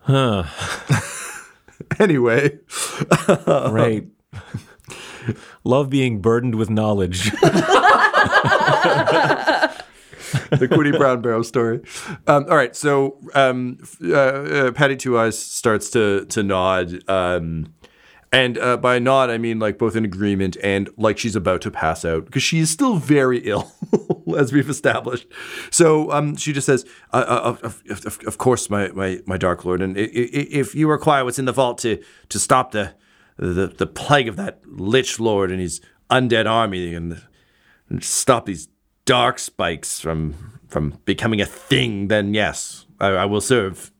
Huh. 0.00 0.44
Anyway, 1.98 2.58
Right. 3.46 4.06
Love 5.62 5.90
being 5.90 6.20
burdened 6.22 6.54
with 6.54 6.70
knowledge. 6.70 7.30
The 10.58 10.68
Quinny 10.68 10.90
Brown 10.90 11.22
Barrow 11.22 11.42
story. 11.42 11.80
Um, 12.26 12.46
all 12.48 12.56
right, 12.56 12.74
so 12.76 13.18
um, 13.34 13.78
uh, 14.02 14.14
uh, 14.14 14.72
Patty 14.72 14.96
Two 14.96 15.18
Eyes 15.18 15.38
starts 15.38 15.90
to 15.90 16.24
to 16.26 16.42
nod, 16.42 17.08
um, 17.08 17.74
and 18.32 18.58
uh, 18.58 18.76
by 18.76 18.98
nod 18.98 19.30
I 19.30 19.38
mean 19.38 19.58
like 19.58 19.78
both 19.78 19.96
in 19.96 20.04
agreement 20.04 20.56
and 20.62 20.88
like 20.96 21.18
she's 21.18 21.36
about 21.36 21.60
to 21.62 21.70
pass 21.70 22.04
out 22.04 22.26
because 22.26 22.42
she 22.42 22.58
is 22.58 22.70
still 22.70 22.96
very 22.96 23.38
ill, 23.48 23.72
as 24.36 24.52
we've 24.52 24.70
established. 24.70 25.26
So 25.70 26.10
um, 26.12 26.36
she 26.36 26.52
just 26.52 26.66
says, 26.66 26.84
uh, 27.12 27.24
uh, 27.26 27.40
of, 27.62 27.64
of, 27.64 28.06
of, 28.06 28.18
"Of 28.26 28.38
course, 28.38 28.70
my, 28.70 28.88
my 28.88 29.20
my 29.26 29.36
Dark 29.36 29.64
Lord, 29.64 29.82
and 29.82 29.96
if 29.96 30.74
you 30.74 30.88
require 30.90 31.24
what's 31.24 31.38
in 31.38 31.46
the 31.46 31.52
vault 31.52 31.78
to 31.78 32.02
to 32.28 32.38
stop 32.38 32.72
the." 32.72 32.94
The, 33.38 33.66
the 33.66 33.86
plague 33.86 34.28
of 34.28 34.36
that 34.36 34.60
lich 34.66 35.18
lord 35.18 35.50
and 35.50 35.58
his 35.58 35.80
undead 36.10 36.46
army 36.48 36.94
and, 36.94 37.22
and 37.88 38.04
stop 38.04 38.44
these 38.44 38.68
dark 39.04 39.38
spikes 39.38 40.00
from 40.00 40.60
from 40.68 40.98
becoming 41.04 41.40
a 41.40 41.46
thing, 41.46 42.08
then 42.08 42.32
yes, 42.34 42.86
I, 42.98 43.08
I 43.08 43.24
will 43.26 43.40
serve. 43.42 43.90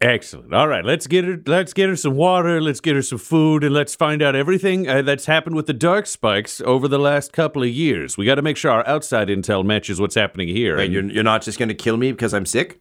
Excellent. 0.00 0.52
All 0.52 0.66
right, 0.66 0.84
let's 0.84 1.06
get 1.06 1.24
her. 1.24 1.40
Let's 1.46 1.72
get 1.72 1.88
her 1.88 1.94
some 1.94 2.16
water. 2.16 2.60
Let's 2.60 2.80
get 2.80 2.96
her 2.96 3.02
some 3.02 3.18
food, 3.18 3.62
and 3.62 3.72
let's 3.72 3.94
find 3.94 4.20
out 4.20 4.34
everything 4.34 4.88
uh, 4.88 5.02
that's 5.02 5.26
happened 5.26 5.54
with 5.54 5.66
the 5.66 5.72
dark 5.72 6.06
spikes 6.06 6.60
over 6.62 6.88
the 6.88 6.98
last 6.98 7.32
couple 7.32 7.62
of 7.62 7.68
years. 7.68 8.16
We 8.18 8.26
got 8.26 8.34
to 8.34 8.42
make 8.42 8.56
sure 8.56 8.72
our 8.72 8.86
outside 8.88 9.28
intel 9.28 9.64
matches 9.64 10.00
what's 10.00 10.16
happening 10.16 10.48
here. 10.48 10.76
Wait, 10.76 10.86
And- 10.86 10.92
you're, 10.92 11.04
you're 11.04 11.22
not 11.24 11.42
just 11.42 11.56
going 11.56 11.68
to 11.68 11.74
kill 11.74 11.96
me 11.96 12.10
because 12.10 12.34
I'm 12.34 12.46
sick? 12.46 12.80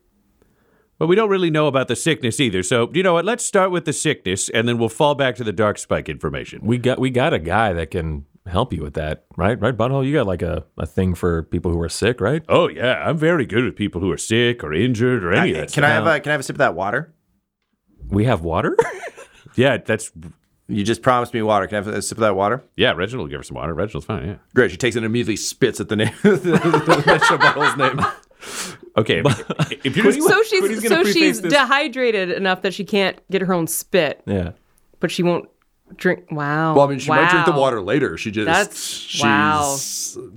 But 0.98 1.08
we 1.08 1.16
don't 1.16 1.30
really 1.30 1.52
know 1.52 1.68
about 1.68 1.88
the 1.88 1.96
sickness 1.96 2.40
either. 2.40 2.64
So 2.64 2.90
you 2.94 3.04
know 3.04 3.14
what? 3.14 3.26
Let's 3.26 3.46
start 3.46 3.70
with 3.70 3.86
the 3.86 3.94
sickness, 3.94 4.50
and 4.50 4.68
then 4.68 4.80
we'll 4.80 4.90
fall 4.90 5.14
back 5.14 5.36
to 5.36 5.44
the 5.44 5.54
dark 5.54 5.78
spike 5.78 6.10
information. 6.10 6.62
We 6.64 6.80
got 6.80 6.98
we 6.98 7.12
got 7.12 7.34
a 7.36 7.40
guy 7.40 7.72
that 7.74 7.92
can 7.92 8.26
help 8.48 8.74
you 8.74 8.82
with 8.82 8.94
that, 8.96 9.26
right? 9.38 9.60
Right, 9.60 9.76
Butthole? 9.76 10.06
You 10.06 10.14
got 10.14 10.28
like 10.28 10.42
a, 10.42 10.64
a 10.78 10.86
thing 10.86 11.14
for 11.16 11.44
people 11.44 11.72
who 11.72 11.80
are 11.82 11.90
sick, 11.90 12.20
right? 12.22 12.44
Oh 12.50 12.68
yeah, 12.70 13.04
I'm 13.08 13.18
very 13.18 13.46
good 13.46 13.64
with 13.66 13.76
people 13.76 14.02
who 14.02 14.12
are 14.12 14.18
sick 14.18 14.64
or 14.64 14.74
injured 14.74 15.24
or 15.24 15.34
any 15.34 15.52
of 15.52 15.58
that. 15.58 15.72
can 15.74 15.84
I 15.84 15.90
have 15.90 16.08
a 16.08 16.20
can 16.20 16.30
I 16.30 16.34
have 16.34 16.40
a 16.42 16.44
sip 16.44 16.56
of 16.56 16.60
that 16.60 16.76
water? 16.76 17.14
We 18.10 18.26
have 18.26 18.42
water? 18.42 18.76
Yeah, 19.56 19.76
that's 19.78 20.12
You 20.70 20.86
just 20.86 21.02
promised 21.02 21.34
me 21.34 21.42
water. 21.42 21.68
Can 21.68 21.76
I 21.76 21.80
have 21.84 21.88
a 21.94 22.02
sip 22.02 22.18
of 22.18 22.22
that 22.22 22.38
water? 22.38 22.64
yeah. 22.78 22.94
Reginald 22.94 23.26
will 23.26 23.30
give 23.30 23.40
her 23.40 23.44
some 23.44 23.56
water. 23.56 23.74
Reginald's 23.74 24.06
fine. 24.06 24.26
Yeah. 24.26 24.36
Great. 24.56 24.72
She 24.72 24.78
takes 24.78 24.96
it 24.96 25.00
and 25.00 25.06
immediately 25.06 25.36
spits 25.36 25.82
at 25.82 25.90
the 25.90 25.98
name, 25.98 26.14
the, 26.24 26.30
the, 26.38 26.52
the 26.52 27.38
Butthole's 27.38 27.76
name. 27.76 28.00
Okay. 28.98 29.22
if 29.84 29.98
you're 29.98 30.06
just, 30.12 30.26
So 30.26 30.42
she's 30.50 30.82
so 30.84 30.96
preface 30.96 31.14
she's 31.14 31.42
this- 31.42 31.52
dehydrated 31.52 32.30
enough 32.32 32.62
that 32.62 32.74
she 32.74 32.86
can't 32.86 33.20
get 33.30 33.42
her 33.42 33.54
own 33.54 33.68
spit, 33.68 34.22
yeah. 34.26 34.52
but 35.02 35.12
she 35.12 35.22
won't 35.22 35.50
drink. 35.98 36.26
Wow. 36.32 36.76
Well, 36.76 36.86
I 36.86 36.90
mean, 36.90 37.00
she 37.00 37.10
might 37.10 37.30
drink 37.30 37.46
the 37.46 37.52
water 37.52 37.82
later. 37.82 38.18
She 38.18 38.32
just 38.32 38.46
That's- 38.46 38.84
she's, 38.84 39.22
wow. 39.22 39.78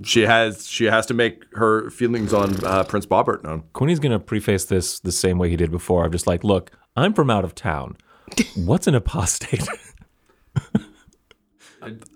She 0.03 0.21
has 0.21 0.67
she 0.67 0.85
has 0.85 1.05
to 1.07 1.13
make 1.13 1.43
her 1.53 1.89
feelings 1.89 2.33
on 2.33 2.63
uh, 2.65 2.83
Prince 2.83 3.05
Bobbert 3.05 3.43
known. 3.43 3.63
Quinny's 3.73 3.99
gonna 3.99 4.19
preface 4.19 4.65
this 4.65 4.99
the 4.99 5.11
same 5.11 5.37
way 5.37 5.49
he 5.49 5.55
did 5.55 5.71
before. 5.71 6.05
I'm 6.05 6.11
just 6.11 6.27
like, 6.27 6.43
look, 6.43 6.71
I'm 6.95 7.13
from 7.13 7.29
out 7.29 7.43
of 7.43 7.55
town. 7.55 7.97
What's 8.55 8.87
an 8.87 8.95
apostate? 8.95 9.67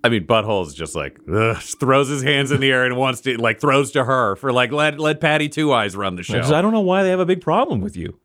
I 0.04 0.10
mean, 0.10 0.26
butthole's 0.26 0.74
just 0.74 0.96
like 0.96 1.20
ugh, 1.32 1.58
throws 1.58 2.08
his 2.08 2.24
hands 2.24 2.52
in 2.52 2.60
the 2.60 2.72
air 2.72 2.86
and 2.86 2.98
wants 2.98 3.22
to 3.22 3.38
like 3.38 3.62
throws 3.62 3.92
to 3.92 4.04
her 4.04 4.36
for 4.36 4.52
like 4.52 4.72
let 4.72 5.00
let 5.00 5.22
Patty 5.22 5.48
Two 5.48 5.72
Eyes 5.72 5.96
run 5.96 6.16
the 6.16 6.24
show. 6.24 6.42
I 6.42 6.62
don't 6.62 6.74
know 6.74 6.80
why 6.80 7.04
they 7.04 7.10
have 7.10 7.20
a 7.20 7.26
big 7.26 7.42
problem 7.42 7.82
with 7.82 7.96
you. 7.96 8.20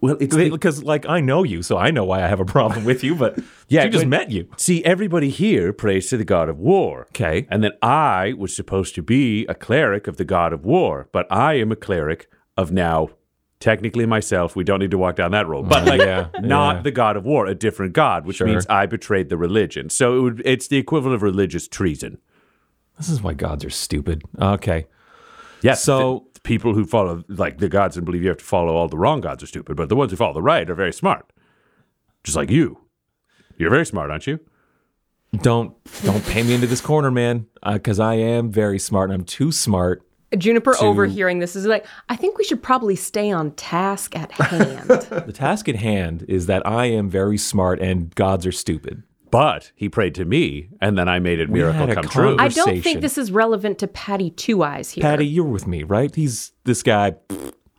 Well, 0.00 0.16
it's 0.20 0.34
Because 0.36 0.82
like 0.82 1.06
I 1.06 1.20
know 1.20 1.42
you, 1.42 1.62
so 1.62 1.76
I 1.78 1.90
know 1.90 2.04
why 2.04 2.22
I 2.22 2.28
have 2.28 2.40
a 2.40 2.44
problem 2.44 2.84
with 2.84 3.02
you. 3.04 3.14
But 3.14 3.38
Yeah, 3.68 3.82
she 3.84 3.88
just 3.90 4.02
when- 4.02 4.10
met 4.10 4.30
you. 4.30 4.48
See, 4.56 4.84
everybody 4.84 5.30
here 5.30 5.72
prays 5.72 6.08
to 6.10 6.16
the 6.16 6.24
god 6.24 6.48
of 6.48 6.58
war. 6.58 7.02
Okay. 7.10 7.46
And 7.50 7.62
then 7.64 7.72
I 7.82 8.34
was 8.38 8.54
supposed 8.54 8.94
to 8.96 9.02
be 9.02 9.46
a 9.46 9.54
cleric 9.54 10.06
of 10.06 10.16
the 10.16 10.24
god 10.24 10.52
of 10.52 10.64
war, 10.64 11.08
but 11.12 11.26
I 11.30 11.54
am 11.54 11.72
a 11.72 11.76
cleric 11.76 12.28
of 12.56 12.70
now 12.72 13.08
technically 13.58 14.04
myself. 14.06 14.54
We 14.54 14.64
don't 14.64 14.80
need 14.80 14.90
to 14.90 14.98
walk 14.98 15.16
down 15.16 15.30
that 15.32 15.48
road. 15.48 15.68
But 15.68 15.84
like 15.92 16.00
Yeah, 16.00 16.28
not 16.40 16.76
yeah. 16.76 16.82
the 16.82 16.90
god 16.90 17.16
of 17.16 17.24
war, 17.24 17.46
a 17.46 17.54
different 17.54 17.92
god, 17.94 18.26
which 18.26 18.36
Sure. 18.36 18.46
means 18.46 18.66
I 18.68 18.86
betrayed 18.86 19.28
the 19.30 19.36
religion. 19.36 19.88
So 19.90 20.16
it 20.16 20.20
would, 20.20 20.42
it's 20.44 20.68
the 20.68 20.76
equivalent 20.76 21.14
of 21.14 21.22
religious 21.22 21.66
treason. 21.66 22.18
This 22.98 23.08
is 23.08 23.22
why 23.22 23.34
gods 23.34 23.64
are 23.64 23.70
stupid. 23.70 24.22
Okay. 24.40 24.86
Yes. 25.62 25.82
So- 25.82 26.24
the 26.24 26.25
people 26.46 26.72
who 26.74 26.86
follow 26.86 27.24
like 27.28 27.58
the 27.58 27.68
gods 27.68 27.96
and 27.96 28.06
believe 28.06 28.22
you 28.22 28.28
have 28.28 28.38
to 28.38 28.44
follow 28.44 28.74
all 28.76 28.88
the 28.88 28.96
wrong 28.96 29.20
gods 29.20 29.42
are 29.42 29.46
stupid, 29.46 29.76
but 29.76 29.88
the 29.88 29.96
ones 29.96 30.12
who 30.12 30.16
follow 30.16 30.32
the 30.32 30.40
right 30.42 30.70
are 30.70 30.74
very 30.74 30.92
smart. 30.92 31.30
Just 32.24 32.36
like 32.36 32.50
you. 32.50 32.78
You're 33.58 33.70
very 33.70 33.84
smart, 33.84 34.10
aren't 34.10 34.26
you? 34.26 34.38
Don't 35.42 35.74
don't 36.02 36.24
pay 36.26 36.42
me 36.42 36.54
into 36.54 36.66
this 36.66 36.80
corner, 36.80 37.10
man. 37.10 37.46
Uh, 37.62 37.74
because 37.74 37.98
I 38.00 38.14
am 38.14 38.50
very 38.50 38.78
smart. 38.78 39.10
and 39.10 39.20
I'm 39.20 39.24
too 39.26 39.50
smart. 39.52 40.02
Juniper 40.36 40.74
overhearing 40.80 41.38
this 41.38 41.54
is 41.56 41.66
like, 41.66 41.86
I 42.08 42.16
think 42.16 42.36
we 42.36 42.44
should 42.44 42.62
probably 42.62 42.96
stay 42.96 43.30
on 43.30 43.52
task 43.52 44.16
at 44.16 44.32
hand. 44.32 44.88
The 45.26 45.32
task 45.32 45.68
at 45.68 45.76
hand 45.76 46.24
is 46.28 46.46
that 46.46 46.66
I 46.66 46.86
am 46.86 47.08
very 47.08 47.38
smart 47.38 47.80
and 47.80 48.14
gods 48.14 48.44
are 48.46 48.52
stupid. 48.52 49.02
But 49.30 49.72
he 49.74 49.88
prayed 49.88 50.14
to 50.16 50.24
me, 50.24 50.68
and 50.80 50.96
then 50.96 51.08
I 51.08 51.18
made 51.18 51.40
it 51.40 51.50
miracle 51.50 51.92
come 51.92 52.04
true. 52.04 52.36
I 52.38 52.48
don't 52.48 52.80
think 52.80 53.00
this 53.00 53.18
is 53.18 53.32
relevant 53.32 53.78
to 53.80 53.88
Patty 53.88 54.30
Two 54.30 54.62
Eyes 54.62 54.92
here. 54.92 55.02
Patty, 55.02 55.26
you're 55.26 55.44
with 55.44 55.66
me, 55.66 55.82
right? 55.82 56.14
He's 56.14 56.52
this 56.64 56.82
guy. 56.82 57.16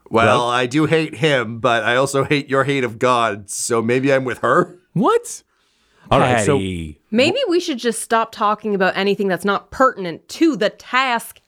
Well, 0.09 0.47
I 0.47 0.65
do 0.65 0.85
hate 0.85 1.15
him, 1.15 1.59
but 1.59 1.83
I 1.83 1.95
also 1.95 2.23
hate 2.23 2.49
your 2.49 2.63
hate 2.63 2.83
of 2.83 2.99
God. 2.99 3.49
So 3.49 3.81
maybe 3.81 4.13
I'm 4.13 4.25
with 4.25 4.39
her. 4.39 4.77
What? 4.93 5.43
All 6.09 6.19
right, 6.19 6.45
so 6.45 6.57
Maybe 7.11 7.39
we 7.49 7.59
should 7.59 7.79
just 7.79 8.01
stop 8.01 8.31
talking 8.31 8.73
about 8.73 8.95
anything 8.95 9.27
that's 9.27 9.43
not 9.43 9.71
pertinent 9.71 10.27
to 10.29 10.55
the 10.55 10.69
task 10.69 11.41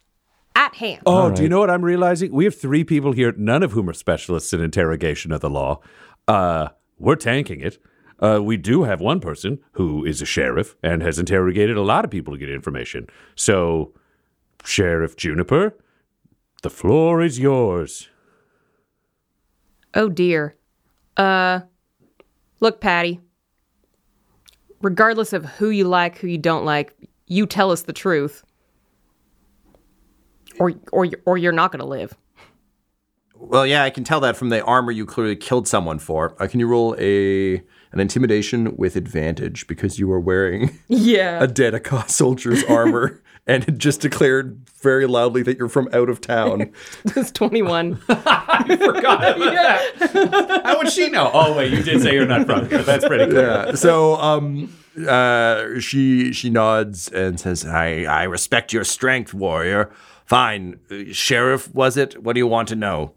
at 0.55 0.75
hand. 0.75 1.01
Oh, 1.05 1.31
do 1.31 1.43
you 1.43 1.49
know 1.49 1.59
what 1.59 1.69
I'm 1.69 1.83
realizing? 1.85 2.33
We 2.33 2.43
have 2.43 2.55
three 2.55 2.83
people 2.83 3.13
here, 3.13 3.33
none 3.37 3.63
of 3.63 3.71
whom 3.71 3.89
are 3.89 3.93
specialists 3.93 4.51
in 4.51 4.61
interrogation 4.61 5.31
of 5.31 5.39
the 5.39 5.49
law. 5.49 5.79
Uh, 6.27 6.69
we're 6.97 7.15
tanking 7.15 7.61
it. 7.61 7.77
Uh, 8.19 8.39
we 8.41 8.57
do 8.57 8.83
have 8.83 8.99
one 8.99 9.19
person 9.19 9.59
who 9.73 10.05
is 10.05 10.21
a 10.21 10.25
sheriff 10.25 10.75
and 10.83 11.01
has 11.01 11.17
interrogated 11.17 11.77
a 11.77 11.81
lot 11.81 12.03
of 12.03 12.11
people 12.11 12.33
to 12.33 12.37
get 12.37 12.49
information. 12.49 13.07
So, 13.35 13.93
Sheriff 14.65 15.15
Juniper, 15.15 15.75
the 16.61 16.69
floor 16.69 17.21
is 17.21 17.39
yours. 17.39 18.09
Oh 19.93 20.09
dear. 20.09 20.55
Uh 21.17 21.61
look, 22.59 22.81
Patty. 22.81 23.21
Regardless 24.81 25.33
of 25.33 25.45
who 25.45 25.69
you 25.69 25.85
like, 25.85 26.17
who 26.17 26.27
you 26.27 26.37
don't 26.37 26.65
like, 26.65 26.93
you 27.27 27.45
tell 27.45 27.71
us 27.71 27.83
the 27.83 27.93
truth. 27.93 28.43
Or 30.59 30.73
or 30.91 31.07
or 31.25 31.37
you're 31.37 31.53
not 31.53 31.71
going 31.71 31.79
to 31.79 31.85
live. 31.85 32.17
Well, 33.41 33.65
yeah, 33.65 33.83
I 33.83 33.89
can 33.89 34.03
tell 34.03 34.19
that 34.19 34.35
from 34.37 34.49
the 34.49 34.61
armor 34.63 34.91
you 34.91 35.05
clearly 35.05 35.35
killed 35.35 35.67
someone 35.67 35.97
for. 35.99 36.35
Uh, 36.41 36.47
can 36.47 36.59
you 36.59 36.67
roll 36.67 36.95
a 36.99 37.55
an 37.91 37.99
intimidation 37.99 38.75
with 38.75 38.95
advantage 38.95 39.65
because 39.65 39.97
you 39.97 40.07
were 40.07 40.19
wearing 40.19 40.77
Yeah. 40.87 41.41
a 41.43 41.47
Dedicott 41.47 42.09
soldier's 42.11 42.63
armor 42.65 43.23
and 43.47 43.63
had 43.63 43.79
just 43.79 44.01
declared 44.01 44.59
very 44.81 45.07
loudly 45.07 45.41
that 45.43 45.57
you're 45.57 45.69
from 45.69 45.89
out 45.93 46.09
of 46.09 46.21
town? 46.21 46.71
It's 47.15 47.31
21. 47.31 47.99
I 48.09 48.75
forgot. 48.77 49.39
Yeah. 49.39 50.61
How 50.63 50.77
would 50.77 50.91
she 50.91 51.09
know? 51.09 51.31
Oh, 51.33 51.57
wait, 51.57 51.71
you 51.71 51.81
did 51.81 52.01
say 52.01 52.13
you're 52.13 52.27
not 52.27 52.45
from 52.45 52.69
here. 52.69 52.83
That's 52.83 53.05
pretty 53.05 53.31
cool. 53.31 53.41
yeah. 53.41 53.73
So 53.73 54.15
um 54.17 54.71
uh 55.07 55.79
she 55.79 56.33
she 56.33 56.49
nods 56.49 57.07
and 57.09 57.39
says, 57.39 57.65
I, 57.65 58.03
I 58.03 58.23
respect 58.23 58.73
your 58.73 58.83
strength, 58.83 59.33
warrior. 59.33 59.89
Fine. 60.25 60.79
Uh, 60.91 61.05
Sheriff, 61.11 61.73
was 61.73 61.97
it? 61.97 62.21
What 62.21 62.33
do 62.33 62.39
you 62.39 62.45
want 62.47 62.67
to 62.67 62.75
know? 62.75 63.13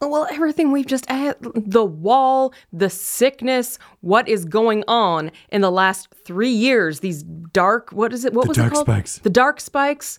Well, 0.00 0.26
everything 0.30 0.72
we've 0.72 0.86
just 0.86 1.06
had 1.10 1.36
the 1.40 1.84
wall, 1.84 2.52
the 2.72 2.88
sickness, 2.90 3.78
what 4.00 4.28
is 4.28 4.44
going 4.44 4.84
on 4.88 5.30
in 5.50 5.60
the 5.60 5.70
last 5.70 6.08
3 6.24 6.48
years? 6.48 7.00
These 7.00 7.22
dark, 7.22 7.90
what 7.92 8.12
is 8.12 8.24
it? 8.24 8.32
What 8.32 8.48
was 8.48 8.56
dark 8.56 8.72
it 8.72 8.74
called? 8.74 8.86
spikes. 8.86 9.18
The 9.18 9.30
dark 9.30 9.60
spikes. 9.60 10.18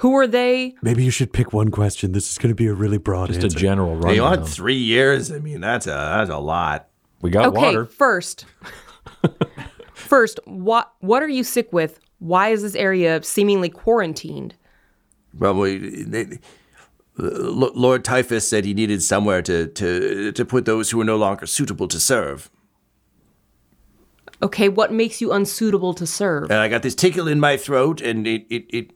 Who 0.00 0.14
are 0.16 0.26
they? 0.26 0.74
Maybe 0.82 1.02
you 1.04 1.10
should 1.10 1.32
pick 1.32 1.52
one 1.54 1.70
question. 1.70 2.12
This 2.12 2.30
is 2.30 2.36
going 2.36 2.50
to 2.50 2.54
be 2.54 2.66
a 2.66 2.74
really 2.74 2.98
broad 2.98 3.28
Just 3.32 3.44
a 3.44 3.48
general 3.48 3.94
You 3.96 4.00
rundown. 4.02 4.24
want 4.40 4.48
three 4.48 4.76
years? 4.76 5.32
I 5.32 5.38
mean, 5.38 5.62
that's 5.62 5.86
a 5.86 5.90
that's 5.90 6.28
a 6.28 6.36
lot. 6.36 6.88
We 7.22 7.30
got 7.30 7.46
Okay, 7.46 7.56
water. 7.58 7.86
first. 7.86 8.44
first, 9.94 10.38
what 10.44 10.92
what 11.00 11.22
are 11.22 11.28
you 11.28 11.42
sick 11.44 11.72
with? 11.72 11.98
Why 12.18 12.48
is 12.48 12.62
this 12.62 12.74
area 12.74 13.22
seemingly 13.22 13.68
quarantined? 13.68 14.54
Well, 15.38 15.54
we, 15.54 16.02
they, 16.04 16.20
L- 16.22 16.28
Lord 17.18 18.04
Typhus 18.04 18.48
said 18.48 18.64
he 18.64 18.74
needed 18.74 19.02
somewhere 19.02 19.42
to, 19.42 19.66
to 19.68 20.32
to 20.32 20.44
put 20.44 20.64
those 20.64 20.90
who 20.90 20.98
were 20.98 21.04
no 21.04 21.16
longer 21.16 21.46
suitable 21.46 21.88
to 21.88 21.98
serve. 21.98 22.50
Okay, 24.42 24.68
what 24.68 24.92
makes 24.92 25.22
you 25.22 25.32
unsuitable 25.32 25.94
to 25.94 26.06
serve? 26.06 26.50
And 26.50 26.60
I 26.60 26.68
got 26.68 26.82
this 26.82 26.94
tickle 26.94 27.26
in 27.26 27.40
my 27.40 27.56
throat, 27.56 28.02
and 28.02 28.26
it 28.26 28.46
it, 28.50 28.66
it 28.68 28.90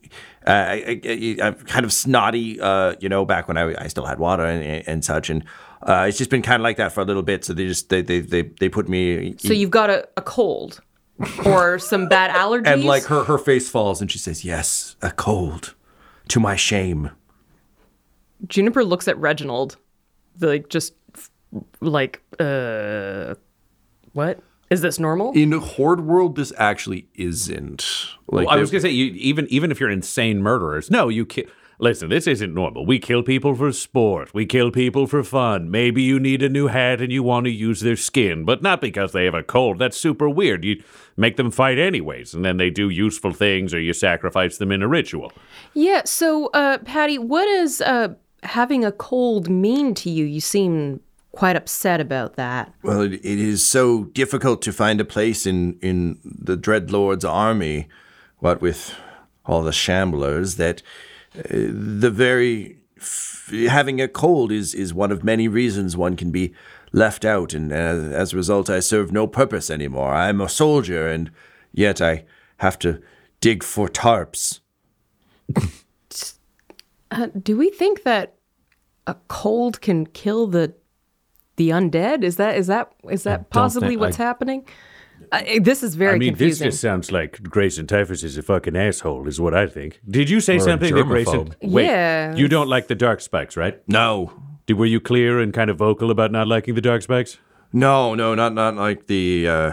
uh, 0.47 0.51
I, 0.51 1.39
I'm 1.43 1.55
kind 1.55 1.85
of 1.85 1.93
snotty, 1.93 2.61
uh, 2.61 2.95
you 3.01 3.09
know, 3.09 3.25
back 3.25 3.49
when 3.49 3.57
I, 3.57 3.85
I 3.85 3.89
still 3.89 4.05
had 4.05 4.19
water 4.19 4.45
and, 4.45 4.87
and 4.87 5.05
such, 5.05 5.31
and 5.31 5.45
uh, 5.83 6.05
it's 6.09 6.19
just 6.19 6.29
been 6.29 6.43
kind 6.43 6.61
of 6.61 6.63
like 6.63 6.77
that 6.77 6.93
for 6.93 7.01
a 7.01 7.05
little 7.05 7.23
bit. 7.23 7.45
So 7.45 7.55
they 7.55 7.67
just 7.67 7.89
they 7.89 8.03
they 8.03 8.21
they, 8.21 8.43
they 8.43 8.69
put 8.69 8.87
me. 8.89 9.35
So 9.39 9.55
you've 9.55 9.71
got 9.71 9.89
a, 9.89 10.07
a 10.19 10.23
cold 10.23 10.83
or 11.47 11.79
some 11.79 12.09
bad 12.09 12.31
allergies? 12.35 12.73
and 12.73 12.85
like 12.85 13.05
her 13.05 13.25
her 13.25 13.39
face 13.39 13.69
falls 13.69 14.01
and 14.01 14.11
she 14.11 14.19
says, 14.19 14.45
yes, 14.45 14.97
a 15.01 15.11
cold, 15.11 15.75
to 16.29 16.41
my 16.41 16.57
shame. 16.57 17.11
Juniper 18.47 18.85
looks 18.85 19.09
at 19.09 19.17
Reginald, 19.19 19.77
like 20.41 20.69
just 20.69 20.95
like 21.81 22.23
uh 22.39 23.35
what? 24.13 24.41
Is 24.71 24.83
this 24.83 25.01
normal? 25.01 25.33
in 25.33 25.51
the 25.51 25.59
Horde 25.59 26.03
World, 26.03 26.37
this 26.37 26.53
actually 26.57 27.09
isn't. 27.15 27.85
Like 28.29 28.47
I 28.47 28.57
was 28.57 28.71
going 28.71 28.83
to 28.83 28.89
say, 28.89 28.93
you, 28.95 29.07
even 29.15 29.49
even 29.49 29.71
if 29.73 29.81
you're 29.81 29.91
insane 29.91 30.43
murderers, 30.43 30.91
no, 30.93 31.09
you 31.09 31.27
can't. 31.27 31.49
listen, 31.81 32.09
this 32.09 32.29
isn't 32.29 32.55
normal. 32.55 32.87
We 32.87 33.01
kill 33.01 33.25
people 33.25 33.57
for 33.57 33.73
sport. 33.73 34.33
We 34.33 34.47
kill 34.47 34.71
people 34.71 35.09
for 35.09 35.25
fun. 35.25 35.73
Maybe 35.73 36.03
you 36.03 36.21
need 36.21 36.41
a 36.43 36.49
new 36.49 36.69
hat 36.69 37.01
and 37.01 37.11
you 37.11 37.25
want 37.25 37.47
to 37.47 37.51
use 37.51 37.81
their 37.81 37.97
skin, 37.97 38.45
but 38.45 38.63
not 38.63 38.81
because 38.81 39.11
they 39.11 39.25
have 39.25 39.35
a 39.35 39.43
cold. 39.43 39.81
That's 39.81 39.97
super 39.97 40.29
weird. 40.29 40.65
You 40.65 40.83
make 41.17 41.37
them 41.37 41.51
fight 41.51 41.79
anyways, 41.79 42.33
and 42.33 42.45
then 42.45 42.57
they 42.59 42.71
do 42.71 42.89
useful 42.91 43.33
things 43.33 43.75
or 43.75 43.81
you 43.81 43.93
sacrifice 43.93 44.59
them 44.59 44.71
in 44.71 44.83
a 44.83 44.89
ritual. 44.89 45.33
Yeah, 45.75 46.03
so, 46.05 46.47
uh, 46.55 46.79
Patty, 46.79 47.19
what 47.19 47.47
does 47.47 47.81
uh, 47.81 48.15
having 48.43 48.85
a 48.85 48.93
cold 48.93 49.49
mean 49.49 49.95
to 49.95 50.11
you? 50.11 50.25
You 50.25 50.41
seem 50.41 51.01
quite 51.33 51.57
upset 51.57 52.01
about 52.01 52.37
that. 52.37 52.73
Well, 52.83 53.03
it, 53.03 53.15
it 53.15 53.25
is 53.25 53.67
so 53.67 54.05
difficult 54.05 54.63
to 54.63 54.73
find 54.73 55.01
a 55.01 55.05
place 55.05 55.47
in, 55.47 55.79
in 55.81 56.19
the 56.25 56.57
Dreadlord's 56.57 57.25
army, 57.25 57.89
what 58.39 58.61
with 58.61 58.95
all 59.47 59.63
the 59.63 59.71
shamblers, 59.71 60.57
that 60.57 60.83
uh, 61.37 61.43
the 61.49 62.11
very 62.11 62.79
f- 62.97 63.53
having 63.69 64.01
a 64.01 64.09
cold 64.09 64.51
is, 64.53 64.75
is 64.75 64.93
one 64.93 65.13
of 65.13 65.25
many 65.25 65.49
reasons 65.49 65.97
one 65.97 66.17
can 66.17 66.31
be 66.31 66.53
left 66.93 67.25
out, 67.25 67.55
and 67.55 67.73
as, 67.73 68.13
as 68.13 68.33
a 68.33 68.37
result, 68.37 68.69
I 68.69 68.81
serve 68.81 69.13
no 69.13 69.27
purpose 69.27 69.71
anymore. 69.71 70.13
I'm 70.13 70.41
a 70.41 70.49
soldier, 70.49 71.07
and 71.07 71.31
yet 71.73 72.01
I 72.01 72.25
have 72.59 72.79
to 72.81 73.01
dig 73.41 73.63
for 73.63 73.89
tarps. 73.89 74.61
Uh, 77.11 77.27
do 77.43 77.57
we 77.57 77.71
think 77.71 78.03
that 78.05 78.35
a 79.07 79.15
cold 79.29 79.81
can 79.81 80.07
kill 80.07 80.47
the 80.47 80.75
the 81.57 81.71
undead? 81.71 82.23
Is 82.25 82.37
that 82.37 82.57
is 82.57 82.67
that 82.69 82.93
is 83.11 83.23
that 83.25 83.51
possibly 83.51 83.91
think- 83.91 84.01
what's 84.01 84.21
I- 84.21 84.25
happening? 84.25 84.65
Uh, 85.33 85.43
this 85.61 85.83
is 85.83 85.95
very 85.97 86.15
I 86.15 86.19
mean, 86.19 86.31
confusing. 86.31 86.65
this 86.67 86.75
just 86.75 86.81
sounds 86.81 87.13
like 87.13 87.43
Grayson 87.43 87.87
Typhus 87.87 88.25
is 88.25 88.37
a 88.39 88.43
fucking 88.43 88.75
asshole, 88.75 89.29
is 89.29 89.39
what 89.41 89.55
I 89.55 89.67
think. 89.67 90.01
Did 90.09 90.29
you 90.31 90.41
say 90.41 90.57
Or 90.57 90.61
something 90.61 90.93
that 90.95 91.05
Grayson? 91.07 91.55
Wait, 91.63 91.85
Yeah. 91.85 92.35
you 92.35 92.49
don't 92.49 92.69
like 92.69 92.89
the 92.89 92.95
dark 92.97 93.21
spikes, 93.21 93.57
right? 93.57 93.81
No, 93.87 94.33
Did, 94.67 94.75
were 94.79 94.87
you 94.87 94.99
clear 94.99 95.39
and 95.39 95.53
kind 95.53 95.71
of 95.71 95.77
vocal 95.77 96.11
about 96.11 96.33
not 96.33 96.49
liking 96.49 96.75
the 96.75 96.81
dark 96.81 97.03
spikes? 97.03 97.39
No, 97.73 98.15
no, 98.17 98.35
not 98.35 98.55
not 98.55 98.75
like 98.77 99.07
the 99.07 99.47
uh, 99.47 99.73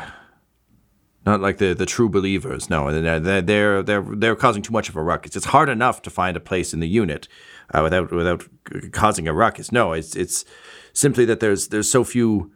not 1.28 1.42
like 1.42 1.58
the 1.58 1.74
the 1.74 1.86
true 1.86 2.10
believers. 2.10 2.70
No, 2.70 2.92
they're 2.92 3.20
they're 3.20 3.84
they're 3.84 4.02
they're, 4.02 4.36
causing 4.36 4.63
too 4.63 4.72
much 4.72 4.90
of 4.90 4.96
a 4.96 5.04
ruckus. 5.04 5.36
It's 5.36 5.48
hard 5.48 5.70
enough 5.70 6.02
to 6.04 6.10
find 6.10 6.38
a 6.38 6.40
place 6.40 6.74
in 6.74 6.80
the 6.80 6.88
unit 6.88 7.28
uh, 7.74 7.82
without 7.84 8.12
without 8.12 8.46
causing 8.92 9.28
a 9.28 9.34
ruckus. 9.34 9.72
No, 9.72 9.94
it's 9.94 10.16
it's 10.16 10.46
simply 10.94 11.26
that 11.26 11.40
there's 11.40 11.68
there's 11.68 11.92
so 11.92 12.04
few 12.04 12.52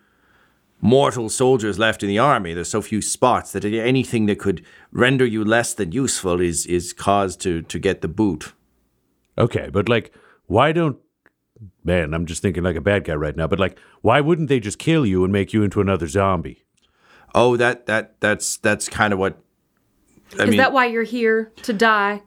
mortal 0.80 1.30
soldiers 1.30 1.78
left 1.78 2.02
in 2.02 2.10
the 2.10 2.18
army. 2.18 2.54
There's 2.54 2.70
so 2.70 2.82
few 2.82 3.02
spots 3.02 3.52
that 3.52 3.66
anything 3.66 4.26
that 4.28 4.40
could 4.40 4.66
render 4.92 5.26
you 5.26 5.44
less 5.44 5.74
than 5.74 5.92
useful 5.92 6.40
is 6.40 6.66
is 6.66 6.94
cause 6.94 7.36
to 7.38 7.62
to 7.64 7.78
get 7.78 8.02
the 8.02 8.08
boot. 8.08 8.54
Okay, 9.38 9.70
but 9.72 9.90
like, 9.90 10.14
why 10.48 10.72
don't. 10.72 10.98
Man, 11.84 12.16
I'm 12.16 12.26
just 12.26 12.42
thinking 12.42 12.64
like 12.64 12.76
a 12.76 12.82
bad 12.82 13.04
guy 13.04 13.14
right 13.14 13.36
now, 13.36 13.48
but 13.48 13.60
like, 13.60 13.78
why 14.02 14.20
wouldn't 14.20 14.50
they 14.50 14.60
just 14.60 14.80
kill 14.80 15.06
you 15.06 15.24
and 15.24 15.32
make 15.32 15.54
you 15.54 15.62
into 15.62 15.80
another 15.80 16.08
zombie? 16.08 16.64
Oh, 17.34 17.58
that 17.58 17.86
that 17.86 18.20
that's 18.20 18.58
that's 18.58 18.89
kind 18.89 19.13
of 19.13 19.20
what. 19.20 19.38
I 20.39 20.44
is 20.44 20.50
mean, 20.50 20.58
that 20.58 20.72
why 20.74 20.86
you're 20.86 21.04
here 21.04 21.52
to 21.63 21.74
die? 21.74 22.22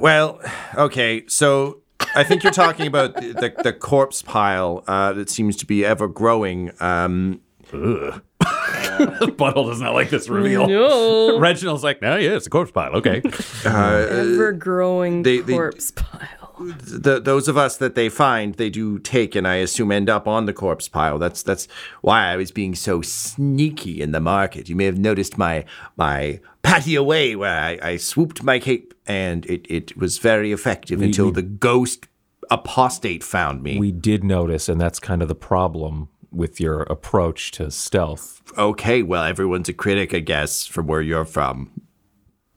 Well, 0.00 0.40
okay, 0.74 1.24
so 1.28 1.82
I 2.14 2.24
think 2.24 2.42
you're 2.42 2.52
talking 2.52 2.86
about 2.86 3.16
the, 3.16 3.32
the, 3.32 3.62
the 3.62 3.72
corpse 3.74 4.22
pile 4.22 4.82
uh, 4.86 5.12
that 5.12 5.28
seems 5.28 5.56
to 5.56 5.66
be 5.66 5.84
ever 5.84 6.08
growing. 6.08 6.70
Um, 6.80 7.40
Butthole 7.72 9.68
does 9.68 9.80
not 9.80 9.94
like 9.94 10.10
this 10.10 10.28
reveal. 10.28 10.66
No, 10.66 11.38
Reginald's 11.38 11.84
like, 11.84 12.00
no, 12.02 12.16
yeah, 12.16 12.30
it's 12.30 12.46
a 12.46 12.50
corpse 12.50 12.70
pile. 12.70 12.92
Okay. 12.96 13.22
ever 13.64 14.52
growing 14.52 15.22
they- 15.22 15.40
they- 15.40 15.52
corpse 15.52 15.90
pile. 15.90 16.41
The, 16.62 17.20
those 17.20 17.48
of 17.48 17.56
us 17.56 17.76
that 17.76 17.94
they 17.94 18.08
find, 18.08 18.54
they 18.54 18.70
do 18.70 18.98
take, 18.98 19.34
and 19.34 19.46
I 19.46 19.56
assume 19.56 19.92
end 19.92 20.08
up 20.08 20.26
on 20.26 20.46
the 20.46 20.52
corpse 20.52 20.88
pile. 20.88 21.18
That's 21.18 21.42
that's 21.42 21.68
why 22.00 22.28
I 22.28 22.36
was 22.36 22.50
being 22.50 22.74
so 22.74 23.02
sneaky 23.02 24.00
in 24.00 24.12
the 24.12 24.20
market. 24.20 24.68
You 24.68 24.76
may 24.76 24.84
have 24.84 24.98
noticed 24.98 25.38
my 25.38 25.64
my 25.96 26.40
patty 26.62 26.94
away 26.94 27.36
where 27.36 27.58
I, 27.58 27.78
I 27.82 27.96
swooped 27.96 28.42
my 28.42 28.58
cape, 28.58 28.94
and 29.06 29.44
it, 29.46 29.66
it 29.68 29.96
was 29.96 30.18
very 30.18 30.52
effective 30.52 31.02
until 31.02 31.30
the 31.30 31.42
ghost 31.42 32.06
apostate 32.50 33.24
found 33.24 33.62
me. 33.62 33.78
We 33.78 33.92
did 33.92 34.24
notice, 34.24 34.68
and 34.68 34.80
that's 34.80 34.98
kind 34.98 35.22
of 35.22 35.28
the 35.28 35.34
problem 35.34 36.08
with 36.30 36.60
your 36.60 36.82
approach 36.82 37.50
to 37.52 37.70
stealth. 37.70 38.42
okay, 38.56 39.02
well, 39.02 39.24
everyone's 39.24 39.68
a 39.68 39.72
critic, 39.72 40.14
I 40.14 40.20
guess, 40.20 40.66
from 40.66 40.86
where 40.86 41.02
you're 41.02 41.26
from. 41.26 41.70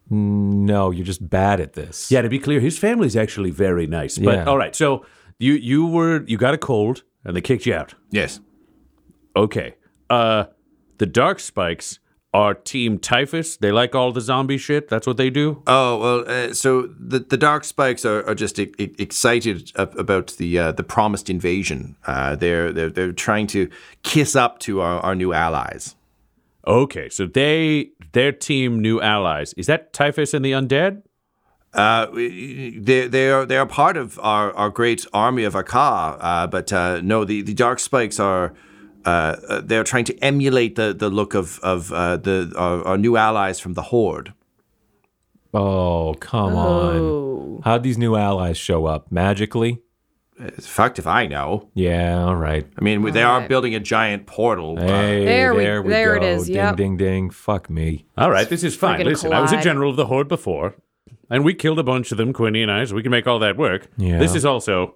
No, 0.10 0.91
you're 0.91 1.06
just 1.06 1.28
bad 1.30 1.60
at 1.60 1.74
this. 1.74 2.12
Yeah, 2.12 2.22
to 2.22 2.30
be 2.30 2.39
clear, 2.39 2.60
his 2.60 2.78
family's 2.78 3.15
actually 3.15 3.52
very 3.52 3.88
nice. 3.88 4.18
But 4.18 4.36
Yeah. 4.36 4.46
all 4.46 4.58
right, 4.58 4.76
so 4.76 5.06
you 5.39 5.54
you 5.54 5.86
were 5.88 6.24
you 6.28 6.38
got 6.38 6.54
a 6.54 6.58
cold 6.58 7.04
and 7.24 7.36
they 7.36 7.41
kicked 7.41 7.65
you 7.65 7.74
out. 7.74 7.96
Yes. 8.12 8.39
Okay. 9.36 9.76
Uh 10.10 10.46
the 10.98 11.06
dark 11.06 11.39
spikes 11.39 12.00
are 12.34 12.54
team 12.54 13.00
typhus. 13.00 13.58
They 13.58 13.72
like 13.72 13.96
all 13.96 14.12
the 14.12 14.22
zombie 14.22 14.58
shit. 14.58 14.88
That's 14.89 15.08
what 15.08 15.18
they 15.18 15.30
do. 15.30 15.62
Oh 15.68 15.98
well, 15.98 16.24
uh, 16.30 16.54
so 16.54 16.89
the 17.00 17.20
the 17.20 17.38
dark 17.38 17.63
spikes 17.63 18.06
are, 18.06 18.24
are 18.28 18.36
just 18.36 18.60
e- 18.60 18.74
e- 18.78 18.94
excited 19.00 19.72
ab- 19.78 19.98
about 19.98 20.36
the 20.38 20.60
uh, 20.60 20.72
the 20.74 20.84
promised 20.84 21.30
invasion. 21.30 21.96
Uh, 22.06 22.36
they're 22.36 22.72
they're 22.74 22.89
they're 22.91 23.13
trying 23.13 23.48
to 23.48 23.70
kiss 24.04 24.36
up 24.36 24.60
to 24.60 24.82
our, 24.82 25.00
our 25.00 25.15
new 25.15 25.34
allies. 25.34 25.96
Okay, 26.67 27.10
so 27.10 27.25
they 27.28 27.89
their 28.13 28.32
team 28.32 28.80
new 28.80 28.99
allies. 29.01 29.54
Is 29.54 29.67
that 29.67 29.93
typhus 29.93 30.34
and 30.34 30.43
the 30.43 30.51
undead? 30.51 31.04
Uh, 31.73 32.08
they 32.13 33.08
they 33.08 33.30
are 33.30 33.45
they 33.45 33.58
are 33.58 33.65
part 33.65 33.97
of 33.97 34.17
our, 34.19 34.54
our 34.54 34.69
great 34.69 35.06
army 35.13 35.43
of 35.43 35.54
Akkah, 35.54 36.17
uh, 36.19 36.47
but 36.47 36.71
uh, 36.71 37.01
no, 37.01 37.25
the, 37.25 37.41
the 37.41 37.54
dark 37.54 37.80
spikes 37.80 38.19
are. 38.19 38.54
Uh, 39.06 39.36
uh, 39.49 39.62
they're 39.63 39.84
trying 39.84 40.04
to 40.04 40.17
emulate 40.17 40.75
the, 40.75 40.91
the 40.91 41.10
look 41.10 41.36
of 41.36 41.60
of 41.60 41.91
uh, 41.91 42.17
the 42.17 42.51
our, 42.58 42.84
our 42.88 42.97
new 42.97 43.17
allies 43.17 43.60
from 43.60 43.73
the 43.73 43.84
Horde. 43.84 44.34
Oh, 45.54 46.15
come 46.15 46.56
on. 46.56 47.62
How'd 47.63 47.84
these 47.84 47.99
new 47.99 48.15
allies 48.15 48.58
show 48.58 48.88
up? 48.88 49.12
Magically? 49.12 49.80
Fucked 50.60 51.00
if 51.00 51.08
I 51.08 51.28
know. 51.28 51.69
Yeah, 51.74 52.21
all 52.26 52.36
right. 52.36 52.67
I 52.78 52.82
mean, 52.84 53.02
they 53.12 53.24
are 53.24 53.48
building 53.48 53.74
a 53.74 53.80
giant 53.80 54.26
portal. 54.26 54.78
uh, 54.78 54.82
Hey, 54.82 55.24
There 55.26 55.56
there 55.56 55.82
we- 55.82 55.88
we, 55.88 55.93
there 55.93 56.15
it 56.17 56.21
go. 56.21 56.26
is, 56.28 56.45
Ding, 56.48 56.56
yep. 56.56 56.76
ding, 56.76 56.98
ding. 56.98 57.30
Fuck 57.30 57.69
me. 57.69 58.06
All 58.17 58.30
right, 58.30 58.48
this 58.50 58.63
is 58.63 58.76
fine. 58.76 59.00
Friggin' 59.00 59.06
Listen, 59.06 59.34
I 59.34 59.39
was 59.39 59.54
a 59.54 59.62
general 59.62 59.91
of 59.91 59.95
the 59.95 60.08
horde 60.08 60.28
before, 60.28 60.76
and 61.30 61.45
we 61.45 61.54
killed 61.54 61.80
a 61.80 61.84
bunch 61.84 62.12
of 62.12 62.17
them, 62.17 62.34
Quinny 62.34 62.62
and 62.62 62.69
I, 62.71 62.84
so 62.84 62.95
we 62.95 63.02
can 63.02 63.12
make 63.12 63.28
all 63.28 63.39
that 63.39 63.56
work. 63.56 63.88
Yeah. 63.98 64.17
This 64.19 64.36
is 64.36 64.43
also 64.45 64.95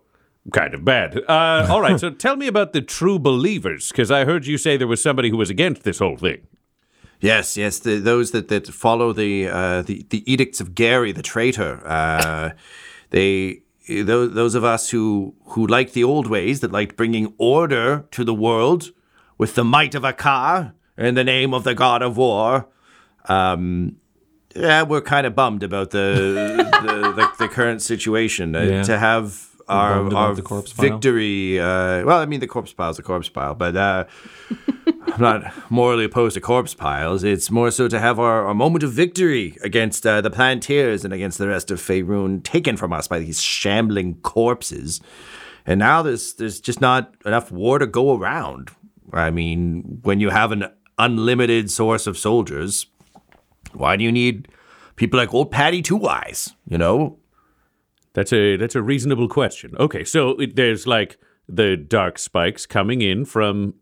kind 0.52 0.74
of 0.74 0.84
bad. 0.84 1.18
Uh, 1.28 1.68
all 1.70 1.80
right, 1.82 1.98
so 2.00 2.10
tell 2.26 2.36
me 2.36 2.48
about 2.48 2.74
the 2.74 2.82
true 2.82 3.18
believers, 3.18 3.90
because 3.92 4.12
I 4.12 4.26
heard 4.26 4.46
you 4.46 4.58
say 4.58 4.76
there 4.76 4.88
was 4.88 5.02
somebody 5.02 5.30
who 5.30 5.38
was 5.38 5.50
against 5.50 5.84
this 5.84 6.00
whole 6.00 6.18
thing. 6.18 6.42
Yes, 7.22 7.56
yes, 7.56 7.80
the, 7.80 7.96
those 7.98 8.32
that, 8.32 8.50
that 8.50 8.68
follow 8.68 9.14
the, 9.14 9.48
uh, 9.48 9.82
the 9.84 10.06
the 10.10 10.30
edicts 10.32 10.60
of 10.62 10.74
Gary 10.76 11.12
the 11.14 11.22
traitor. 11.22 11.82
Uh, 11.86 12.52
they 13.10 13.62
those, 13.90 14.34
those 14.34 14.56
of 14.56 14.64
us 14.64 14.90
who 14.90 15.34
who 15.54 15.66
like 15.68 15.94
the 15.94 16.04
old 16.04 16.28
ways, 16.28 16.60
that 16.62 16.72
liked 16.72 16.96
bringing 16.96 17.34
order 17.38 18.06
to 18.12 18.24
the 18.24 18.34
world 18.34 18.92
with 19.38 19.56
the 19.56 19.64
might 19.64 19.96
of 19.96 20.04
Akkah 20.04 20.74
in 20.98 21.16
the 21.16 21.24
name 21.24 21.54
of 21.54 21.64
the 21.64 21.74
god 21.74 22.02
of 22.02 22.18
war. 22.18 22.68
Um, 23.26 23.96
yeah, 24.56 24.84
we're 24.84 25.02
kind 25.02 25.26
of 25.28 25.36
bummed 25.36 25.64
about 25.64 25.92
the 25.92 26.66
the, 26.84 27.14
the, 27.14 27.32
the 27.40 27.48
current 27.48 27.82
situation. 27.82 28.56
Uh, 28.56 28.84
To 28.84 28.98
have 28.98 29.48
our, 29.68 30.14
our 30.16 30.34
the 30.36 30.42
corpse 30.42 30.74
pile? 30.74 30.90
victory. 30.90 31.60
Uh, 31.60 32.04
well, 32.06 32.20
I 32.20 32.26
mean, 32.26 32.40
the 32.40 32.48
corpse 32.48 32.74
pile 32.74 32.90
is 32.90 33.00
a 33.00 33.04
corpse 33.04 33.30
pile, 33.30 33.54
but. 33.56 34.10
I'm 35.14 35.22
not 35.22 35.72
morally 35.72 36.06
opposed 36.06 36.36
to 36.36 36.42
corpse 36.42 36.74
piles. 36.74 37.24
It's 37.24 37.52
more 37.52 37.72
so 37.72 37.88
to 37.88 38.00
have 38.00 38.20
our, 38.20 38.46
our 38.46 38.54
moment 38.54 38.84
of 38.84 38.92
victory 38.92 39.58
against 39.64 40.06
uh, 40.06 40.22
the 40.22 40.30
Plantiers 40.30 41.04
and 41.04 41.14
against 41.14 41.38
the 41.38 41.48
rest 41.48 41.72
of 41.72 41.80
Faerun 41.80 42.44
taken 42.44 42.78
from 42.78 42.94
us 42.94 43.08
by 43.08 43.20
these 43.20 43.42
shambling 43.42 44.16
corpses. 44.22 45.02
And 45.66 45.80
now 45.80 46.02
there's 46.02 46.34
there's 46.34 46.60
just 46.60 46.82
not 46.82 47.14
enough 47.26 47.52
war 47.52 47.80
to 47.80 47.88
go 47.88 48.16
around. 48.18 48.72
I 49.14 49.30
mean, 49.32 50.00
when 50.04 50.20
you 50.20 50.30
have 50.30 50.52
an 50.52 50.66
unlimited 50.98 51.70
source 51.72 52.08
of 52.08 52.18
soldiers, 52.18 52.88
why 53.74 53.96
do 53.96 54.04
you 54.04 54.12
need 54.12 54.48
people 54.96 55.20
like 55.20 55.34
old 55.34 55.52
Patty 55.52 55.82
Two 55.82 56.08
Eyes? 56.08 56.54
You 56.68 56.78
know, 56.78 57.18
That's 58.14 58.34
a 58.34 58.58
that's 58.58 58.76
a 58.76 58.82
reasonable 58.82 59.28
question. 59.30 59.76
Okay, 59.80 60.04
so 60.04 60.32
it, 60.40 60.56
there's 60.56 60.88
like 60.88 61.18
the 61.48 61.78
dark 61.78 62.18
spikes 62.20 62.66
coming 62.66 63.02
in 63.02 63.26
from 63.26 63.76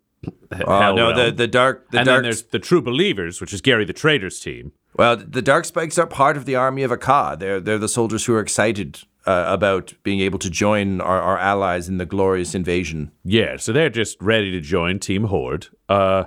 Oh 0.65 0.95
no, 0.95 1.13
the 1.13 1.21
Realm. 1.23 1.35
the 1.35 1.47
dark 1.47 1.91
the 1.91 1.99
and 1.99 2.05
dark 2.05 2.15
then 2.17 2.23
there's 2.23 2.43
the 2.43 2.59
true 2.59 2.81
believers, 2.81 3.39
which 3.41 3.53
is 3.53 3.61
Gary 3.61 3.85
the 3.85 3.93
Trader's 3.93 4.39
team. 4.39 4.71
Well, 4.95 5.15
the 5.17 5.41
Dark 5.41 5.65
Spikes 5.65 5.97
are 5.99 6.07
part 6.07 6.37
of 6.37 6.45
the 6.45 6.55
army 6.55 6.83
of 6.83 6.91
Akkah. 6.91 7.37
They're 7.39 7.59
they're 7.59 7.77
the 7.77 7.89
soldiers 7.89 8.25
who 8.25 8.33
are 8.33 8.39
excited 8.39 8.99
uh, 9.27 9.45
about 9.47 9.93
being 10.03 10.19
able 10.21 10.39
to 10.39 10.49
join 10.49 11.01
our, 11.01 11.21
our 11.21 11.37
allies 11.37 11.87
in 11.87 11.97
the 11.97 12.05
glorious 12.05 12.55
invasion. 12.55 13.11
Yeah, 13.23 13.57
so 13.57 13.71
they're 13.73 13.89
just 13.91 14.19
ready 14.21 14.49
to 14.51 14.61
join 14.61 14.99
Team 14.99 15.25
Horde. 15.25 15.67
Uh, 15.87 16.25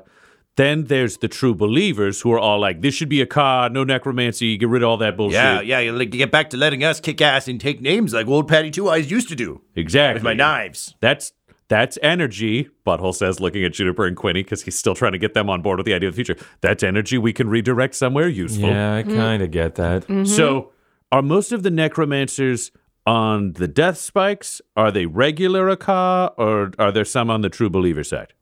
Then 0.57 0.85
there's 0.85 1.17
the 1.19 1.29
true 1.29 1.55
believers 1.55 2.21
who 2.21 2.33
are 2.33 2.39
all 2.39 2.61
like, 2.61 2.83
this 2.83 2.95
should 2.95 3.09
be 3.09 3.25
Akkah, 3.25 3.73
no 3.73 3.83
necromancy, 3.85 4.59
get 4.59 4.69
rid 4.69 4.83
of 4.83 4.89
all 4.91 4.97
that 4.99 5.17
bullshit. 5.17 5.35
Yeah, 5.37 5.61
yeah, 5.63 5.79
you 5.81 5.93
like 5.93 6.11
get 6.11 6.31
back 6.31 6.51
to 6.51 6.57
letting 6.59 6.85
us 6.85 7.01
kick 7.01 7.21
ass 7.23 7.49
and 7.49 7.59
take 7.61 7.81
names 7.81 8.13
like 8.13 8.27
old 8.29 8.47
Patty 8.47 8.71
Two 8.71 8.89
Eyes 8.91 9.11
used 9.11 9.29
to 9.31 9.37
do 9.37 9.63
Exactly. 9.75 10.15
with 10.15 10.23
my 10.23 10.35
knives. 10.35 10.95
That's 11.01 11.33
that's 11.71 11.97
energy, 12.03 12.69
Butthole 12.85 13.15
says, 13.15 13.39
looking 13.39 13.65
at 13.65 13.73
Juniper 13.73 14.05
and 14.05 14.17
Quinny, 14.17 14.43
because 14.43 14.63
he's 14.63 14.77
still 14.77 14.97
trying 14.97 15.13
to 15.13 15.19
get 15.19 15.35
them 15.35 15.49
on 15.49 15.63
board 15.63 15.79
with 15.79 15.87
the 15.87 15.95
idea 15.95 16.09
of 16.09 16.17
the 16.17 16.25
future. 16.25 16.45
That's 16.63 16.83
energy 16.83 17.17
we 17.17 17.33
can 17.33 17.49
redirect 17.49 17.95
somewhere 17.95 18.27
useful. 18.27 18.69
Yeah, 18.69 18.97
I 18.97 19.05
kind 19.05 19.41
of 19.41 19.53
get 19.53 19.77
that. 19.77 20.05
So, 20.27 20.73
are 21.13 21.23
most 21.23 21.53
of 21.53 21.63
the 21.63 21.71
necromancers 21.71 22.73
on 23.07 23.53
the 23.53 23.69
death 23.69 23.99
spikes? 23.99 24.61
Are 24.77 24.91
they 24.91 25.07
regular 25.07 25.75
Akkah, 25.75 26.33
or 26.37 26.73
are 26.81 26.91
there 26.91 27.05
some 27.05 27.31
on 27.31 27.43
the 27.43 27.49
true 27.49 27.71
believer 27.71 28.03
side? 28.03 28.33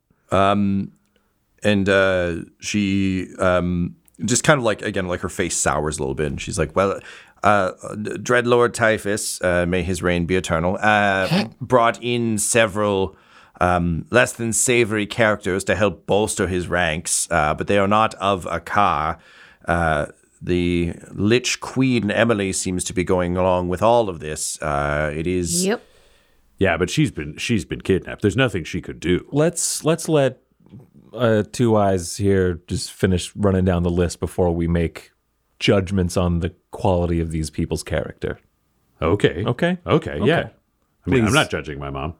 and 1.62 1.87
uh, 1.88 2.37
she 2.61 3.29
um, 3.38 3.95
just 4.25 4.43
kind 4.43 4.57
of 4.57 4.64
like 4.64 4.81
again 4.81 5.07
like 5.07 5.21
her 5.21 5.29
face 5.29 5.57
sours 5.57 5.99
a 5.99 6.01
little 6.01 6.14
bit 6.14 6.27
and 6.27 6.41
she's 6.41 6.59
like 6.59 6.75
well 6.75 6.99
uh, 7.42 7.72
dreadlord 7.94 8.72
typhus 8.72 9.40
uh, 9.42 9.64
may 9.66 9.83
his 9.83 10.03
reign 10.03 10.27
be 10.27 10.37
eternal 10.37 10.79
uh, 10.81 11.44
brought 11.61 11.98
in 12.03 12.38
several 12.38 13.16
um, 13.61 14.07
less 14.11 14.33
than 14.33 14.53
savory 14.53 15.07
characters 15.07 15.64
to 15.64 15.74
help 15.74 16.07
bolster 16.07 16.46
his 16.46 16.68
ranks 16.68 17.29
uh, 17.31 17.55
but 17.55 17.66
they 17.66 17.79
are 17.79 17.88
not 17.88 18.14
of 18.14 18.44
Akkah 18.44 19.18
uh, 19.66 20.07
the 20.40 20.94
lich 21.12 21.61
queen 21.61 22.11
emily 22.11 22.53
seems 22.53 22.85
to 22.85 22.92
be 22.92 23.05
going 23.05 23.37
along 23.37 23.68
with 23.68 23.83
all 23.83 24.09
of 24.09 24.20
this 24.20 24.61
uh, 24.62 25.12
it 25.14 25.27
is 25.27 25.66
Yep. 25.66 25.83
Yeah, 26.59 26.77
but 26.77 26.90
she's 26.90 27.12
been 27.12 27.37
she's 27.37 27.64
been 27.64 27.81
kidnapped. 27.83 28.20
There's 28.20 28.37
nothing 28.37 28.64
she 28.64 28.81
could 28.81 28.98
do. 28.98 29.27
Let's 29.31 29.85
let's 29.85 30.09
let 30.09 30.42
uh, 31.12 31.44
Two 31.53 31.77
Eyes 31.77 32.16
here 32.16 32.61
just 32.66 32.92
finish 32.92 33.35
running 33.37 33.64
down 33.64 33.85
the 33.85 33.90
list 33.90 34.18
before 34.18 34.51
we 34.53 34.66
make 34.66 35.12
judgments 35.59 36.16
on 36.16 36.40
the 36.40 36.55
quality 36.71 37.21
of 37.21 37.31
these 37.31 37.51
people's 37.51 37.83
character. 37.83 38.38
Okay. 39.01 39.44
Okay. 39.44 39.79
Okay. 39.87 40.21
Yeah. 40.23 40.51
I 41.07 41.11
mean, 41.11 41.27
I'm 41.27 41.33
not 41.33 41.51
judging 41.51 41.79
my 41.79 41.90
mom. 41.90 42.14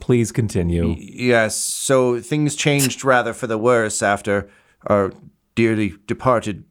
Please 0.00 0.32
continue. 0.32 0.96
Yes, 0.98 1.56
so 1.56 2.20
things 2.20 2.56
changed 2.56 3.04
rather 3.04 3.32
for 3.32 3.46
the 3.46 3.58
worse 3.58 4.02
after 4.02 4.50
our 4.86 5.12
dearly 5.54 5.94
departed 6.06 6.64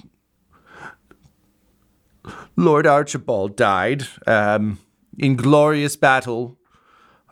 Lord 2.56 2.86
Archibald 2.86 3.56
died 3.56 4.04
um, 4.28 4.80
in 5.18 5.36
glorious 5.36 5.96
battle. 5.96 6.58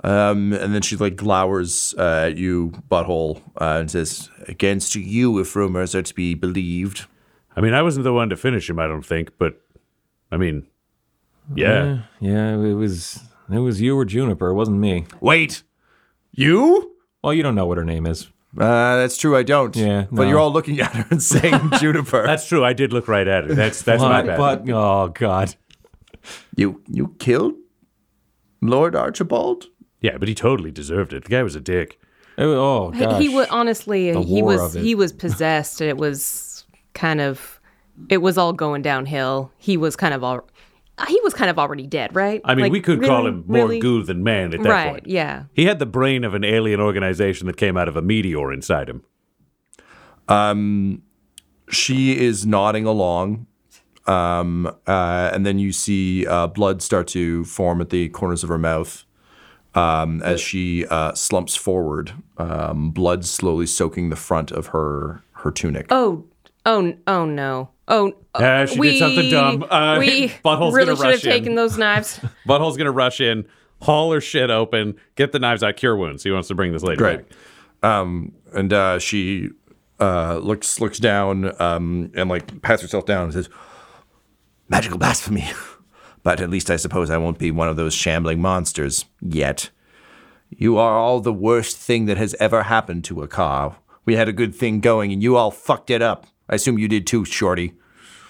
Um, 0.03 0.53
and 0.53 0.73
then 0.75 0.83
she 0.83 0.95
like 0.95 1.15
glowers 1.15 1.97
uh, 1.97 2.27
at 2.27 2.37
you, 2.37 2.71
butthole, 2.89 3.41
uh, 3.59 3.79
and 3.79 3.89
says, 3.89 4.29
"Against 4.47 4.95
you, 4.95 5.39
if 5.39 5.55
rumors 5.55 5.95
are 5.95 6.03
to 6.03 6.13
be 6.13 6.35
believed." 6.35 7.07
I 7.57 7.61
mean, 7.61 7.73
I 7.73 7.81
wasn't 7.81 8.03
the 8.03 8.13
one 8.13 8.29
to 8.29 8.37
finish 8.37 8.69
him, 8.69 8.77
I 8.79 8.85
don't 8.87 9.05
think, 9.05 9.31
but 9.39 9.59
I 10.31 10.37
mean, 10.37 10.67
yeah. 11.55 12.01
Yeah, 12.19 12.53
it 12.53 12.73
was 12.75 13.19
it 13.51 13.59
was 13.59 13.81
you 13.81 13.97
or 13.97 14.05
Juniper. 14.05 14.49
It 14.49 14.53
wasn't 14.53 14.77
me. 14.77 15.05
Wait, 15.19 15.63
you? 16.31 16.95
Well, 17.23 17.33
you 17.33 17.41
don't 17.43 17.55
know 17.55 17.65
what 17.65 17.77
her 17.77 17.83
name 17.85 18.05
is. 18.05 18.27
Uh, 18.57 18.97
that's 18.97 19.17
true. 19.17 19.35
I 19.35 19.43
don't. 19.43 19.75
Yeah, 19.75 20.05
but 20.11 20.23
no. 20.23 20.29
you're 20.29 20.39
all 20.39 20.51
looking 20.53 20.79
at 20.79 20.93
her 20.95 21.05
and 21.09 21.21
saying 21.21 21.71
Juniper. 21.79 22.25
That's 22.25 22.47
true. 22.47 22.63
I 22.63 22.73
did 22.73 22.93
look 22.93 23.07
right 23.07 23.27
at 23.27 23.45
her. 23.45 23.53
That's 23.55 23.81
that's 23.81 24.01
my 24.01 24.21
but, 24.21 24.27
bad. 24.27 24.37
but 24.65 24.73
oh 24.73 25.07
god. 25.09 25.55
you. 26.55 26.81
You 26.87 27.15
killed 27.19 27.55
Lord 28.61 28.95
Archibald. 28.95 29.65
yeah, 30.01 30.17
but 30.17 30.27
he 30.27 30.35
totally 30.35 30.71
deserved 30.71 31.11
it. 31.13 31.23
The 31.23 31.29
guy 31.29 31.43
was 31.43 31.55
a 31.55 31.59
dick. 31.61 31.99
It 32.37 32.45
was- 32.45 32.55
oh 32.55 32.91
He- 32.91 32.99
gosh. 32.99 33.21
He 33.21 33.29
was 33.29 33.47
honestly 33.49 34.11
The 34.11 34.21
he 34.21 34.41
war 34.41 34.53
was 34.53 34.75
of 34.75 34.81
it. 34.81 34.85
he 34.85 34.95
was 34.95 35.11
possessed 35.11 35.81
and 35.81 35.89
it 35.89 35.97
was 35.97 36.46
kind 36.97 37.21
of 37.21 37.61
it 38.09 38.17
was 38.17 38.37
all 38.37 38.53
going 38.53 38.81
downhill. 38.81 39.51
He 39.57 39.77
was 39.77 39.95
kind 39.95 40.13
of 40.13 40.23
all 40.23 40.41
he 41.07 41.19
was 41.23 41.33
kind 41.33 41.49
of 41.51 41.59
already 41.59 41.85
dead, 41.85 42.15
right? 42.15 42.41
I 42.43 42.55
mean, 42.55 42.63
Like, 42.63 42.71
we 42.71 42.81
could 42.81 43.03
call 43.03 43.27
him 43.27 43.43
more 43.47 43.63
really? 43.65 43.79
goo 43.79 44.01
than 44.03 44.23
man 44.23 44.51
at 44.53 44.63
that 44.63 44.69
Right, 44.69 44.91
point. 44.93 45.07
yeah. 45.07 45.43
He 45.53 45.65
had 45.65 45.77
the 45.77 45.85
brain 45.85 46.23
of 46.23 46.33
an 46.33 46.43
alien 46.43 46.79
organization 46.81 47.45
that 47.47 47.55
came 47.55 47.77
out 47.77 47.87
of 47.87 47.95
a 47.95 48.01
meteor 48.01 48.51
inside 48.51 48.89
him. 48.89 49.03
she 51.69 52.17
is 52.17 52.45
nodding 52.45 52.85
along 52.85 53.45
um, 54.05 54.67
uh, 54.87 55.29
and 55.33 55.45
then 55.45 55.59
you 55.59 55.71
see 55.73 56.25
uh, 56.25 56.47
blood 56.47 56.81
start 56.81 57.07
to 57.07 57.43
form 57.45 57.81
at 57.81 57.89
the 57.89 58.07
corners 58.09 58.41
of 58.43 58.49
her 58.49 58.57
mouth 58.57 59.03
um, 59.75 60.21
as 60.23 60.39
she 60.39 60.85
uh, 60.87 61.13
slumps 61.13 61.55
forward 61.55 62.13
um, 62.37 62.89
blood 62.91 63.25
slowly 63.25 63.65
soaking 63.65 64.09
the 64.09 64.15
front 64.15 64.51
of 64.51 64.67
her 64.67 65.21
her 65.33 65.51
tunic 65.51 65.85
Oh, 65.91 66.25
oh, 66.67 66.93
oh 67.07 67.25
no. 67.25 67.71
Oh, 67.87 68.13
Uh, 68.35 68.65
she 68.67 68.79
did 68.79 68.99
something 68.99 69.31
dumb. 69.31 69.63
Uh, 69.71 69.95
we 69.99 70.27
Butthole's 70.45 70.75
really 70.75 70.93
gonna 70.95 70.97
should 70.97 71.05
have 71.13 71.23
in. 71.23 71.31
taken 71.31 71.55
those 71.55 71.77
knives. 71.77 72.19
Butthole's 72.47 72.77
gonna 72.77 72.91
rush 72.91 73.19
in, 73.21 73.45
haul 73.81 74.11
her 74.11 74.21
shit 74.21 74.49
open, 74.51 74.95
get 75.15 75.31
the 75.31 75.39
knives 75.39 75.63
out, 75.63 75.77
cure 75.77 75.95
wounds. 75.95 76.21
He 76.23 76.29
wants 76.31 76.47
to 76.49 76.55
bring 76.55 76.71
this 76.73 76.83
lady 76.83 76.97
Great. 76.97 77.27
back. 77.81 77.89
um, 77.89 78.33
and 78.53 78.71
uh, 78.73 78.99
she 78.99 79.49
uh, 79.99 80.37
looks 80.37 80.79
looks 80.79 80.99
down 80.99 81.59
um, 81.61 82.11
and 82.13 82.29
like 82.29 82.61
pats 82.61 82.81
herself 82.83 83.05
down 83.05 83.23
and 83.25 83.33
says 83.33 83.49
magical 84.69 84.97
blasphemy 84.97 85.45
but 86.23 86.41
at 86.41 86.49
least 86.49 86.69
i 86.69 86.75
suppose 86.75 87.09
i 87.09 87.17
won't 87.17 87.39
be 87.39 87.51
one 87.51 87.67
of 87.69 87.77
those 87.77 87.93
shambling 87.93 88.39
monsters 88.41 89.05
yet 89.21 89.69
you 90.49 90.77
are 90.77 90.97
all 90.97 91.19
the 91.19 91.33
worst 91.33 91.77
thing 91.77 92.05
that 92.05 92.17
has 92.17 92.35
ever 92.39 92.63
happened 92.63 93.03
to 93.05 93.15
Akkah 93.15 93.75
we 94.05 94.15
had 94.15 94.27
a 94.27 94.33
good 94.33 94.53
thing 94.53 94.79
going 94.81 95.11
and 95.13 95.23
you 95.23 95.35
all 95.37 95.51
fucked 95.51 95.89
it 95.89 96.01
up 96.01 96.27
i 96.49 96.55
assume 96.55 96.77
you 96.77 96.87
did 96.87 97.05
too 97.07 97.23
shorty 97.25 97.73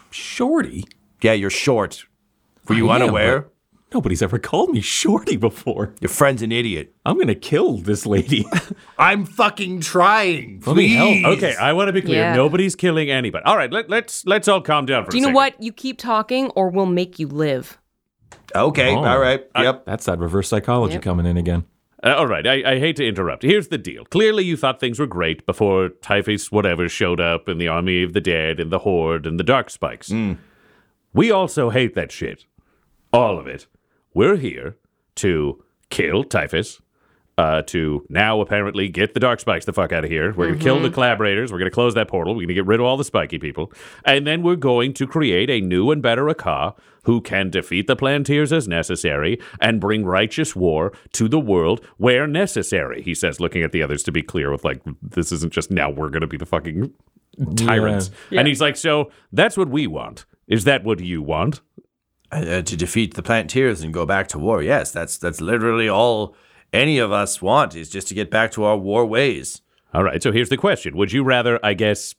Shorty. 0.10 0.86
yeah 1.22 1.34
you're 1.34 1.50
short 1.50 2.06
were 2.68 2.76
you 2.76 2.90
I 2.90 2.96
unaware 2.96 3.42
but 3.42 3.52
Nobody's 3.94 4.22
ever 4.22 4.38
called 4.38 4.72
me 4.72 4.82
Shorty 4.82 5.38
before. 5.38 5.94
your 6.02 6.10
friend's 6.10 6.42
an 6.42 6.52
idiot 6.52 6.94
I'm 7.06 7.18
gonna 7.18 7.34
kill 7.36 7.78
this 7.78 8.06
lady. 8.06 8.46
i'm 9.00 9.24
fucking 9.26 9.80
trying 9.80 10.62
Let 10.66 10.76
me 10.76 10.90
help. 10.90 11.10
please. 11.10 11.26
Okay, 11.26 11.56
I 11.56 11.72
want 11.72 11.88
to 11.88 11.94
be 11.94 12.02
clear. 12.02 12.20
Yeah. 12.20 12.36
Nobody's 12.36 12.76
killing 12.76 13.10
anybody. 13.10 13.46
All 13.46 13.56
right, 13.56 13.72
let, 13.72 13.90
let's 13.90 14.26
let's 14.26 14.50
all 14.50 14.60
calm 14.60 14.86
down 14.88 15.06
for 15.06 15.12
Do 15.12 15.16
a 15.16 15.20
you 15.20 15.22
know 15.22 15.28
second. 15.30 15.36
what? 15.36 15.64
You 15.64 15.72
keep 15.72 15.98
talking 16.00 16.50
or 16.50 16.70
we'll 16.70 16.86
make 16.86 17.18
you 17.18 17.28
live. 17.30 17.78
okay 18.54 18.94
Oh. 18.94 19.06
all 19.06 19.20
right 19.20 19.48
yep 19.58 19.86
That's 19.86 20.04
that 20.06 20.20
reverse 20.20 20.50
psychology 20.50 20.96
Yep. 20.96 21.04
coming 21.04 21.26
in 21.26 21.38
again. 21.38 21.64
Uh, 22.04 22.14
all 22.16 22.28
right, 22.28 22.46
I, 22.46 22.74
I 22.74 22.80
hate 22.80 22.96
to 22.98 23.08
interrupt. 23.08 23.42
Here's 23.44 23.70
the 23.70 23.78
deal. 23.78 24.06
Clearly, 24.06 24.44
you 24.44 24.56
thought 24.56 24.80
things 24.80 25.00
were 25.00 25.08
great 25.08 25.46
before 25.46 25.90
Typhus 25.90 26.52
whatever 26.52 26.88
showed 26.88 27.20
up 27.20 27.48
and 27.48 27.60
the 27.60 27.68
Army 27.68 28.04
of 28.04 28.14
the 28.14 28.22
Dead 28.22 28.60
and 28.60 28.72
the 28.72 28.80
Horde 28.80 29.26
and 29.26 29.40
the 29.40 29.44
Dark 29.44 29.70
Spikes. 29.72 30.14
We 31.14 31.32
also 31.32 31.72
hate 31.72 31.96
that 31.96 32.12
shit. 32.12 32.46
All 33.12 33.40
of 33.40 33.48
it. 33.48 33.66
We're 34.14 34.36
here 34.36 34.78
to 35.16 35.64
kill 35.90 36.24
Typhus, 36.24 36.82
uh, 37.38 37.62
to 37.64 38.06
now 38.10 38.42
apparently 38.42 38.90
get 38.90 39.14
the 39.14 39.20
Dark 39.20 39.40
Spikes 39.40 39.66
the 39.66 39.74
fuck 39.74 39.92
out 39.92 40.04
of 40.04 40.10
here. 40.10 40.34
We're 40.34 40.48
going 40.48 40.60
to 40.60 40.64
kill 40.64 40.80
the 40.80 40.90
collaborators. 40.90 41.52
We're 41.52 41.60
going 41.60 41.70
to 41.70 41.76
close 41.76 41.94
that 41.94 42.08
portal. 42.08 42.34
We're 42.34 42.42
going 42.42 42.48
to 42.50 42.54
get 42.56 42.66
rid 42.66 42.80
of 42.80 42.86
all 42.86 42.98
the 42.98 43.04
spiky 43.04 43.38
people. 43.38 43.72
And 44.06 44.26
then 44.26 44.42
we're 44.42 44.56
going 44.56 44.94
to 44.94 45.06
create 45.06 45.50
a 45.50 45.62
new 45.62 45.92
and 45.92 46.02
better 46.02 46.26
Akkah 46.26 46.76
who 47.04 47.22
can 47.22 47.50
defeat 47.50 47.88
the 47.88 47.96
Plantiers 47.96 48.52
as 48.52 48.68
necessary 48.68 49.40
and 49.62 49.80
bring 49.80 50.04
righteous 50.04 50.56
war 50.56 50.92
to 51.14 51.28
the 51.28 51.40
world 51.40 51.86
where 51.98 52.26
necessary. 52.28 53.02
He 53.04 53.14
says, 53.14 53.40
looking 53.40 53.62
at 53.62 53.72
the 53.72 53.84
others 53.84 54.04
to 54.04 54.12
be 54.12 54.24
clear 54.24 54.52
with 54.52 54.66
like, 54.66 54.82
this 55.02 55.32
isn't 55.32 55.54
just 55.54 55.70
now 55.70 55.90
we're 55.90 56.10
going 56.10 56.22
to 56.22 56.28
be 56.28 56.38
the 56.38 56.46
fucking 56.46 56.92
tyrants. 57.56 58.10
And 58.32 58.48
he's 58.48 58.62
like, 58.62 58.76
so 58.76 59.12
that's 59.32 59.56
what 59.56 59.70
we 59.70 59.86
want. 59.86 60.26
Is 60.48 60.64
that 60.64 60.84
what 60.84 61.00
you 61.02 61.22
want? 61.22 61.62
uh, 62.32 62.62
to 62.62 62.76
defeat 62.76 63.14
the 63.14 63.24
Plantiers 63.24 63.84
and 63.84 63.94
go 63.94 64.06
back 64.06 64.28
to 64.30 64.40
war. 64.40 64.62
Yes, 64.62 64.92
that's 64.92 65.18
that's 65.18 65.42
literally 65.42 65.88
all 65.88 66.36
any 66.74 66.98
of 66.98 67.12
us 67.12 67.42
want 67.42 67.76
is 67.76 67.90
just 67.90 68.08
to 68.10 68.14
get 68.14 68.30
back 68.30 68.52
to 68.52 68.64
our 68.64 68.78
war 68.78 69.06
ways. 69.06 69.62
All 69.94 70.04
right, 70.04 70.22
so 70.22 70.32
here's 70.32 70.50
the 70.50 70.58
question. 70.58 70.96
Would 70.98 71.12
you 71.12 71.24
rather, 71.24 71.60
I 71.64 71.74
guess, 71.74 72.14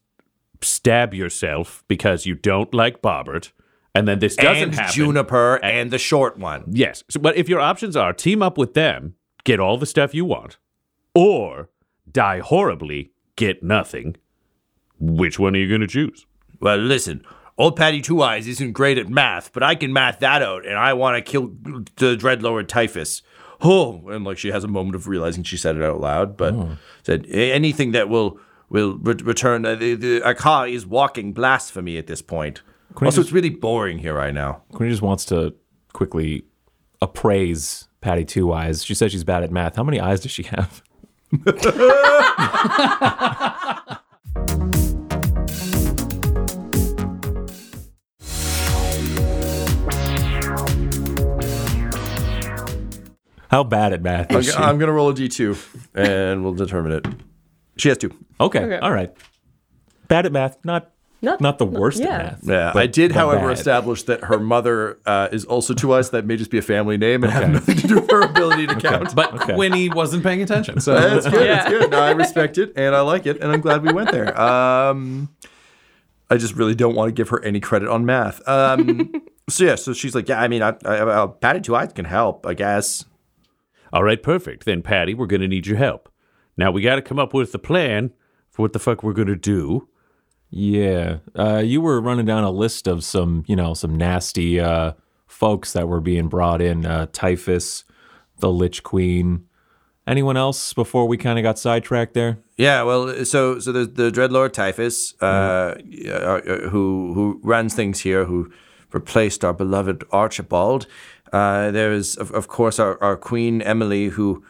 stab 0.63 1.15
yourself 1.15 1.85
because 1.87 2.27
you 2.27 2.35
don't 2.35 2.73
like 2.73 3.03
Bobbert, 3.03 3.53
and 3.95 4.09
then 4.09 4.19
this 4.19 4.37
doesn't 4.37 4.63
and 4.63 4.75
happen? 4.75 4.95
Juniper 4.95 5.63
and 5.63 5.91
the 5.91 5.99
short 5.99 6.39
one. 6.39 6.65
Yes. 6.71 7.05
So, 7.11 7.21
but 7.21 7.37
if 7.37 7.49
your 7.49 7.61
options 7.61 7.97
are 7.97 8.13
team 8.13 8.43
up 8.43 8.59
with 8.59 8.75
them, 8.75 9.15
get 9.45 9.61
all 9.61 9.77
the 9.77 9.87
stuff 9.87 10.15
you 10.15 10.25
want, 10.25 10.59
or 11.15 11.69
die 12.11 12.41
horribly, 12.41 13.13
get 13.37 13.63
nothing, 13.63 14.17
which 14.99 15.39
one 15.39 15.55
are 15.55 15.59
you 15.59 15.69
going 15.69 15.81
to 15.83 15.87
choose? 15.87 16.27
Well, 16.61 16.79
listen, 16.79 17.25
old 17.57 17.77
Patty 17.77 18.01
Two 18.01 18.23
Eyes 18.23 18.49
isn't 18.49 18.73
great 18.73 18.99
at 18.99 19.09
math, 19.09 19.53
but 19.53 19.63
I 19.63 19.75
can 19.75 19.93
math 19.93 20.21
that 20.21 20.43
out, 20.43 20.67
and 20.67 20.77
I 20.77 20.95
want 20.95 21.17
to 21.17 21.31
kill 21.31 21.49
the 21.97 22.17
Dreadlord 22.17 22.67
Typhus. 22.67 23.23
Oh, 23.61 24.09
and 24.09 24.25
like 24.25 24.39
she 24.39 24.51
has 24.51 24.65
a 24.65 24.69
moment 24.69 24.95
of 24.95 25.09
realizing 25.09 25.43
she 25.43 25.57
said 25.57 25.77
it 25.77 25.83
out 25.83 26.01
loud, 26.01 26.37
but 26.37 26.55
said 27.03 27.27
Anything 27.31 27.93
that 27.93 28.09
will 28.09 28.39
will 28.69 28.99
re- 28.99 29.15
return. 29.23 29.67
Uh, 29.67 29.75
the, 29.75 29.95
the 29.95 30.67
is 30.71 30.87
walking 30.87 31.33
blasphemy 31.33 31.99
at 31.99 32.07
this 32.07 32.23
point. 32.23 32.63
Also, 33.03 33.21
it's 33.21 33.33
really 33.33 33.51
boring 33.51 33.99
here 33.99 34.15
right 34.15 34.35
now. 34.35 34.63
Quinny 34.73 34.91
just 34.91 35.03
wants 35.03 35.25
to 35.27 35.55
quickly 35.93 36.45
appraise 37.01 37.89
Patty 38.01 38.25
Two 38.25 38.53
Eyes. 38.53 38.85
She 38.85 38.95
says 38.95 39.13
she's 39.13 39.25
bad 39.25 39.43
at 39.43 39.51
math. 39.51 39.77
How 39.77 39.85
many 39.85 40.01
eyes 40.01 40.21
does 40.21 40.33
she 40.33 40.45
have? 40.45 40.83
How 53.51 53.65
bad 53.65 53.93
at 53.93 54.03
math 54.03 54.33
I'm, 54.35 54.43
she? 54.43 54.53
I'm 54.53 54.79
gonna 54.79 54.93
roll 54.93 55.09
a 55.11 55.15
d2, 55.15 55.59
and 55.95 56.45
we'll 56.45 56.55
determine 56.55 56.93
it. 56.93 57.07
She 57.77 57.89
has 57.89 57.99
two. 57.99 58.11
okay, 58.41 58.61
Okay. 58.65 58.79
all 58.79 58.93
right. 58.93 59.13
Bad 60.09 60.27
at 60.27 60.33
math, 60.33 60.59
not 60.65 60.91
Not- 61.23 61.41
not 61.41 61.59
the 61.59 61.65
worst 61.67 62.01
yeah. 62.01 62.07
at 62.09 62.23
math. 62.25 62.39
Yeah, 62.45 62.71
but- 62.75 62.83
I 62.83 62.87
did, 62.87 63.11
but 63.13 63.19
however, 63.19 63.49
bad. 63.49 63.59
establish 63.59 64.03
that 64.05 64.25
her 64.25 64.39
mother 64.39 64.99
uh, 65.07 65.29
is 65.33 65.45
also 65.45 65.75
to 65.75 65.93
us. 65.93 66.11
That 66.11 66.27
may 66.27 66.37
just 66.37 66.51
be 66.51 66.59
a 66.59 66.63
family 66.63 66.97
name 66.99 67.25
and 67.25 67.33
have 67.33 67.51
nothing 67.51 67.77
to 67.77 67.87
do 67.87 67.95
with 67.97 68.11
her 68.11 68.23
ability 68.23 68.67
to 68.69 68.75
count. 68.89 69.15
But 69.15 69.35
Okay. 69.35 69.55
Quinny 69.55 69.89
wasn't 69.89 70.23
paying 70.23 70.43
attention. 70.43 70.81
So 70.81 70.95
That's 70.95 71.27
good. 71.29 71.45
Yeah. 71.47 71.57
That's 71.57 71.69
good. 71.71 71.91
No, 71.91 71.99
I 72.01 72.11
respect 72.13 72.59
it, 72.59 72.73
and 72.77 72.95
I 72.95 73.01
like 73.01 73.27
it, 73.27 73.41
and 73.43 73.51
I'm 73.51 73.61
glad 73.61 73.83
we 73.83 73.93
went 73.93 74.11
there. 74.13 74.39
Um, 74.41 75.29
I 76.31 76.37
just 76.37 76.55
really 76.55 76.75
don't 76.75 76.95
want 76.95 77.09
to 77.09 77.13
give 77.13 77.31
her 77.31 77.43
any 77.43 77.61
credit 77.61 77.89
on 77.89 78.05
math. 78.05 78.47
Um, 78.47 79.11
so 79.49 79.65
yeah, 79.65 79.75
so 79.77 79.93
she's 79.95 80.15
like, 80.15 80.29
yeah, 80.29 80.41
I 80.41 80.49
mean, 80.49 80.63
I, 80.63 80.75
I, 80.85 81.23
I, 81.25 81.27
Patty 81.27 81.61
Two 81.61 81.75
Eyes 81.75 81.93
can 81.95 82.05
help, 82.05 82.45
I 82.47 82.53
guess. 82.55 83.05
All 83.93 84.05
right, 84.05 84.23
perfect. 84.23 84.65
Then, 84.65 84.83
Patty, 84.83 85.15
we're 85.15 85.27
going 85.27 85.41
to 85.41 85.49
need 85.49 85.67
your 85.67 85.77
help. 85.77 86.11
Now, 86.57 86.71
we 86.71 86.83
got 86.83 86.97
to 86.97 87.03
come 87.03 87.19
up 87.19 87.33
with 87.33 87.55
a 87.55 87.59
plan 87.59 88.13
for 88.51 88.63
what 88.63 88.73
the 88.73 88.79
fuck 88.79 89.03
we're 89.03 89.13
going 89.13 89.29
to 89.29 89.37
do. 89.37 89.89
Yeah, 90.51 91.19
uh, 91.35 91.63
you 91.65 91.81
were 91.81 92.01
running 92.01 92.27
down 92.27 92.45
a 92.45 92.51
list 92.51 92.87
of 92.87 93.05
some, 93.05 93.45
you 93.47 93.55
know, 93.55 93.75
some 93.75 93.95
nasty 93.95 94.59
uh, 94.59 94.93
folks 95.27 95.73
that 95.75 95.89
were 95.89 96.01
being 96.01 96.29
brought 96.29 96.63
in. 96.63 96.87
Uh, 96.87 97.07
Typhus, 97.13 97.85
the 98.39 98.51
Lich 98.51 98.83
Queen. 98.83 99.45
Anyone 100.07 100.39
else 100.39 100.73
before 100.73 101.07
we 101.07 101.19
kind 101.19 101.39
of 101.39 101.43
got 101.43 101.59
sidetracked 101.59 102.15
there? 102.15 102.39
Yeah, 102.57 102.83
well, 102.83 103.27
so 103.27 103.59
so 103.59 103.73
there's 103.73 103.91
the 103.91 104.11
Dreadlord 104.11 104.55
Typhus, 104.55 105.13
uh, 105.21 105.77
uh, 106.11 106.41
who 106.71 107.13
who 107.13 107.41
runs 107.43 107.75
things 107.75 108.01
here, 108.01 108.25
who 108.25 108.51
replaced 108.93 109.45
our 109.45 109.53
beloved 109.53 110.03
Archibald. 110.11 110.87
Uh, 111.33 111.71
there 111.71 111.93
is, 111.93 112.17
of, 112.17 112.31
of 112.33 112.49
course, 112.49 112.79
our, 112.79 113.03
our 113.03 113.17
Queen 113.17 113.63
Emily, 113.63 114.09
who 114.09 114.43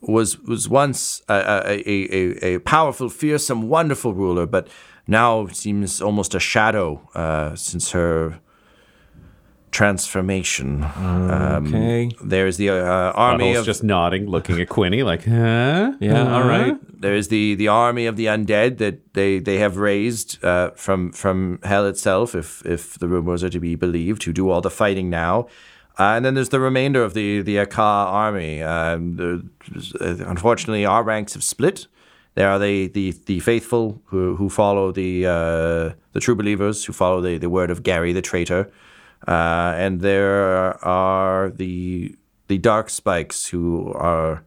was 0.00 0.38
was 0.40 0.68
once 0.68 1.22
a, 1.28 1.34
a, 1.34 1.82
a, 1.86 2.54
a 2.54 2.58
powerful, 2.60 3.08
fearsome, 3.08 3.68
wonderful 3.68 4.14
ruler, 4.14 4.46
but 4.46 4.68
now 5.06 5.46
seems 5.48 6.00
almost 6.02 6.34
a 6.34 6.40
shadow 6.40 7.08
uh, 7.14 7.54
since 7.56 7.92
her 7.92 8.40
transformation. 9.70 10.84
Um, 10.84 11.66
Okay. 11.66 12.10
there's 12.24 12.56
the 12.56 12.70
uh, 12.70 13.12
army 13.14 13.44
Butthole's 13.52 13.58
of 13.58 13.66
just 13.66 13.84
nodding, 13.84 14.26
looking 14.26 14.60
at 14.60 14.68
Quinny 14.68 15.02
like, 15.02 15.24
huh? 15.24 15.92
Yeah, 16.00 16.32
all 16.34 16.46
right. 16.48 16.76
There's 17.00 17.28
the 17.28 17.54
the 17.56 17.68
army 17.68 18.06
of 18.06 18.16
the 18.16 18.26
undead 18.26 18.78
that 18.78 19.12
they 19.14 19.38
they 19.40 19.58
have 19.58 19.76
raised 19.76 20.42
uh, 20.44 20.70
from 20.76 21.12
from 21.12 21.58
hell 21.62 21.86
itself, 21.86 22.34
if 22.34 22.64
if 22.64 22.98
the 22.98 23.08
rumors 23.08 23.42
are 23.44 23.50
to 23.50 23.60
be 23.60 23.74
believed, 23.74 24.22
who 24.24 24.32
do 24.32 24.48
all 24.50 24.60
the 24.60 24.70
fighting 24.70 25.10
now. 25.10 25.46
And 25.98 26.24
then 26.24 26.34
there's 26.34 26.50
the 26.50 26.60
remainder 26.60 27.02
of 27.02 27.14
the 27.14 27.42
the 27.42 27.56
Akkah 27.56 27.78
army. 27.78 28.62
Um, 28.62 29.50
unfortunately, 30.00 30.84
our 30.84 31.02
ranks 31.02 31.34
have 31.34 31.42
split. 31.42 31.86
There 32.34 32.50
are 32.50 32.58
the, 32.58 32.88
the, 32.88 33.12
the 33.24 33.40
faithful 33.40 34.02
who 34.06 34.36
who 34.36 34.50
follow 34.50 34.92
the 34.92 35.24
uh, 35.26 35.94
the 36.12 36.20
true 36.20 36.34
believers 36.34 36.84
who 36.84 36.92
follow 36.92 37.22
the, 37.22 37.38
the 37.38 37.48
word 37.48 37.70
of 37.70 37.82
Gary 37.82 38.12
the 38.12 38.20
traitor, 38.20 38.70
uh, 39.26 39.72
and 39.76 40.02
there 40.02 40.84
are 40.84 41.48
the 41.48 42.14
the 42.48 42.58
dark 42.58 42.90
spikes 42.90 43.46
who 43.46 43.90
are 43.94 44.44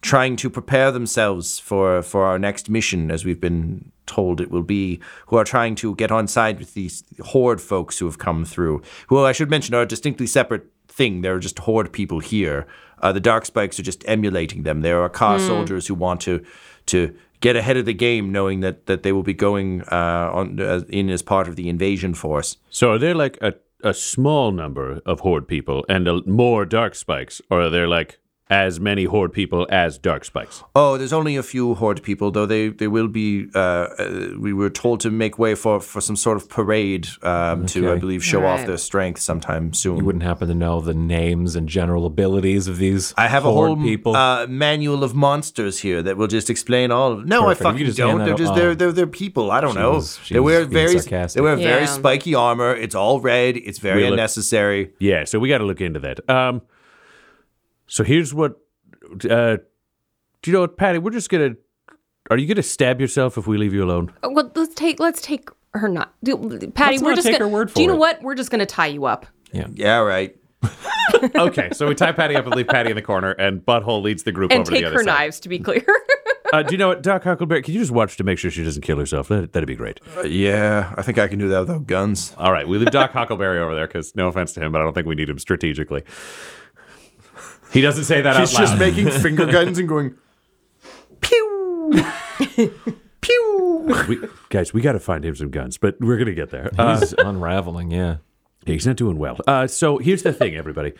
trying 0.00 0.36
to 0.36 0.48
prepare 0.48 0.90
themselves 0.90 1.58
for 1.58 2.02
for 2.02 2.24
our 2.24 2.38
next 2.38 2.70
mission, 2.70 3.10
as 3.10 3.26
we've 3.26 3.40
been 3.40 3.91
told 4.06 4.40
it 4.40 4.50
will 4.50 4.62
be, 4.62 5.00
who 5.26 5.36
are 5.36 5.44
trying 5.44 5.74
to 5.76 5.94
get 5.94 6.10
on 6.10 6.26
side 6.26 6.58
with 6.58 6.74
these 6.74 7.04
horde 7.20 7.60
folks 7.60 7.98
who 7.98 8.06
have 8.06 8.18
come 8.18 8.44
through, 8.44 8.82
who 9.08 9.24
I 9.24 9.32
should 9.32 9.50
mention 9.50 9.74
are 9.74 9.82
a 9.82 9.86
distinctly 9.86 10.26
separate 10.26 10.66
thing. 10.88 11.22
They're 11.22 11.38
just 11.38 11.58
horde 11.60 11.92
people 11.92 12.20
here. 12.20 12.66
Uh, 13.00 13.12
the 13.12 13.20
dark 13.20 13.44
spikes 13.44 13.78
are 13.80 13.82
just 13.82 14.04
emulating 14.06 14.62
them. 14.62 14.82
There 14.82 15.02
are 15.02 15.08
car 15.08 15.38
soldiers 15.38 15.88
who 15.88 15.94
want 15.94 16.20
to 16.22 16.44
to 16.86 17.14
get 17.40 17.56
ahead 17.56 17.76
of 17.76 17.84
the 17.84 17.94
game, 17.94 18.30
knowing 18.30 18.60
that 18.60 18.86
that 18.86 19.02
they 19.02 19.12
will 19.12 19.24
be 19.24 19.34
going 19.34 19.82
uh, 19.90 20.30
on 20.32 20.60
uh, 20.60 20.82
in 20.88 21.10
as 21.10 21.22
part 21.22 21.48
of 21.48 21.56
the 21.56 21.68
invasion 21.68 22.14
force. 22.14 22.56
So 22.70 22.92
are 22.92 22.98
there 22.98 23.14
like 23.14 23.38
a, 23.40 23.54
a 23.82 23.92
small 23.92 24.52
number 24.52 25.00
of 25.04 25.20
Horde 25.20 25.48
people 25.48 25.84
and 25.88 26.06
a, 26.06 26.22
more 26.26 26.64
Dark 26.64 26.94
Spikes? 26.94 27.42
Or 27.50 27.62
are 27.62 27.70
there 27.70 27.88
like 27.88 28.18
as 28.52 28.78
many 28.78 29.04
Horde 29.04 29.32
people 29.32 29.66
as 29.70 29.96
Dark 29.96 30.24
Spikes? 30.24 30.62
Oh, 30.76 30.98
there's 30.98 31.12
only 31.12 31.36
a 31.36 31.42
few 31.42 31.74
horde 31.74 32.02
people, 32.02 32.30
though. 32.30 32.44
They 32.46 32.68
they 32.68 32.86
will 32.86 33.08
be. 33.08 33.46
Uh, 33.54 33.58
uh, 33.58 34.28
we 34.38 34.52
were 34.52 34.68
told 34.68 35.00
to 35.00 35.10
make 35.10 35.38
way 35.38 35.54
for, 35.54 35.80
for 35.80 36.00
some 36.00 36.16
sort 36.16 36.36
of 36.36 36.48
parade 36.48 37.08
um, 37.22 37.64
to, 37.66 37.90
I 37.90 37.96
believe, 37.96 38.22
show 38.22 38.44
off 38.44 38.66
their 38.66 38.76
strength 38.76 39.20
sometime 39.20 39.72
soon. 39.72 39.96
You 39.96 40.04
wouldn't 40.04 40.22
happen 40.24 40.48
to 40.48 40.54
know 40.54 40.80
the 40.80 40.94
names 40.94 41.56
and 41.56 41.68
general 41.68 42.04
abilities 42.04 42.68
of 42.68 42.76
these 42.76 43.14
I 43.16 43.28
have 43.28 43.44
a 43.46 43.50
horde 43.50 43.78
whole 43.78 43.82
people. 43.82 44.14
Uh, 44.14 44.46
manual 44.46 45.02
of 45.02 45.14
monsters 45.14 45.80
here 45.80 46.02
that 46.02 46.16
will 46.18 46.26
just 46.26 46.50
explain 46.50 46.90
all 46.90 47.12
of. 47.12 47.26
No, 47.26 47.44
Perfect. 47.44 47.60
I 47.60 47.64
can 47.64 47.72
fucking 47.72 47.86
just 47.86 47.98
don't. 47.98 48.24
They're 48.24 48.34
just 48.34 48.52
oh. 48.52 48.56
they're, 48.56 48.74
they're 48.74 48.92
they're 48.92 49.06
people. 49.06 49.50
I 49.50 49.60
don't 49.62 49.72
She 49.72 49.78
know. 49.78 49.92
was- 49.92 50.20
they 50.30 50.40
wear 50.40 50.64
very 50.66 50.98
sarcastic. 50.98 51.36
they 51.38 51.42
wear 51.42 51.56
very 51.56 51.86
spiky 51.86 52.34
armor. 52.34 52.74
It's 52.74 52.94
all 52.94 53.20
red. 53.20 53.56
It's 53.56 53.78
very 53.78 53.96
We 53.98 54.02
look- 54.04 54.12
unnecessary. 54.12 54.92
Yeah, 54.98 55.24
so 55.24 55.38
we 55.38 55.48
got 55.48 55.58
to 55.58 55.64
look 55.64 55.80
into 55.80 56.00
that. 56.00 56.28
Um, 56.28 56.62
so 57.92 58.04
here's 58.04 58.32
what. 58.32 58.56
Uh, 59.28 59.58
do 60.40 60.50
you 60.50 60.52
know 60.54 60.60
what, 60.62 60.78
Patty? 60.78 60.98
We're 60.98 61.10
just 61.10 61.28
gonna. 61.28 61.56
Are 62.30 62.38
you 62.38 62.46
gonna 62.46 62.62
stab 62.62 63.02
yourself 63.02 63.36
if 63.36 63.46
we 63.46 63.58
leave 63.58 63.74
you 63.74 63.84
alone? 63.84 64.14
Oh, 64.22 64.30
Well, 64.30 64.50
let's 64.54 64.74
take 64.74 64.98
let's 64.98 65.20
take 65.20 65.50
her 65.74 65.88
not. 65.88 66.14
Do, 66.24 66.38
Patty, 66.74 66.92
Let's 66.96 67.02
we're 67.02 67.10
not 67.10 67.16
just 67.16 67.26
take 67.26 67.34
gonna, 67.38 67.50
her 67.50 67.54
word 67.54 67.70
for 67.70 67.76
Do 67.76 67.82
you 67.82 67.88
know 67.88 67.94
it. 67.94 67.98
what? 67.98 68.22
We're 68.22 68.34
just 68.34 68.50
gonna 68.50 68.64
tie 68.64 68.86
you 68.86 69.04
up 69.04 69.26
Yeah, 69.52 69.66
Yeah, 69.74 69.98
right. 69.98 70.34
okay, 71.34 71.68
so 71.72 71.86
we 71.86 71.94
tie 71.94 72.12
Patty 72.12 72.34
up 72.34 72.46
and 72.46 72.54
leave 72.54 72.68
Patty 72.68 72.88
in 72.88 72.96
the 72.96 73.02
corner, 73.02 73.32
and 73.32 73.60
Butthole 73.60 74.00
leads 74.02 74.22
the 74.22 74.32
group 74.32 74.52
and 74.52 74.60
over 74.60 74.70
take 74.70 74.78
to 74.78 74.82
the 74.84 74.86
other 74.86 74.96
her 74.98 75.04
side. 75.04 75.18
knives. 75.18 75.40
To 75.40 75.48
be 75.50 75.58
clear. 75.58 75.84
Uh, 76.52 76.62
do 76.62 76.72
you 76.72 76.76
know 76.76 76.88
what, 76.88 77.02
Doc 77.02 77.24
Huckleberry? 77.24 77.62
Can 77.62 77.72
you 77.72 77.80
just 77.80 77.92
watch 77.92 78.18
to 78.18 78.24
make 78.24 78.38
sure 78.38 78.50
she 78.50 78.62
doesn't 78.62 78.82
kill 78.82 78.98
herself? 78.98 79.28
That, 79.28 79.54
that'd 79.54 79.66
be 79.66 79.74
great. 79.74 80.00
Uh, 80.14 80.24
yeah, 80.24 80.92
I 80.98 81.00
think 81.00 81.16
I 81.16 81.26
can 81.26 81.38
do 81.38 81.48
that 81.48 81.60
without 81.60 81.86
guns. 81.86 82.34
All 82.36 82.52
right, 82.52 82.68
we 82.68 82.76
leave 82.76 82.90
Doc 82.90 83.12
Huckleberry 83.12 83.58
over 83.58 83.74
there 83.74 83.86
because 83.86 84.14
no 84.14 84.28
offense 84.28 84.52
to 84.52 84.60
him, 84.60 84.70
but 84.70 84.82
I 84.82 84.84
don't 84.84 84.92
think 84.92 85.06
we 85.06 85.14
need 85.14 85.30
him 85.30 85.38
strategically. 85.38 86.02
He 87.72 87.80
doesn't 87.80 88.04
say 88.04 88.20
that 88.20 88.36
He's 88.38 88.54
out 88.54 88.60
loud. 88.60 88.66
just 88.66 88.78
making 88.78 89.10
finger 89.22 89.46
guns 89.46 89.78
and 89.78 89.88
going. 89.88 90.14
Pew. 91.20 92.04
Pew. 93.20 93.94
we, 94.08 94.18
guys, 94.48 94.72
we 94.74 94.80
got 94.80 94.92
to 94.92 95.00
find 95.00 95.24
him 95.24 95.34
some 95.34 95.50
guns, 95.50 95.78
but 95.78 95.96
we're 96.00 96.18
gonna 96.18 96.32
get 96.34 96.50
there. 96.50 96.70
Uh, 96.76 96.98
He's 96.98 97.12
unraveling, 97.18 97.90
yeah. 97.90 98.16
he's 98.66 98.86
not 98.86 98.96
doing 98.96 99.16
well. 99.18 99.38
Uh, 99.46 99.66
so 99.66 99.98
here's 99.98 100.22
the 100.22 100.32
thing, 100.32 100.56
everybody. 100.56 100.92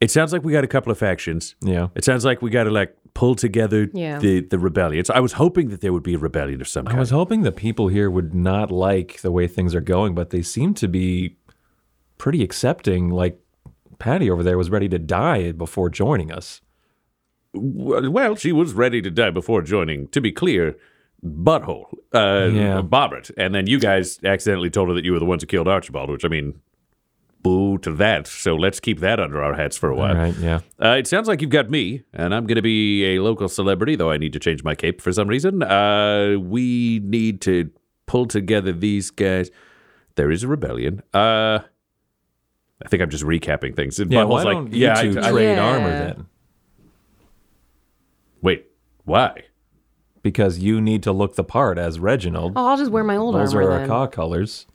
It 0.00 0.10
sounds 0.10 0.32
like 0.32 0.42
we 0.42 0.52
got 0.52 0.64
a 0.64 0.68
couple 0.68 0.90
of 0.90 0.98
factions. 0.98 1.54
Yeah. 1.60 1.88
It 1.94 2.02
sounds 2.04 2.24
like 2.24 2.42
we 2.42 2.50
got 2.50 2.64
to 2.64 2.70
like 2.70 2.96
pull 3.14 3.36
together 3.36 3.88
Yeah. 3.92 4.18
the 4.18 4.40
the 4.40 4.58
rebellion. 4.58 5.04
So 5.04 5.14
I 5.14 5.20
was 5.20 5.34
hoping 5.34 5.68
that 5.68 5.80
there 5.80 5.92
would 5.92 6.02
be 6.02 6.14
a 6.14 6.18
rebellion 6.18 6.60
of 6.60 6.66
some 6.66 6.86
kind. 6.86 6.96
I 6.96 7.00
was 7.00 7.10
hoping 7.10 7.42
the 7.42 7.52
people 7.52 7.86
here 7.86 8.10
would 8.10 8.34
not 8.34 8.72
like 8.72 9.20
the 9.20 9.30
way 9.30 9.46
things 9.46 9.74
are 9.76 9.80
going, 9.80 10.14
but 10.16 10.30
they 10.30 10.42
seem 10.42 10.74
to 10.74 10.88
be 10.88 11.36
pretty 12.18 12.42
accepting. 12.42 13.10
Like 13.10 13.38
Patty 14.02 14.28
over 14.28 14.42
there 14.42 14.58
was 14.58 14.68
ready 14.68 14.88
to 14.88 14.98
die 14.98 15.52
before 15.52 15.88
joining 15.88 16.32
us. 16.32 16.60
Well, 17.54 18.34
she 18.34 18.50
was 18.50 18.72
ready 18.72 19.00
to 19.00 19.10
die 19.10 19.30
before 19.30 19.62
joining. 19.62 20.08
To 20.08 20.20
be 20.20 20.32
clear, 20.32 20.76
butthole, 21.24 21.84
uh, 22.12 22.50
Yeah. 22.52 22.82
Bobbert, 22.82 23.30
and 23.36 23.54
then 23.54 23.68
you 23.68 23.78
guys 23.78 24.18
accidentally 24.24 24.70
told 24.70 24.88
her 24.88 24.94
that 24.94 25.04
you 25.04 25.12
were 25.12 25.20
the 25.20 25.24
ones 25.24 25.44
who 25.44 25.46
killed 25.46 25.68
Archibald. 25.68 26.10
Which 26.10 26.24
I 26.24 26.28
mean, 26.28 26.54
boo 27.44 27.78
to 27.78 27.92
that. 27.92 28.26
So 28.26 28.56
let's 28.56 28.80
keep 28.80 28.98
that 29.00 29.20
under 29.20 29.40
our 29.40 29.54
hats 29.54 29.76
for 29.76 29.88
a 29.88 29.94
while. 29.94 30.16
Right, 30.16 30.34
yeah. 30.38 30.60
Uh, 30.82 30.96
it 30.98 31.06
sounds 31.06 31.28
like 31.28 31.40
you've 31.40 31.50
got 31.50 31.70
me, 31.70 32.02
and 32.12 32.34
I'm 32.34 32.46
going 32.46 32.56
to 32.56 32.62
be 32.62 33.04
a 33.14 33.20
local 33.22 33.48
celebrity, 33.48 33.94
though 33.94 34.10
I 34.10 34.16
need 34.16 34.32
to 34.32 34.40
change 34.40 34.64
my 34.64 34.74
cape 34.74 35.00
for 35.00 35.12
some 35.12 35.28
reason. 35.28 35.62
Uh, 35.62 36.38
we 36.40 36.98
need 37.04 37.40
to 37.42 37.70
pull 38.06 38.26
together 38.26 38.72
these 38.72 39.10
guys. 39.10 39.48
There 40.16 40.30
is 40.32 40.42
a 40.42 40.48
rebellion. 40.48 41.02
Uh, 41.14 41.60
I 42.84 42.88
think 42.88 43.02
I'm 43.02 43.10
just 43.10 43.24
recapping 43.24 43.74
things. 43.76 43.98
And 44.00 44.10
Yeah, 44.12 44.20
Butthole's 44.20 44.28
why 44.30 44.42
like, 44.42 44.54
don't 44.56 44.72
you 44.72 44.86
two 45.12 45.20
I, 45.20 45.28
I, 45.28 45.30
trade 45.30 45.54
Yeah. 45.54 45.62
armor 45.64 45.90
then? 45.98 46.26
wait, 48.40 48.66
why? 49.04 49.44
Because 50.22 50.58
you 50.58 50.80
need 50.80 51.02
to 51.04 51.12
look 51.12 51.34
the 51.36 51.44
part 51.44 51.78
as 51.78 51.98
Reginald. 51.98 52.52
oh, 52.56 52.66
I'll 52.68 52.76
just 52.76 52.90
wear 52.90 53.04
my 53.04 53.16
old 53.16 53.34
Those 53.34 53.54
armor 53.54 53.70
are 53.70 53.78
then. 53.80 53.88
Akkah 53.88 54.10
colors. 54.12 54.66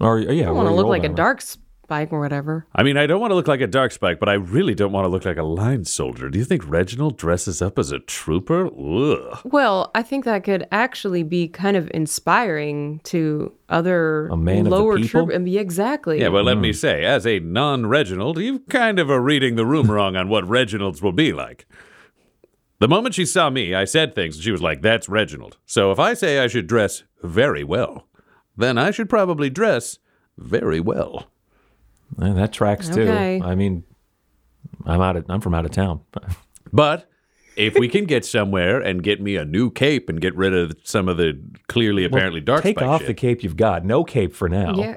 Or 0.00 0.18
yeah, 0.18 0.48
I 0.48 0.50
want 0.52 0.68
to 0.68 0.74
look 0.74 0.84
old 0.84 0.90
like 0.90 1.02
a 1.02 1.06
armor. 1.06 1.16
dark 1.16 1.42
spike 1.88 2.12
or 2.12 2.20
whatever. 2.20 2.66
I 2.74 2.82
mean, 2.82 2.98
I 2.98 3.06
don't 3.06 3.18
want 3.18 3.30
to 3.30 3.34
look 3.34 3.48
like 3.48 3.62
a 3.62 3.66
dark 3.66 3.92
spike, 3.92 4.20
but 4.20 4.28
I 4.28 4.34
really 4.34 4.74
don't 4.74 4.92
want 4.92 5.06
to 5.06 5.08
look 5.08 5.24
like 5.24 5.38
a 5.38 5.42
line 5.42 5.86
soldier. 5.86 6.28
Do 6.28 6.38
you 6.38 6.44
think 6.44 6.68
Reginald 6.68 7.16
dresses 7.16 7.62
up 7.62 7.78
as 7.78 7.90
a 7.92 7.98
trooper? 7.98 8.66
Ugh. 8.66 9.38
Well, 9.44 9.90
I 9.94 10.02
think 10.02 10.26
that 10.26 10.44
could 10.44 10.66
actually 10.70 11.22
be 11.22 11.48
kind 11.48 11.78
of 11.78 11.90
inspiring 11.94 13.00
to 13.04 13.54
other 13.70 14.26
A 14.28 14.36
man 14.36 14.66
lower 14.66 14.96
people? 14.98 15.08
troop. 15.08 15.30
And 15.34 15.48
exactly. 15.48 16.20
Yeah, 16.20 16.28
well, 16.28 16.44
let 16.44 16.56
Hmm. 16.58 16.62
me 16.62 16.72
say, 16.74 17.04
as 17.06 17.26
a 17.26 17.38
non 17.40 17.86
Reginald, 17.86 18.38
you 18.38 18.58
kind 18.68 18.98
of 18.98 19.10
are 19.10 19.22
reading 19.22 19.56
the 19.56 19.64
room 19.64 19.90
wrong 19.90 20.14
on 20.14 20.28
what 20.28 20.44
Reginalds 20.44 21.00
will 21.00 21.12
be 21.12 21.32
like. 21.32 21.64
The 22.80 22.88
moment 22.88 23.14
she 23.14 23.24
saw 23.24 23.48
me, 23.48 23.74
I 23.74 23.86
said 23.86 24.14
things, 24.14 24.36
and 24.36 24.44
she 24.44 24.52
was 24.52 24.60
like, 24.62 24.82
That's 24.82 25.08
Reginald. 25.08 25.56
So 25.64 25.90
if 25.90 25.98
I 25.98 26.12
say 26.12 26.38
I 26.38 26.48
should 26.48 26.66
dress 26.66 27.04
very 27.22 27.64
well, 27.64 28.06
then 28.58 28.76
I 28.76 28.90
should 28.90 29.08
probably 29.08 29.48
dress 29.48 29.98
very 30.36 30.80
well. 30.80 31.30
Eh, 32.22 32.32
that 32.32 32.52
tracks 32.52 32.88
too. 32.88 33.02
Okay. 33.02 33.40
I 33.42 33.54
mean, 33.54 33.84
I'm 34.86 35.00
out 35.00 35.16
of, 35.16 35.24
I'm 35.28 35.40
from 35.40 35.54
out 35.54 35.64
of 35.64 35.70
town. 35.70 36.00
But 36.72 37.08
if 37.56 37.74
we 37.78 37.88
can 37.88 38.04
get 38.04 38.26
somewhere 38.26 38.78
and 38.80 39.02
get 39.02 39.22
me 39.22 39.36
a 39.36 39.44
new 39.44 39.70
cape 39.70 40.10
and 40.10 40.20
get 40.20 40.36
rid 40.36 40.52
of 40.54 40.74
some 40.84 41.08
of 41.08 41.16
the 41.16 41.40
clearly 41.66 42.04
apparently 42.04 42.40
dark 42.42 42.62
Take 42.62 42.78
spike 42.78 42.88
off 42.88 43.00
shit, 43.00 43.06
the 43.08 43.14
cape 43.14 43.42
you've 43.42 43.56
got. 43.56 43.84
No 43.86 44.04
cape 44.04 44.34
for 44.34 44.48
now. 44.50 44.74
Yeah. 44.76 44.96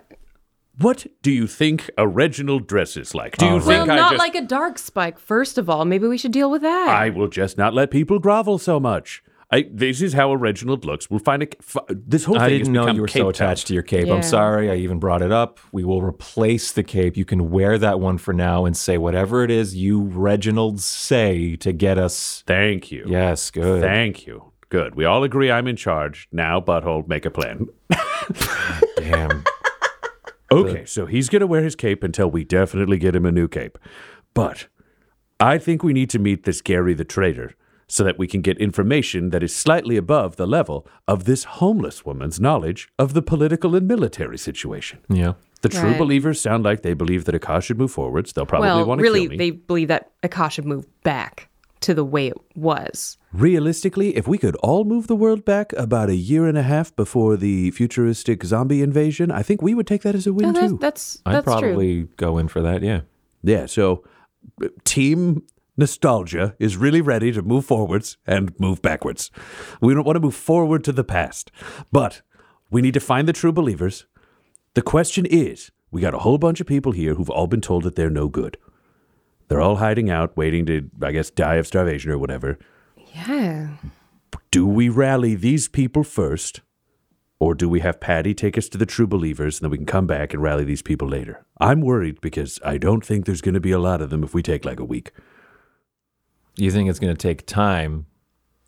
what 0.78 1.08
do 1.22 1.32
you 1.32 1.48
think 1.48 1.90
a 1.98 2.06
Reginald 2.08 2.68
dresses 2.68 3.16
like? 3.16 3.38
Do 3.38 3.46
you 3.46 3.52
Well, 3.54 3.62
think 3.62 3.90
I 3.90 3.96
not 3.96 4.12
just 4.12 4.20
like 4.20 4.36
a 4.36 4.42
dark 4.46 4.78
spike. 4.80 5.18
First 5.18 5.58
of 5.58 5.70
all, 5.70 5.86
maybe 5.86 6.08
we 6.08 6.18
should 6.18 6.34
deal 6.34 6.52
with 6.52 6.62
that. 6.64 6.90
I 6.90 7.10
will 7.10 7.30
just 7.30 7.58
not 7.58 7.74
let 7.74 7.90
people 7.90 8.20
grovel 8.20 8.58
so 8.58 8.80
much. 8.80 9.24
I, 9.54 9.68
this 9.70 10.02
is 10.02 10.14
how 10.14 10.32
a 10.32 10.38
Reginald 10.38 10.86
looks. 10.86 11.10
We'll 11.10 11.20
find 11.20 11.44
a. 11.44 11.48
F- 11.60 11.84
this 11.90 12.24
whole 12.24 12.36
thing 12.36 12.44
I 12.44 12.50
didn't 12.50 12.72
know 12.72 12.84
become 12.84 12.96
you 12.96 13.02
were 13.02 13.08
so 13.10 13.28
attached 13.28 13.68
to 13.68 13.74
your 13.74 13.84
cape. 13.84 14.08
Yeah. 14.08 14.14
I'm 14.14 14.24
sorry. 14.24 14.72
I 14.72 14.76
even 14.76 14.98
brought 14.98 15.22
it 15.22 15.32
up. 15.32 15.60
We 15.74 15.84
will 15.84 16.02
replace 16.02 16.72
the 16.72 16.84
cape. 16.84 17.18
You 17.18 17.26
can 17.26 17.52
wear 17.52 17.78
that 17.78 18.00
one 18.00 18.18
for 18.18 18.34
now 18.34 18.64
and 18.64 18.78
say 18.78 18.98
whatever 18.98 19.44
it 19.44 19.52
is 19.52 19.76
you 19.76 20.02
Reginalds 20.02 20.82
say 20.82 21.58
to 21.58 21.74
get 21.74 21.98
us. 21.98 22.44
Thank 22.48 22.92
you. 22.92 23.04
Yes, 23.08 23.52
good. 23.52 23.82
Thank 23.82 24.26
you. 24.26 24.54
Good. 24.70 24.96
We 24.96 25.04
all 25.04 25.24
agree 25.26 25.52
I'm 25.52 25.68
in 25.68 25.76
charge. 25.76 26.30
Now, 26.32 26.62
Butthole, 26.62 27.06
make 27.06 27.26
a 27.26 27.32
plan. 27.32 27.68
Damn. 28.98 29.44
Okay, 30.50 30.86
so 30.86 31.06
he's 31.06 31.30
going 31.30 31.42
to 31.42 31.48
wear 31.48 31.62
his 31.62 31.76
cape 31.76 32.04
until 32.04 32.30
we 32.30 32.44
definitely 32.46 32.98
get 32.98 33.16
him 33.16 33.26
a 33.26 33.32
new 33.32 33.48
cape. 33.48 33.78
But 34.34 34.68
I 35.42 35.58
think 35.58 35.84
we 35.84 35.92
need 35.92 36.10
to 36.12 36.20
meet 36.20 36.44
this 36.44 36.62
Gary 36.62 36.94
the 36.94 37.06
Traitor 37.06 37.56
so 37.96 38.06
that 38.06 38.18
we 38.18 38.26
can 38.26 38.42
get 38.42 38.58
information 38.58 39.32
that 39.32 39.44
is 39.44 39.54
slightly 39.54 39.98
above 39.98 40.38
the 40.38 40.48
level 40.48 40.88
of 41.10 41.26
this 41.26 41.44
homeless 41.60 42.06
woman's 42.06 42.40
knowledge 42.40 42.88
of 42.98 43.14
the 43.14 43.22
political 43.22 43.76
and 43.76 43.86
military 43.86 44.38
situation. 44.38 45.00
Yeah. 45.10 45.34
The 45.62 45.68
true 45.70 45.90
Right. 45.90 45.98
believers 46.00 46.40
sound 46.40 46.64
like 46.64 46.84
they 46.84 46.94
believe 46.94 47.26
that 47.26 47.36
Akkah 47.36 47.62
should 47.62 47.78
move 47.78 47.92
forwards. 47.92 48.32
They'll 48.32 48.46
probably 48.46 48.70
well, 48.70 48.86
want 48.86 49.00
to 49.00 49.04
really, 49.04 49.22
kill 49.24 49.30
me. 49.32 49.38
they 49.38 49.52
believe 49.52 49.90
that 49.90 50.04
Akkah 50.24 50.50
should 50.52 50.66
move 50.66 50.86
back 51.04 51.50
to 51.82 51.94
the 51.94 52.06
way 52.06 52.28
it 52.28 52.38
was. 52.56 53.18
Realistically, 53.34 54.16
if 54.16 54.26
we 54.26 54.38
could 54.38 54.56
all 54.58 54.86
move 54.86 55.08
the 55.08 55.16
world 55.16 55.44
back 55.44 55.74
about 55.74 56.08
a 56.10 56.16
year 56.16 56.46
and 56.48 56.58
a 56.58 56.64
half 56.64 56.96
before 56.96 57.36
the 57.36 57.72
futuristic 57.72 58.44
zombie 58.46 58.82
invasion, 58.82 59.32
I 59.32 59.44
think 59.44 59.62
we 59.62 59.74
would 59.74 59.88
take 59.88 60.04
that 60.04 60.16
as 60.16 60.26
a 60.28 60.32
win 60.34 60.54
No, 60.54 60.54
that's 60.54 60.72
too. 60.72 60.78
that's, 60.80 61.22
I'd 61.26 61.34
that's 61.34 61.46
true. 61.46 61.60
probably 61.62 62.04
go 62.16 62.38
in 62.38 62.48
for 62.48 62.62
that. 62.62 62.84
Yeah. 62.84 63.02
Yeah, 63.44 63.66
so 63.66 64.04
uh, 64.64 64.68
team 64.86 65.44
nostalgia 65.78 66.56
is 66.60 66.78
really 66.78 67.02
ready 67.02 67.32
to 67.32 67.42
move 67.42 67.66
forwards 67.66 68.18
and 68.26 68.58
move 68.60 68.82
backwards. 68.82 69.32
We 69.82 69.94
don't 69.94 70.06
want 70.06 70.16
to 70.16 70.22
move 70.22 70.36
forward 70.36 70.84
to 70.86 70.92
the 70.92 71.04
past, 71.04 71.52
but 71.92 72.22
we 72.70 72.82
need 72.82 72.94
to 72.94 73.00
find 73.00 73.28
the 73.28 73.34
true 73.34 73.52
believers. 73.52 74.06
The 74.74 74.82
question 74.82 75.26
is, 75.26 75.72
we 75.92 76.02
got 76.02 76.14
a 76.14 76.20
whole 76.20 76.38
bunch 76.38 76.62
of 76.62 76.68
people 76.68 76.94
here 76.94 77.16
who've 77.16 77.30
all 77.30 77.48
been 77.48 77.62
told 77.62 77.84
that 77.84 77.96
they're 77.96 78.10
no 78.10 78.30
good. 78.30 78.58
They're 79.50 79.62
all 79.62 79.78
hiding 79.78 80.10
out, 80.10 80.38
waiting 80.38 80.66
to, 80.68 80.90
I 81.02 81.12
guess, 81.12 81.30
die 81.30 81.56
of 81.56 81.68
starvation 81.68 82.12
or 82.12 82.18
whatever. 82.18 82.58
Yeah. 83.14 83.76
Do 84.50 84.66
we 84.66 84.88
rally 84.88 85.36
these 85.36 85.68
people 85.68 86.06
first, 86.06 86.62
or 87.40 87.54
do 87.54 87.68
we 87.68 87.82
have 87.82 88.00
Patty 88.00 88.34
take 88.34 88.58
us 88.58 88.70
to 88.70 88.78
the 88.78 88.86
true 88.86 89.08
believers 89.08 89.58
and 89.58 89.66
then 89.66 89.72
we 89.72 89.78
can 89.78 89.86
come 89.86 90.08
back 90.08 90.34
and 90.34 90.42
rally 90.42 90.64
these 90.64 90.82
people 90.82 91.10
later? 91.10 91.46
I'm 91.60 91.82
worried 91.82 92.22
because 92.22 92.60
I 92.64 92.78
don't 92.78 93.06
think 93.06 93.26
there's 93.26 93.42
going 93.42 93.56
to 93.56 93.60
be 93.60 93.72
a 93.72 93.80
lot 93.80 94.02
of 94.02 94.10
them 94.10 94.24
if 94.24 94.34
we 94.34 94.42
take 94.42 94.64
like 94.64 94.80
a 94.80 94.86
week. 94.86 95.12
You 96.62 96.70
think 96.70 96.92
it's 96.92 97.00
going 97.00 97.16
to 97.16 97.20
take 97.20 97.48
time 97.48 98.06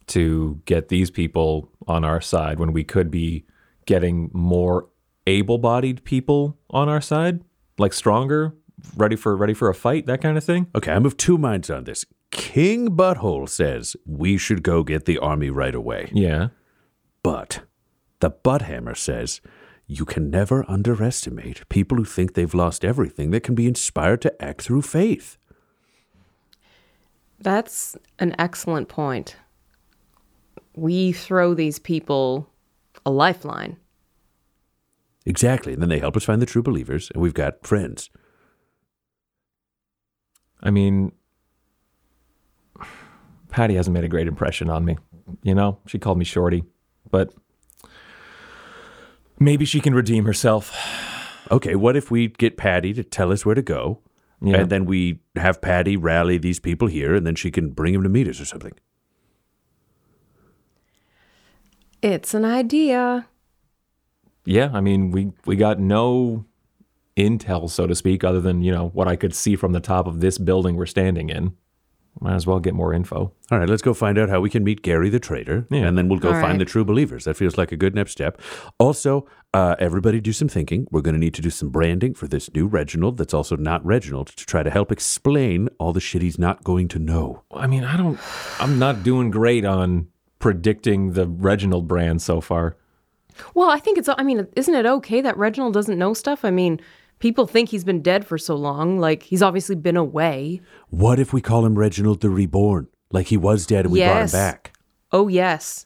to 0.07 0.59
get 0.65 0.89
these 0.89 1.11
people 1.11 1.69
on 1.87 2.03
our 2.03 2.19
side 2.21 2.57
when 2.57 2.73
we 2.73 2.83
could 2.83 3.11
be 3.11 3.45
getting 3.85 4.31
more 4.33 4.89
able-bodied 5.27 6.03
people 6.03 6.57
on 6.71 6.89
our 6.89 7.01
side, 7.01 7.43
like 7.77 7.93
stronger, 7.93 8.55
ready 8.97 9.15
for 9.15 9.37
ready 9.37 9.53
for 9.53 9.69
a 9.69 9.75
fight, 9.75 10.07
that 10.07 10.21
kind 10.21 10.39
of 10.39 10.43
thing? 10.43 10.65
Okay, 10.73 10.91
I'm 10.91 11.05
of 11.05 11.17
two 11.17 11.37
minds 11.37 11.69
on 11.69 11.83
this. 11.83 12.03
King 12.31 12.87
Butthole 12.87 13.47
says 13.47 13.95
we 14.07 14.39
should 14.39 14.63
go 14.63 14.81
get 14.81 15.05
the 15.05 15.19
army 15.19 15.51
right 15.51 15.75
away. 15.75 16.09
Yeah. 16.11 16.47
But 17.21 17.61
the 18.21 18.31
Butthammer 18.31 18.97
says 18.97 19.39
you 19.85 20.03
can 20.03 20.31
never 20.31 20.65
underestimate 20.67 21.69
people 21.69 21.97
who 21.97 22.05
think 22.05 22.33
they've 22.33 22.55
lost 22.55 22.83
everything 22.83 23.29
that 23.31 23.43
can 23.43 23.53
be 23.53 23.67
inspired 23.67 24.21
to 24.21 24.43
act 24.43 24.63
through 24.63 24.81
faith. 24.81 25.37
That's 27.43 27.97
an 28.19 28.33
excellent 28.39 28.87
point. 28.87 29.35
We 30.75 31.11
throw 31.11 31.53
these 31.53 31.77
people 31.77 32.49
a 33.05 33.11
lifeline. 33.11 33.75
Exactly. 35.25 35.73
And 35.73 35.81
then 35.81 35.89
they 35.89 35.99
help 35.99 36.15
us 36.15 36.23
find 36.23 36.41
the 36.41 36.45
true 36.45 36.63
believers, 36.63 37.11
and 37.13 37.21
we've 37.21 37.33
got 37.33 37.67
friends. 37.67 38.09
I 40.61 40.71
mean, 40.71 41.11
Patty 43.49 43.75
hasn't 43.75 43.93
made 43.93 44.05
a 44.05 44.09
great 44.09 44.27
impression 44.27 44.69
on 44.69 44.85
me. 44.85 44.97
You 45.41 45.53
know, 45.53 45.79
she 45.85 45.99
called 45.99 46.17
me 46.17 46.25
shorty, 46.25 46.63
but 47.11 47.33
maybe 49.37 49.65
she 49.65 49.81
can 49.81 49.93
redeem 49.93 50.23
herself. 50.23 50.73
Okay, 51.51 51.75
what 51.75 51.97
if 51.97 52.09
we 52.09 52.29
get 52.29 52.55
Patty 52.55 52.93
to 52.93 53.03
tell 53.03 53.33
us 53.33 53.45
where 53.45 53.55
to 53.55 53.61
go, 53.61 53.99
Yeah. 54.45 54.57
and 54.61 54.69
then 54.69 54.85
we 54.85 55.19
have 55.37 55.61
Patty 55.61 55.95
rally 55.95 56.37
these 56.37 56.59
people 56.59 56.87
here, 56.89 57.15
and 57.15 57.25
then 57.25 57.35
she 57.35 57.49
can 57.49 57.69
bring 57.69 57.93
them 57.93 58.03
to 58.03 58.09
meet 58.09 58.27
us 58.27 58.41
or 58.41 58.45
something? 58.45 58.73
It's 62.01 62.33
an 62.33 62.43
idea. 62.45 63.27
Yeah, 64.45 64.69
I 64.73 64.81
mean, 64.81 65.11
we 65.11 65.31
we 65.45 65.55
got 65.55 65.79
no 65.79 66.45
intel, 67.15 67.69
so 67.69 67.87
to 67.87 67.95
speak, 67.95 68.23
other 68.23 68.41
than 68.41 68.61
you 68.61 68.71
know 68.71 68.89
what 68.89 69.07
I 69.07 69.15
could 69.15 69.33
see 69.33 69.55
from 69.55 69.71
the 69.71 69.79
top 69.79 70.07
of 70.07 70.19
this 70.19 70.37
building 70.37 70.75
we're 70.75 70.85
standing 70.85 71.29
in. 71.29 71.55
Might 72.19 72.35
as 72.35 72.45
well 72.45 72.59
get 72.59 72.75
more 72.75 72.93
info. 72.93 73.33
All 73.51 73.57
right, 73.59 73.67
let's 73.67 73.81
go 73.81 73.93
find 73.93 74.17
out 74.19 74.29
how 74.29 74.39
we 74.39 74.49
can 74.49 74.63
meet 74.63 74.83
Gary 74.83 75.09
the 75.09 75.19
traitor, 75.19 75.65
Yeah. 75.71 75.87
and 75.87 75.97
then 75.97 76.09
we'll 76.09 76.19
go 76.19 76.27
All 76.29 76.33
find 76.35 76.53
right. 76.53 76.59
the 76.59 76.65
true 76.65 76.85
believers. 76.85 77.23
That 77.25 77.35
feels 77.37 77.57
like 77.57 77.71
a 77.71 77.77
good 77.77 77.95
next 77.95 78.11
step. 78.11 78.39
Also, 78.77 79.25
uh, 79.53 79.75
everybody 79.79 80.19
do 80.19 80.33
some 80.33 80.47
thinking. 80.47 80.87
We're 80.91 81.01
going 81.01 81.13
to 81.13 81.19
need 81.19 81.35
to 81.35 81.41
do 81.41 81.49
some 81.49 81.69
branding 81.69 82.13
for 82.15 82.27
this 82.27 82.53
new 82.53 82.65
Reginald 82.67 83.17
that's 83.17 83.33
also 83.33 83.55
not 83.55 83.85
Reginald 83.85 84.27
to 84.27 84.45
try 84.45 84.63
to 84.63 84.69
help 84.69 84.91
explain 84.91 85.69
all 85.79 85.93
the 85.93 85.99
shit 85.99 86.21
he's 86.21 86.39
not 86.39 86.63
going 86.63 86.87
to 86.89 86.99
know. 86.99 87.43
I 87.51 87.67
mean, 87.67 87.83
I 87.83 87.95
don't. 87.95 88.19
I'm 88.59 88.79
not 88.79 89.03
doing 89.03 89.29
great 89.29 89.63
on 89.63 90.07
predicting 90.39 91.13
the 91.13 91.27
Reginald 91.27 91.87
brand 91.87 92.21
so 92.21 92.41
far. 92.41 92.77
Well, 93.53 93.69
I 93.69 93.79
think 93.79 93.97
it's, 93.97 94.09
I 94.09 94.23
mean, 94.23 94.47
isn't 94.55 94.75
it 94.75 94.85
okay 94.85 95.21
that 95.21 95.37
Reginald 95.37 95.73
doesn't 95.73 95.97
know 95.97 96.13
stuff? 96.13 96.43
I 96.43 96.51
mean, 96.51 96.79
people 97.19 97.47
think 97.47 97.69
he's 97.69 97.83
been 97.83 98.01
dead 98.01 98.25
for 98.25 98.37
so 98.37 98.55
long. 98.55 98.99
Like, 98.99 99.23
he's 99.23 99.41
obviously 99.41 99.75
been 99.75 99.97
away. 99.97 100.61
What 100.89 101.19
if 101.19 101.31
we 101.31 101.41
call 101.41 101.65
him 101.65 101.77
Reginald 101.77 102.21
the 102.21 102.29
Reborn, 102.29 102.87
like 103.11 103.27
he 103.27 103.37
was 103.37 103.65
dead 103.65 103.85
and 103.85 103.93
we 103.93 104.03
brought 104.03 104.23
him 104.23 104.29
back? 104.31 104.73
Oh, 105.11 105.27
yes. 105.27 105.85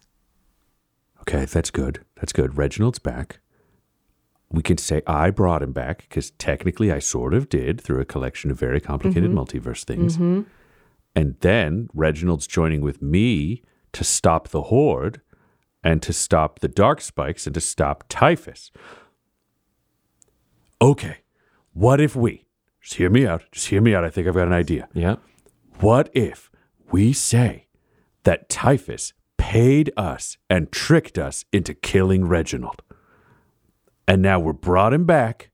Okay, 1.21 1.45
that's 1.45 1.69
good. 1.69 2.03
That's 2.15 2.33
good. 2.33 2.57
Reginald's 2.57 2.99
back. 2.99 3.39
We 4.49 4.63
can 4.63 4.77
say 4.77 5.01
I 5.05 5.29
brought 5.29 5.61
him 5.61 5.73
back 5.73 6.03
because 6.09 6.31
technically 6.31 6.91
I 6.91 6.99
sort 6.99 7.33
of 7.33 7.49
did 7.49 7.81
through 7.81 7.99
a 7.99 8.05
collection 8.05 8.49
of 8.49 8.57
very 8.57 8.79
complicated 8.79 9.31
mm-hmm. 9.31 9.39
multiverse 9.39 9.83
things. 9.83 10.15
Mm-hmm. 10.15 10.43
And 11.15 11.35
then 11.41 11.89
Reginald's 11.93 12.47
joining 12.47 12.81
with 12.81 13.01
me 13.01 13.63
to 13.93 14.03
stop 14.03 14.49
the 14.49 14.63
Horde 14.63 15.21
and 15.83 16.01
to 16.03 16.13
stop 16.13 16.59
the 16.59 16.67
Dark 16.67 17.01
Spikes 17.01 17.45
and 17.45 17.53
to 17.55 17.61
stop 17.61 18.03
Typhus. 18.07 18.71
Okay, 20.81 21.17
what 21.73 21.99
if 21.99 22.15
we, 22.15 22.45
just 22.81 22.95
hear 22.95 23.09
me 23.09 23.25
out, 23.25 23.43
just 23.51 23.67
hear 23.67 23.81
me 23.81 23.95
out. 23.95 24.03
I 24.03 24.09
think 24.09 24.27
I've 24.27 24.35
got 24.35 24.47
an 24.47 24.53
idea. 24.53 24.87
Yeah. 24.93 25.15
What 25.79 26.09
if 26.13 26.51
we 26.91 27.13
say 27.13 27.67
that 28.23 28.49
Typhus 28.49 29.13
paid 29.37 29.91
us 29.97 30.37
and 30.49 30.71
tricked 30.71 31.17
us 31.17 31.45
into 31.51 31.73
killing 31.73 32.25
Reginald? 32.25 32.81
And 34.07 34.21
now 34.21 34.39
we're 34.39 34.53
brought 34.53 34.93
him 34.93 35.05
back 35.05 35.49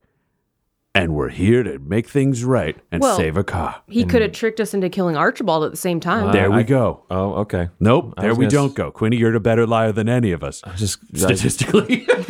and 0.95 1.15
we're 1.15 1.29
here 1.29 1.63
to 1.63 1.79
make 1.79 2.07
things 2.07 2.43
right 2.43 2.77
and 2.91 3.01
Well, 3.01 3.17
save 3.17 3.33
Akkah. 3.33 3.77
He 3.87 4.05
could 4.05 4.21
have 4.21 4.31
tricked 4.31 4.59
us 4.59 4.75
into 4.75 4.89
killing 4.89 5.17
Archibald 5.17 5.63
at 5.63 5.71
the 5.71 5.77
same 5.77 5.99
time. 5.99 6.31
There 6.31 6.51
we 6.51 6.57
I- 6.57 6.63
go. 6.63 7.03
Oh, 7.09 7.33
okay. 7.41 7.69
Nope, 7.79 8.13
I 8.15 8.21
there 8.21 8.35
we 8.35 8.45
gonna 8.45 8.49
don't 8.51 8.69
s- 8.69 8.73
go. 8.75 8.91
Quinny, 8.91 9.17
you're 9.17 9.33
a 9.33 9.39
better 9.39 9.65
liar 9.65 9.91
than 9.91 10.07
any 10.07 10.31
of 10.33 10.43
us. 10.43 10.61
Just 10.75 10.99
I- 11.15 11.17
Statistically. 11.17 12.05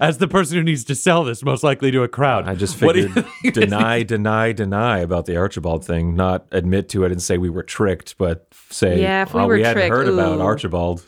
As 0.00 0.18
the 0.18 0.28
person 0.28 0.58
who 0.58 0.62
needs 0.62 0.84
to 0.84 0.94
sell 0.94 1.24
this 1.24 1.42
most 1.42 1.64
likely 1.64 1.90
to 1.90 2.02
a 2.04 2.08
crowd. 2.08 2.46
I 2.48 2.54
just 2.54 2.80
What 2.80 2.94
do 2.94 3.00
you 3.02 3.08
figured 3.08 3.54
deny, 3.54 4.02
deny, 4.04 4.52
deny 4.52 4.98
about 5.00 5.26
the 5.26 5.36
Archibald 5.36 5.84
thing, 5.84 6.14
not 6.14 6.46
admit 6.52 6.88
to 6.90 7.04
it 7.04 7.10
and 7.10 7.20
say 7.20 7.36
we 7.38 7.50
were 7.50 7.64
tricked, 7.64 8.16
but 8.18 8.46
say, 8.70 9.00
Yeah, 9.00 9.22
if 9.22 9.34
we 9.34 9.40
oh, 9.40 9.46
were 9.48 9.54
we 9.54 9.62
hadn't 9.62 9.80
tricked, 9.88 9.92
heard 9.92 10.08
about. 10.08 10.40
Archibald. 10.40 11.04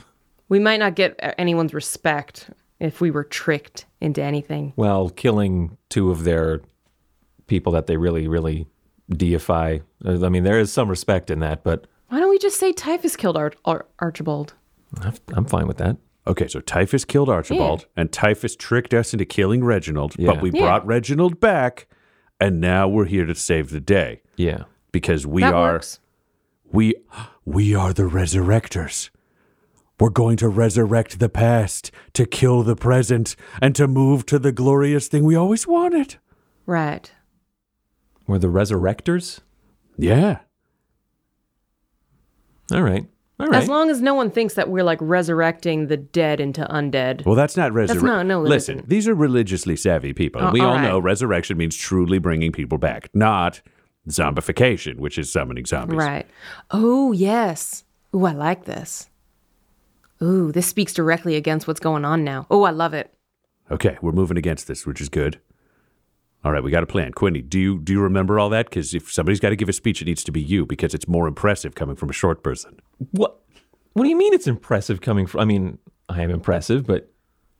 We 0.48 0.58
might 0.58 0.78
not 0.80 0.96
get 0.96 1.14
anyone's 1.38 1.72
respect 1.72 2.50
if 2.80 3.00
we 3.00 3.10
were 3.10 3.24
tricked 3.24 3.86
into 4.00 4.22
anything. 4.22 4.72
Well, 4.76 5.10
killing 5.10 5.76
two 5.90 6.10
of 6.10 6.24
their 6.24 6.60
people 7.46 7.72
that 7.72 7.86
they 7.86 7.96
really, 7.96 8.26
really 8.26 8.66
deify. 9.10 9.78
uh, 10.04 10.24
I 10.24 10.28
mean, 10.28 10.44
there 10.44 10.58
is 10.58 10.72
some 10.72 10.88
respect 10.88 11.30
in 11.30 11.40
that, 11.40 11.62
but 11.62 11.86
Why 12.08 12.18
don't 12.20 12.30
we 12.30 12.38
just 12.38 12.58
say 12.58 12.72
Typhus 12.72 13.16
killed 13.16 13.36
Ar- 13.36 13.52
Ar- 13.64 13.86
Archibald? 14.00 14.54
I'm 15.34 15.44
fine 15.44 15.66
with 15.68 15.76
that. 15.78 15.96
Okay, 16.26 16.48
so 16.48 16.60
Typhus 16.60 17.04
killed 17.04 17.28
Archibald, 17.28 17.86
and 17.96 18.10
Typhus 18.12 18.54
tricked 18.56 18.92
us 18.94 19.12
into 19.12 19.24
killing 19.24 19.64
Reginald, 19.64 20.14
but 20.18 20.40
we 20.42 20.50
Yeah. 20.52 20.60
brought 20.62 20.86
Reginald 20.86 21.40
back, 21.40 21.86
and 22.40 22.60
now 22.60 22.88
we're 22.88 23.04
here 23.06 23.26
to 23.26 23.34
save 23.34 23.70
the 23.70 23.80
day 23.80 24.22
Yeah. 24.36 24.64
because 24.92 25.26
we 25.26 25.42
that 25.42 25.54
are 25.54 25.72
works. 25.74 25.98
we 26.70 26.94
we 27.44 27.74
are 27.74 27.92
the 27.92 28.04
resurrectors. 28.04 29.10
We're 30.00 30.08
going 30.08 30.38
to 30.38 30.48
resurrect 30.48 31.18
the 31.18 31.28
past, 31.28 31.90
to 32.14 32.24
kill 32.24 32.62
the 32.62 32.74
present, 32.74 33.36
and 33.60 33.76
to 33.76 33.86
move 33.86 34.24
to 34.26 34.38
the 34.38 34.50
glorious 34.50 35.08
thing 35.08 35.24
we 35.24 35.36
always 35.36 35.66
wanted. 35.66 36.16
Right. 36.64 37.12
We're 38.26 38.38
the 38.38 38.46
resurrectors? 38.48 39.40
Yeah. 39.98 40.38
All 42.72 42.82
right. 42.82 43.06
All 43.38 43.46
right. 43.46 43.62
As 43.62 43.68
long 43.68 43.90
as 43.90 44.00
no 44.00 44.14
one 44.14 44.30
thinks 44.30 44.54
that 44.54 44.70
we're 44.70 44.84
like 44.84 44.98
resurrecting 45.02 45.88
the 45.88 45.96
dead 45.96 46.40
into 46.40 46.64
undead. 46.64 47.26
Well, 47.26 47.34
that's 47.34 47.56
not 47.56 47.72
resurrection. 47.72 48.06
not- 48.06 48.26
no, 48.26 48.44
it 48.44 48.48
Listen, 48.48 48.76
isn't. 48.76 48.88
these 48.88 49.06
are 49.08 49.14
religiously 49.14 49.76
savvy 49.76 50.12
people. 50.14 50.40
Oh, 50.42 50.50
we 50.50 50.60
all 50.60 50.72
all 50.72 50.78
know 50.78 50.98
resurrection 50.98 51.58
means 51.58 51.76
truly 51.76 52.18
bringing 52.18 52.52
people 52.52 52.78
back, 52.78 53.10
not 53.12 53.60
zombification, 54.08 54.96
which 54.98 55.18
is 55.18 55.30
summoning 55.30 55.66
zombies. 55.66 55.98
Right. 55.98 56.26
Oh, 56.70 57.12
yes. 57.12 57.84
Ooh, 58.14 58.24
I 58.24 58.32
like 58.32 58.64
this. 58.64 59.09
Ooh, 60.22 60.52
this 60.52 60.66
speaks 60.66 60.92
directly 60.92 61.36
against 61.36 61.66
what's 61.66 61.80
going 61.80 62.04
on 62.04 62.24
now. 62.24 62.46
Oh, 62.50 62.64
I 62.64 62.70
love 62.70 62.94
it. 62.94 63.14
Okay, 63.70 63.96
we're 64.02 64.12
moving 64.12 64.36
against 64.36 64.66
this, 64.66 64.86
which 64.86 65.00
is 65.00 65.08
good. 65.08 65.40
All 66.44 66.52
right, 66.52 66.62
we 66.62 66.70
got 66.70 66.82
a 66.82 66.86
plan. 66.86 67.12
Quinny, 67.12 67.42
do 67.42 67.58
you 67.58 67.78
do 67.78 67.92
you 67.92 68.00
remember 68.00 68.38
all 68.38 68.48
that? 68.48 68.66
Because 68.66 68.94
if 68.94 69.12
somebody's 69.12 69.40
got 69.40 69.50
to 69.50 69.56
give 69.56 69.68
a 69.68 69.74
speech, 69.74 70.00
it 70.00 70.06
needs 70.06 70.24
to 70.24 70.32
be 70.32 70.40
you 70.40 70.64
because 70.64 70.94
it's 70.94 71.06
more 71.06 71.28
impressive 71.28 71.74
coming 71.74 71.96
from 71.96 72.08
a 72.08 72.14
short 72.14 72.42
person. 72.42 72.80
What? 73.10 73.38
What 73.92 74.04
do 74.04 74.08
you 74.08 74.16
mean 74.16 74.32
it's 74.32 74.46
impressive 74.46 75.00
coming 75.00 75.26
from? 75.26 75.40
I 75.40 75.44
mean, 75.44 75.78
I 76.08 76.22
am 76.22 76.30
impressive, 76.30 76.86
but 76.86 77.12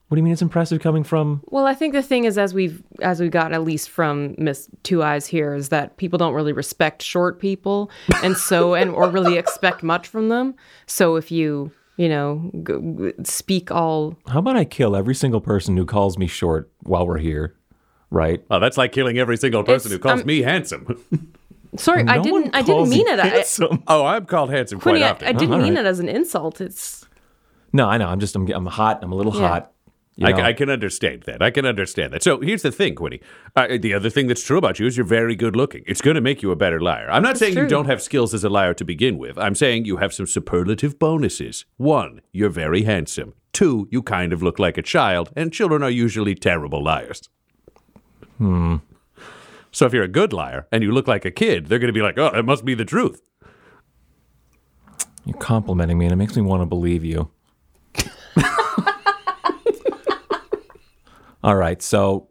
what 0.08 0.16
do 0.16 0.20
you 0.20 0.24
mean 0.24 0.32
it's 0.32 0.42
impressive 0.42 0.80
coming 0.80 1.04
from? 1.04 1.42
Well, 1.46 1.66
I 1.66 1.74
think 1.74 1.92
the 1.92 2.02
thing 2.02 2.24
is, 2.24 2.38
as 2.38 2.54
we've 2.54 2.82
as 3.00 3.20
we 3.20 3.28
got 3.28 3.52
at 3.52 3.62
least 3.62 3.90
from 3.90 4.34
Miss 4.38 4.68
Two 4.82 5.02
Eyes 5.02 5.26
here, 5.26 5.54
is 5.54 5.68
that 5.68 5.98
people 5.98 6.18
don't 6.18 6.34
really 6.34 6.52
respect 6.52 7.02
short 7.02 7.38
people, 7.38 7.90
and 8.22 8.36
so 8.36 8.74
and 8.74 8.90
or 8.90 9.10
really 9.10 9.36
expect 9.36 9.82
much 9.82 10.08
from 10.08 10.28
them. 10.28 10.54
So 10.86 11.16
if 11.16 11.30
you 11.30 11.70
you 12.00 12.08
know 12.08 12.50
g- 12.66 13.12
g- 13.12 13.24
speak 13.24 13.70
all 13.70 14.16
How 14.32 14.38
about 14.38 14.56
I 14.56 14.64
kill 14.64 14.96
every 14.96 15.14
single 15.14 15.40
person 15.40 15.76
who 15.76 15.84
calls 15.84 16.16
me 16.16 16.26
short 16.26 16.70
while 16.82 17.06
we're 17.06 17.18
here, 17.18 17.54
right? 18.10 18.42
Oh, 18.50 18.58
that's 18.58 18.78
like 18.78 18.92
killing 18.92 19.18
every 19.18 19.36
single 19.36 19.62
person 19.64 19.92
It's- 19.92 20.02
who 20.02 20.08
calls 20.08 20.20
um, 20.22 20.26
me 20.26 20.40
handsome. 20.40 20.84
sorry, 21.76 22.04
I 22.06 22.18
didn't 22.18 22.54
I 22.56 22.62
didn't 22.62 22.88
mean 22.88 23.06
you 23.06 23.12
it. 23.12 23.20
I, 23.20 23.44
oh, 23.86 24.06
I'm 24.06 24.24
called 24.24 24.50
handsome 24.50 24.80
quite 24.80 24.92
Quinny, 24.92 25.04
I, 25.04 25.10
often. 25.10 25.28
I 25.28 25.32
didn't 25.32 25.54
all 25.54 25.60
mean 25.60 25.74
right. 25.74 25.84
it 25.84 25.88
as 25.88 26.00
an 26.00 26.08
insult. 26.08 26.60
It's 26.62 27.06
No, 27.72 27.86
I 27.86 27.98
know. 27.98 28.08
I'm 28.08 28.18
just 28.20 28.34
I'm, 28.34 28.48
I'm 28.50 28.66
hot. 28.66 29.00
I'm 29.02 29.12
a 29.12 29.16
little 29.16 29.34
Yeah. 29.34 29.48
hot. 29.48 29.72
You 30.20 30.26
I, 30.26 30.32
know? 30.32 30.44
I 30.44 30.52
can 30.52 30.68
understand 30.68 31.22
that. 31.22 31.40
I 31.40 31.50
can 31.50 31.64
understand 31.64 32.12
that. 32.12 32.22
So 32.22 32.40
here's 32.40 32.60
the 32.60 32.70
thing, 32.70 32.94
Quinny. 32.94 33.22
Uh, 33.56 33.78
the 33.80 33.94
other 33.94 34.10
thing 34.10 34.26
that's 34.26 34.42
true 34.42 34.58
about 34.58 34.78
you 34.78 34.86
is 34.86 34.94
you're 34.94 35.06
very 35.06 35.34
good 35.34 35.56
looking. 35.56 35.82
It's 35.86 36.02
going 36.02 36.14
to 36.14 36.20
make 36.20 36.42
you 36.42 36.50
a 36.50 36.56
better 36.56 36.78
liar. 36.78 37.10
I'm 37.10 37.22
not 37.22 37.38
saying 37.38 37.56
you 37.56 37.66
don't 37.66 37.86
have 37.86 38.02
skills 38.02 38.34
as 38.34 38.44
a 38.44 38.50
liar 38.50 38.74
to 38.74 38.84
begin 38.84 39.16
with. 39.16 39.38
I'm 39.38 39.54
saying 39.54 39.86
you 39.86 39.96
have 39.96 40.12
some 40.12 40.26
superlative 40.26 40.98
bonuses. 40.98 41.64
One, 41.78 42.20
you're 42.32 42.50
very 42.50 42.82
handsome. 42.82 43.32
Two, 43.54 43.88
you 43.90 44.02
kind 44.02 44.34
of 44.34 44.42
look 44.42 44.58
like 44.58 44.76
a 44.76 44.82
child, 44.82 45.30
and 45.34 45.52
children 45.52 45.82
are 45.82 45.90
usually 45.90 46.34
terrible 46.34 46.84
liars. 46.84 47.30
Hmm. 48.36 48.76
So 49.72 49.86
if 49.86 49.94
you're 49.94 50.04
a 50.04 50.08
good 50.08 50.34
liar 50.34 50.66
and 50.70 50.82
you 50.82 50.92
look 50.92 51.08
like 51.08 51.24
a 51.24 51.30
kid, 51.30 51.66
they're 51.68 51.78
going 51.78 51.88
to 51.88 51.94
be 51.94 52.02
like, 52.02 52.18
oh, 52.18 52.26
it 52.26 52.44
must 52.44 52.66
be 52.66 52.74
the 52.74 52.84
truth. 52.84 53.22
You're 55.24 55.38
complimenting 55.38 55.96
me, 55.96 56.04
and 56.04 56.12
it 56.12 56.16
makes 56.16 56.36
me 56.36 56.42
want 56.42 56.60
to 56.60 56.66
believe 56.66 57.04
you. 57.04 57.30
All 61.42 61.56
right. 61.56 61.80
So 61.82 62.28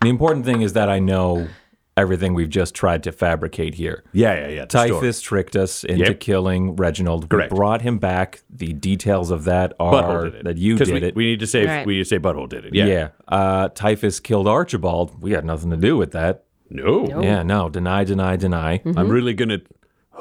the 0.00 0.08
important 0.08 0.44
thing 0.44 0.62
is 0.62 0.72
that 0.74 0.88
I 0.88 0.98
know 0.98 1.48
everything 1.96 2.32
we've 2.32 2.48
just 2.48 2.74
tried 2.74 3.02
to 3.02 3.12
fabricate 3.12 3.74
here. 3.74 4.04
Yeah, 4.12 4.34
yeah, 4.34 4.48
yeah. 4.48 4.64
the 4.64 4.70
story. 4.86 4.90
Typhus 4.90 5.20
tricked 5.20 5.56
us 5.56 5.84
into 5.84 6.06
Yep. 6.06 6.20
killing 6.20 6.76
Reginald. 6.76 7.28
Correct. 7.28 7.52
We 7.52 7.56
brought 7.56 7.82
him 7.82 7.98
back. 7.98 8.40
The 8.48 8.72
details 8.72 9.30
of 9.30 9.44
that 9.44 9.76
Butthole 9.78 10.02
are 10.04 10.24
did 10.24 10.34
it. 10.36 10.44
that 10.44 10.56
you 10.56 10.76
did 10.78 10.88
we, 10.88 11.02
it. 11.08 11.14
We 11.16 11.24
need 11.26 11.40
to 11.40 11.46
say 11.46 11.66
Right. 11.66 11.86
we 11.86 11.94
need 11.94 12.04
to 12.04 12.08
say 12.08 12.18
Butthole 12.18 12.48
did 12.48 12.64
it. 12.64 12.74
yeah. 12.74 12.86
Yeah. 12.86 13.08
Uh, 13.28 13.68
Typhus 13.68 14.20
killed 14.20 14.48
Archibald. 14.48 15.20
We 15.22 15.32
had 15.32 15.44
nothing 15.44 15.70
to 15.70 15.76
do 15.76 15.96
with 15.96 16.12
that. 16.12 16.44
No. 16.70 17.04
Yeah. 17.20 17.42
No. 17.42 17.68
Deny. 17.68 18.04
Deny. 18.04 18.36
Deny. 18.36 18.78
Mm-hmm. 18.78 18.96
I'm 18.98 19.08
really 19.08 19.34
gonna. 19.34 19.58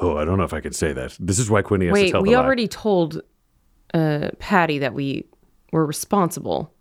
Oh, 0.01 0.17
I 0.17 0.25
don't 0.25 0.37
know 0.37 0.43
if 0.45 0.53
I 0.53 0.61
can 0.61 0.73
say 0.73 0.91
that. 0.93 1.15
This 1.19 1.39
is 1.39 1.49
why 1.49 1.61
Quinny 1.61 1.85
has 1.87 1.93
to 1.95 2.01
wait. 2.01 2.11
tell 2.11 2.21
We 2.23 2.29
the 2.31 2.37
lie. 2.37 2.43
already 2.43 2.67
told 2.67 3.21
uh, 3.93 4.29
Patty 4.39 4.79
that 4.79 4.93
we 4.93 5.25
were 5.71 5.85
responsible. 5.85 6.73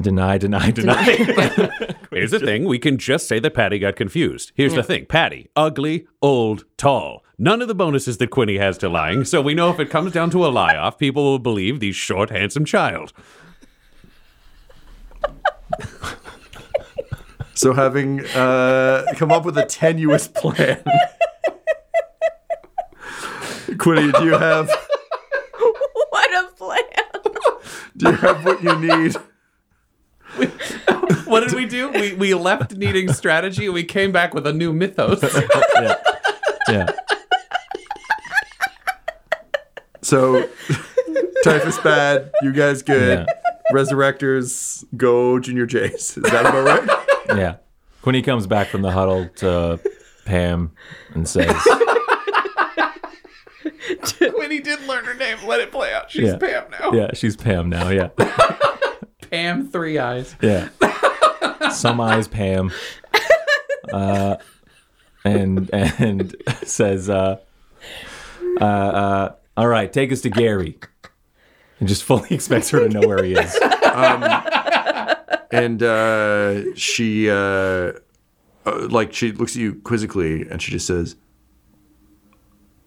Deny. 0.00 0.38
Deny. 0.38 0.70
Deny. 0.72 1.02
Here's 2.10 2.30
the 2.30 2.40
thing: 2.40 2.64
we 2.64 2.78
can 2.78 2.98
just 2.98 3.26
say 3.26 3.38
that 3.40 3.54
Patty 3.54 3.78
got 3.78 3.96
confused. 3.96 4.52
Here's 4.54 4.74
the 4.74 4.82
thing: 4.82 5.06
Patty, 5.06 5.48
ugly, 5.56 6.06
old, 6.22 6.64
tall. 6.76 7.24
None 7.38 7.62
of 7.62 7.68
the 7.68 7.74
bonuses 7.74 8.18
that 8.18 8.30
Quinny 8.30 8.58
has 8.58 8.78
to 8.78 8.88
lying. 8.88 9.24
So 9.24 9.40
we 9.40 9.54
know 9.54 9.70
if 9.70 9.78
it 9.78 9.90
comes 9.90 10.12
down 10.12 10.30
to 10.30 10.44
a 10.44 10.48
lie-off, 10.48 10.98
people 10.98 11.22
will 11.22 11.38
believe 11.38 11.78
the 11.78 11.92
short, 11.92 12.30
handsome 12.30 12.64
child. 12.64 13.12
So 17.54 17.72
having 17.72 18.24
uh, 18.36 19.04
come 19.16 19.32
up 19.32 19.44
with 19.44 19.58
a 19.58 19.66
tenuous 19.66 20.28
plan, 20.28 20.80
Quinny, 23.78 24.12
do 24.12 24.24
you 24.24 24.38
have 24.38 24.68
what 25.58 26.44
a 26.44 26.48
plan! 26.56 26.84
do 27.96 28.10
you 28.10 28.16
have 28.16 28.44
what 28.44 28.62
you 28.62 28.78
need? 28.78 29.16
What 31.26 31.40
did 31.40 31.52
we 31.54 31.66
do? 31.66 31.90
We 31.90 32.14
we 32.14 32.34
left 32.34 32.74
needing 32.76 33.12
strategy, 33.12 33.66
and 33.66 33.74
we 33.74 33.84
came 33.84 34.12
back 34.12 34.32
with 34.34 34.46
a 34.46 34.52
new 34.52 34.72
mythos. 34.72 35.20
Oh, 35.54 35.66
yeah. 35.82 35.94
Yeah. 36.68 36.86
So 40.02 40.48
typhus 41.44 41.78
bad, 41.78 42.30
you 42.42 42.52
guys 42.52 42.82
good. 42.82 43.26
Yeah. 43.28 43.34
Resurrectors, 43.72 44.84
go 44.96 45.38
Junior 45.38 45.66
Jays. 45.66 46.16
Is 46.16 46.22
that 46.24 46.46
about 46.46 46.64
right? 46.64 47.36
Yeah. 47.38 47.56
Quinny 48.02 48.22
comes 48.22 48.46
back 48.46 48.68
from 48.68 48.80
the 48.82 48.90
huddle 48.90 49.28
to 49.36 49.78
Pam 50.24 50.72
and 51.14 51.28
says, 51.28 51.54
When 54.34 54.50
he 54.50 54.60
did 54.60 54.80
learn 54.86 55.04
her 55.04 55.14
name. 55.14 55.38
Let 55.46 55.60
it 55.60 55.70
play 55.70 55.92
out. 55.92 56.10
She's 56.10 56.28
Yeah. 56.28 56.36
Pam 56.38 56.70
now. 56.70 56.92
"Yeah, 56.92 57.10
she's 57.14 57.36
Pam 57.36 57.68
now. 57.68 57.88
Yeah, 57.90 58.08
Pam, 59.30 59.68
three 59.68 59.98
eyes. 59.98 60.34
yeah. 60.40 60.68
Some 61.72 62.00
eyes 62.00 62.28
Pam, 62.28 62.72
uh, 63.92 64.36
and 65.24 65.68
and 65.72 66.34
says, 66.64 67.10
uh, 67.10 67.38
uh, 68.60 68.64
uh, 68.64 69.34
"All 69.56 69.68
right, 69.68 69.92
take 69.92 70.10
us 70.12 70.20
to 70.22 70.30
Gary." 70.30 70.78
And 71.80 71.88
just 71.88 72.04
fully 72.04 72.28
expects 72.34 72.70
her 72.70 72.80
to 72.80 72.88
know 72.88 73.06
where 73.06 73.22
he 73.22 73.34
is. 73.34 73.54
and 75.50 75.82
uh, 75.82 76.74
she 76.74 77.30
uh, 77.30 77.34
uh, 77.34 77.92
like 78.90 79.12
she 79.12 79.32
looks 79.32 79.54
at 79.56 79.60
you 79.62 79.74
quizzically 79.76 80.42
and 80.50 80.60
she 80.60 80.72
just 80.72 80.86
says 80.86 81.16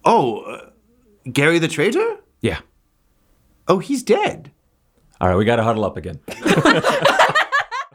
Oh, 0.03 0.39
uh, 0.41 0.69
Gary 1.31 1.59
the 1.59 1.67
traitor? 1.67 2.17
Yeah. 2.41 2.59
Oh, 3.67 3.77
he's 3.79 4.01
dead. 4.03 4.51
All 5.21 5.27
right, 5.27 5.35
we 5.35 5.45
got 5.45 5.57
to 5.57 5.63
huddle 5.63 5.85
up 5.85 5.97
again. 5.97 6.19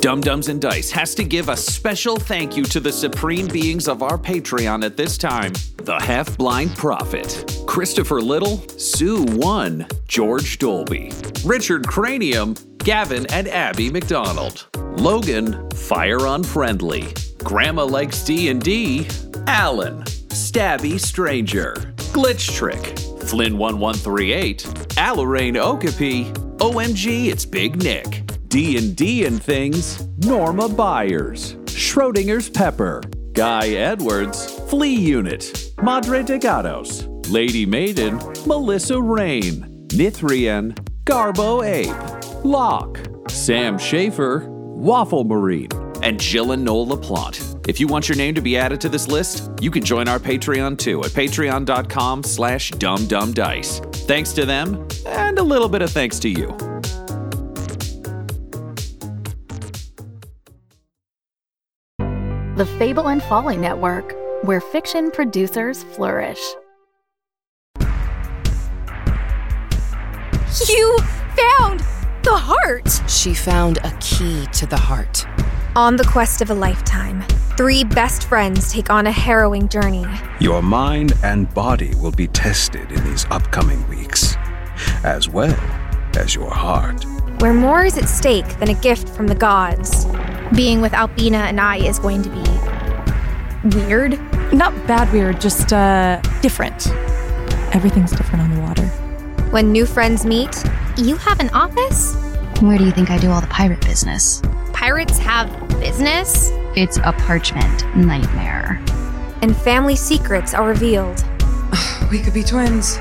Dumb-Dumbs 0.00 0.48
and 0.48 0.62
Dice 0.62 0.90
has 0.92 1.14
to 1.14 1.24
give 1.24 1.50
a 1.50 1.56
special 1.56 2.16
thank 2.16 2.56
you 2.56 2.64
to 2.64 2.80
the 2.80 2.90
supreme 2.90 3.46
beings 3.46 3.86
of 3.86 4.02
our 4.02 4.16
Patreon 4.16 4.82
at 4.82 4.96
this 4.96 5.18
time 5.18 5.52
the 5.76 5.98
Half 6.00 6.38
Blind 6.38 6.74
Prophet, 6.74 7.62
Christopher 7.66 8.22
Little, 8.22 8.66
Sue 8.78 9.24
One, 9.36 9.86
George 10.08 10.58
Dolby, 10.58 11.12
Richard 11.44 11.86
Cranium, 11.86 12.54
Gavin 12.78 13.26
and 13.30 13.46
Abby 13.48 13.90
McDonald, 13.90 14.68
Logan, 14.98 15.68
Fire 15.70 16.26
Unfriendly, 16.26 17.12
Grandma 17.38 17.84
Likes 17.84 18.24
D&D, 18.24 19.06
Alan, 19.46 20.02
Stabby 20.02 20.98
Stranger, 20.98 21.74
Glitch 22.14 22.54
Trick, 22.54 22.80
Flynn1138, 23.28 24.62
Alarain 24.94 25.56
Okapi, 25.56 26.24
OMG 26.58 27.26
It's 27.26 27.44
Big 27.44 27.82
Nick, 27.82 28.29
D&D 28.50 29.26
and 29.26 29.40
Things, 29.40 30.08
Norma 30.26 30.68
Byers, 30.68 31.54
Schrodinger's 31.66 32.50
Pepper, 32.50 33.00
Guy 33.32 33.68
Edwards, 33.68 34.58
Flea 34.68 34.92
Unit, 34.92 35.72
Madre 35.80 36.24
de 36.24 36.36
Gatos, 36.36 37.06
Lady 37.28 37.64
Maiden, 37.64 38.16
Melissa 38.46 39.00
Rain, 39.00 39.86
Nithrian, 39.90 40.76
Garbo 41.04 41.64
Ape, 41.64 42.44
Locke, 42.44 42.98
Sam 43.28 43.78
Schaefer, 43.78 44.48
Waffle 44.48 45.22
Marine, 45.22 45.70
and 46.02 46.18
Jill 46.18 46.50
and 46.50 46.64
Noel 46.64 46.88
LaPlante. 46.88 47.68
If 47.68 47.78
you 47.78 47.86
want 47.86 48.08
your 48.08 48.16
name 48.16 48.34
to 48.34 48.40
be 48.40 48.56
added 48.56 48.80
to 48.80 48.88
this 48.88 49.06
list, 49.06 49.48
you 49.60 49.70
can 49.70 49.84
join 49.84 50.08
our 50.08 50.18
Patreon 50.18 50.76
too 50.76 51.04
at 51.04 51.10
patreon.com 51.10 52.24
slash 52.24 52.72
dumbdumbdice. 52.72 53.94
Thanks 54.08 54.32
to 54.32 54.44
them, 54.44 54.88
and 55.06 55.38
a 55.38 55.42
little 55.44 55.68
bit 55.68 55.82
of 55.82 55.92
thanks 55.92 56.18
to 56.18 56.28
you. 56.28 56.69
The 62.60 62.66
Fable 62.66 63.08
and 63.08 63.22
Folly 63.22 63.56
Network, 63.56 64.14
where 64.42 64.60
fiction 64.60 65.10
producers 65.10 65.82
flourish. 65.82 66.38
You 70.68 70.98
found 71.38 71.80
the 72.22 72.36
heart! 72.36 73.00
She 73.08 73.32
found 73.32 73.78
a 73.78 73.96
key 74.00 74.44
to 74.52 74.66
the 74.66 74.76
heart. 74.76 75.26
On 75.74 75.96
the 75.96 76.04
quest 76.04 76.42
of 76.42 76.50
a 76.50 76.54
lifetime, 76.54 77.22
three 77.56 77.82
best 77.82 78.24
friends 78.24 78.70
take 78.70 78.90
on 78.90 79.06
a 79.06 79.10
harrowing 79.10 79.66
journey. 79.66 80.04
Your 80.38 80.60
mind 80.60 81.14
and 81.24 81.48
body 81.54 81.94
will 81.94 82.12
be 82.12 82.26
tested 82.26 82.92
in 82.92 83.02
these 83.04 83.24
upcoming 83.30 83.88
weeks, 83.88 84.36
as 85.02 85.30
well 85.30 85.58
as 86.14 86.34
your 86.34 86.50
heart. 86.50 87.06
Where 87.40 87.54
more 87.54 87.86
is 87.86 87.96
at 87.96 88.06
stake 88.06 88.58
than 88.58 88.68
a 88.68 88.74
gift 88.74 89.08
from 89.08 89.28
the 89.28 89.34
gods. 89.34 90.04
Being 90.54 90.80
with 90.80 90.92
Albina 90.94 91.38
and 91.38 91.60
I 91.60 91.76
is 91.76 91.98
going 91.98 92.22
to 92.22 92.28
be 92.28 93.76
weird. 93.76 94.18
Not 94.52 94.74
bad 94.86 95.12
weird, 95.12 95.40
just 95.40 95.72
uh 95.72 96.20
different. 96.42 96.88
Everything's 97.72 98.10
different 98.10 98.42
on 98.42 98.54
the 98.54 98.60
water. 98.60 98.86
When 99.50 99.70
new 99.70 99.86
friends 99.86 100.24
meet, 100.24 100.64
you 100.96 101.16
have 101.16 101.40
an 101.40 101.50
office? 101.50 102.14
Where 102.60 102.78
do 102.78 102.84
you 102.84 102.90
think 102.90 103.10
I 103.10 103.18
do 103.18 103.30
all 103.30 103.40
the 103.40 103.46
pirate 103.46 103.80
business? 103.80 104.42
Pirates 104.72 105.18
have 105.18 105.48
business? 105.80 106.50
It's 106.76 106.98
a 106.98 107.12
parchment 107.12 107.96
nightmare. 107.96 108.80
And 109.42 109.56
family 109.56 109.96
secrets 109.96 110.52
are 110.52 110.66
revealed. 110.66 111.24
we 112.10 112.20
could 112.20 112.34
be 112.34 112.42
twins. 112.42 112.98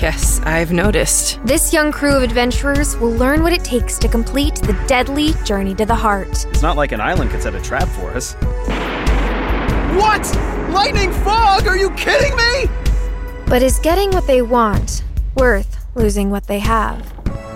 Yes, 0.00 0.40
I've 0.44 0.72
noticed. 0.72 1.38
This 1.44 1.72
young 1.72 1.92
crew 1.92 2.16
of 2.16 2.22
adventurers 2.22 2.96
will 2.96 3.12
learn 3.12 3.42
what 3.42 3.52
it 3.52 3.62
takes 3.62 3.98
to 3.98 4.08
complete 4.08 4.54
the 4.56 4.72
deadly 4.86 5.32
journey 5.44 5.74
to 5.74 5.84
the 5.84 5.94
heart. 5.94 6.46
It's 6.46 6.62
not 6.62 6.76
like 6.76 6.92
an 6.92 7.00
island 7.00 7.30
could 7.30 7.42
set 7.42 7.54
a 7.54 7.60
trap 7.60 7.88
for 7.88 8.10
us. 8.12 8.34
What? 9.96 10.24
Lightning 10.72 11.12
fog? 11.12 11.66
Are 11.66 11.76
you 11.76 11.90
kidding 11.90 12.34
me? 12.36 12.70
But 13.46 13.62
is 13.62 13.78
getting 13.80 14.10
what 14.12 14.26
they 14.26 14.42
want 14.42 15.04
worth 15.34 15.84
losing 15.94 16.30
what 16.30 16.46
they 16.46 16.60
have? 16.60 17.12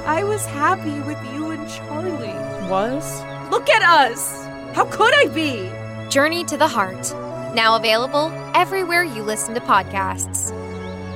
I 0.06 0.24
was 0.24 0.44
happy 0.44 1.00
with 1.06 1.18
you 1.32 1.52
and 1.52 1.68
Charlie. 1.68 2.68
Was? 2.68 3.22
Look 3.50 3.70
at 3.70 3.82
us! 3.82 4.44
How 4.74 4.84
could 4.86 5.14
I 5.14 5.28
be? 5.28 5.70
Journey 6.10 6.44
to 6.44 6.56
the 6.56 6.68
Heart. 6.68 7.14
Now 7.54 7.76
available 7.76 8.32
everywhere 8.54 9.04
you 9.04 9.22
listen 9.22 9.54
to 9.54 9.60
podcasts. 9.60 10.52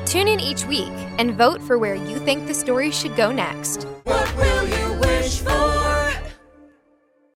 Tune 0.09 0.27
in 0.27 0.41
each 0.41 0.65
week 0.65 0.89
and 1.19 1.35
vote 1.35 1.61
for 1.61 1.77
where 1.77 1.95
you 1.95 2.19
think 2.21 2.47
the 2.47 2.55
story 2.55 2.91
should 2.91 3.15
go 3.15 3.31
next. 3.31 3.85
What 4.05 4.35
will 4.37 4.67
you 4.67 5.01
wish 5.01 5.41
for? 5.41 5.68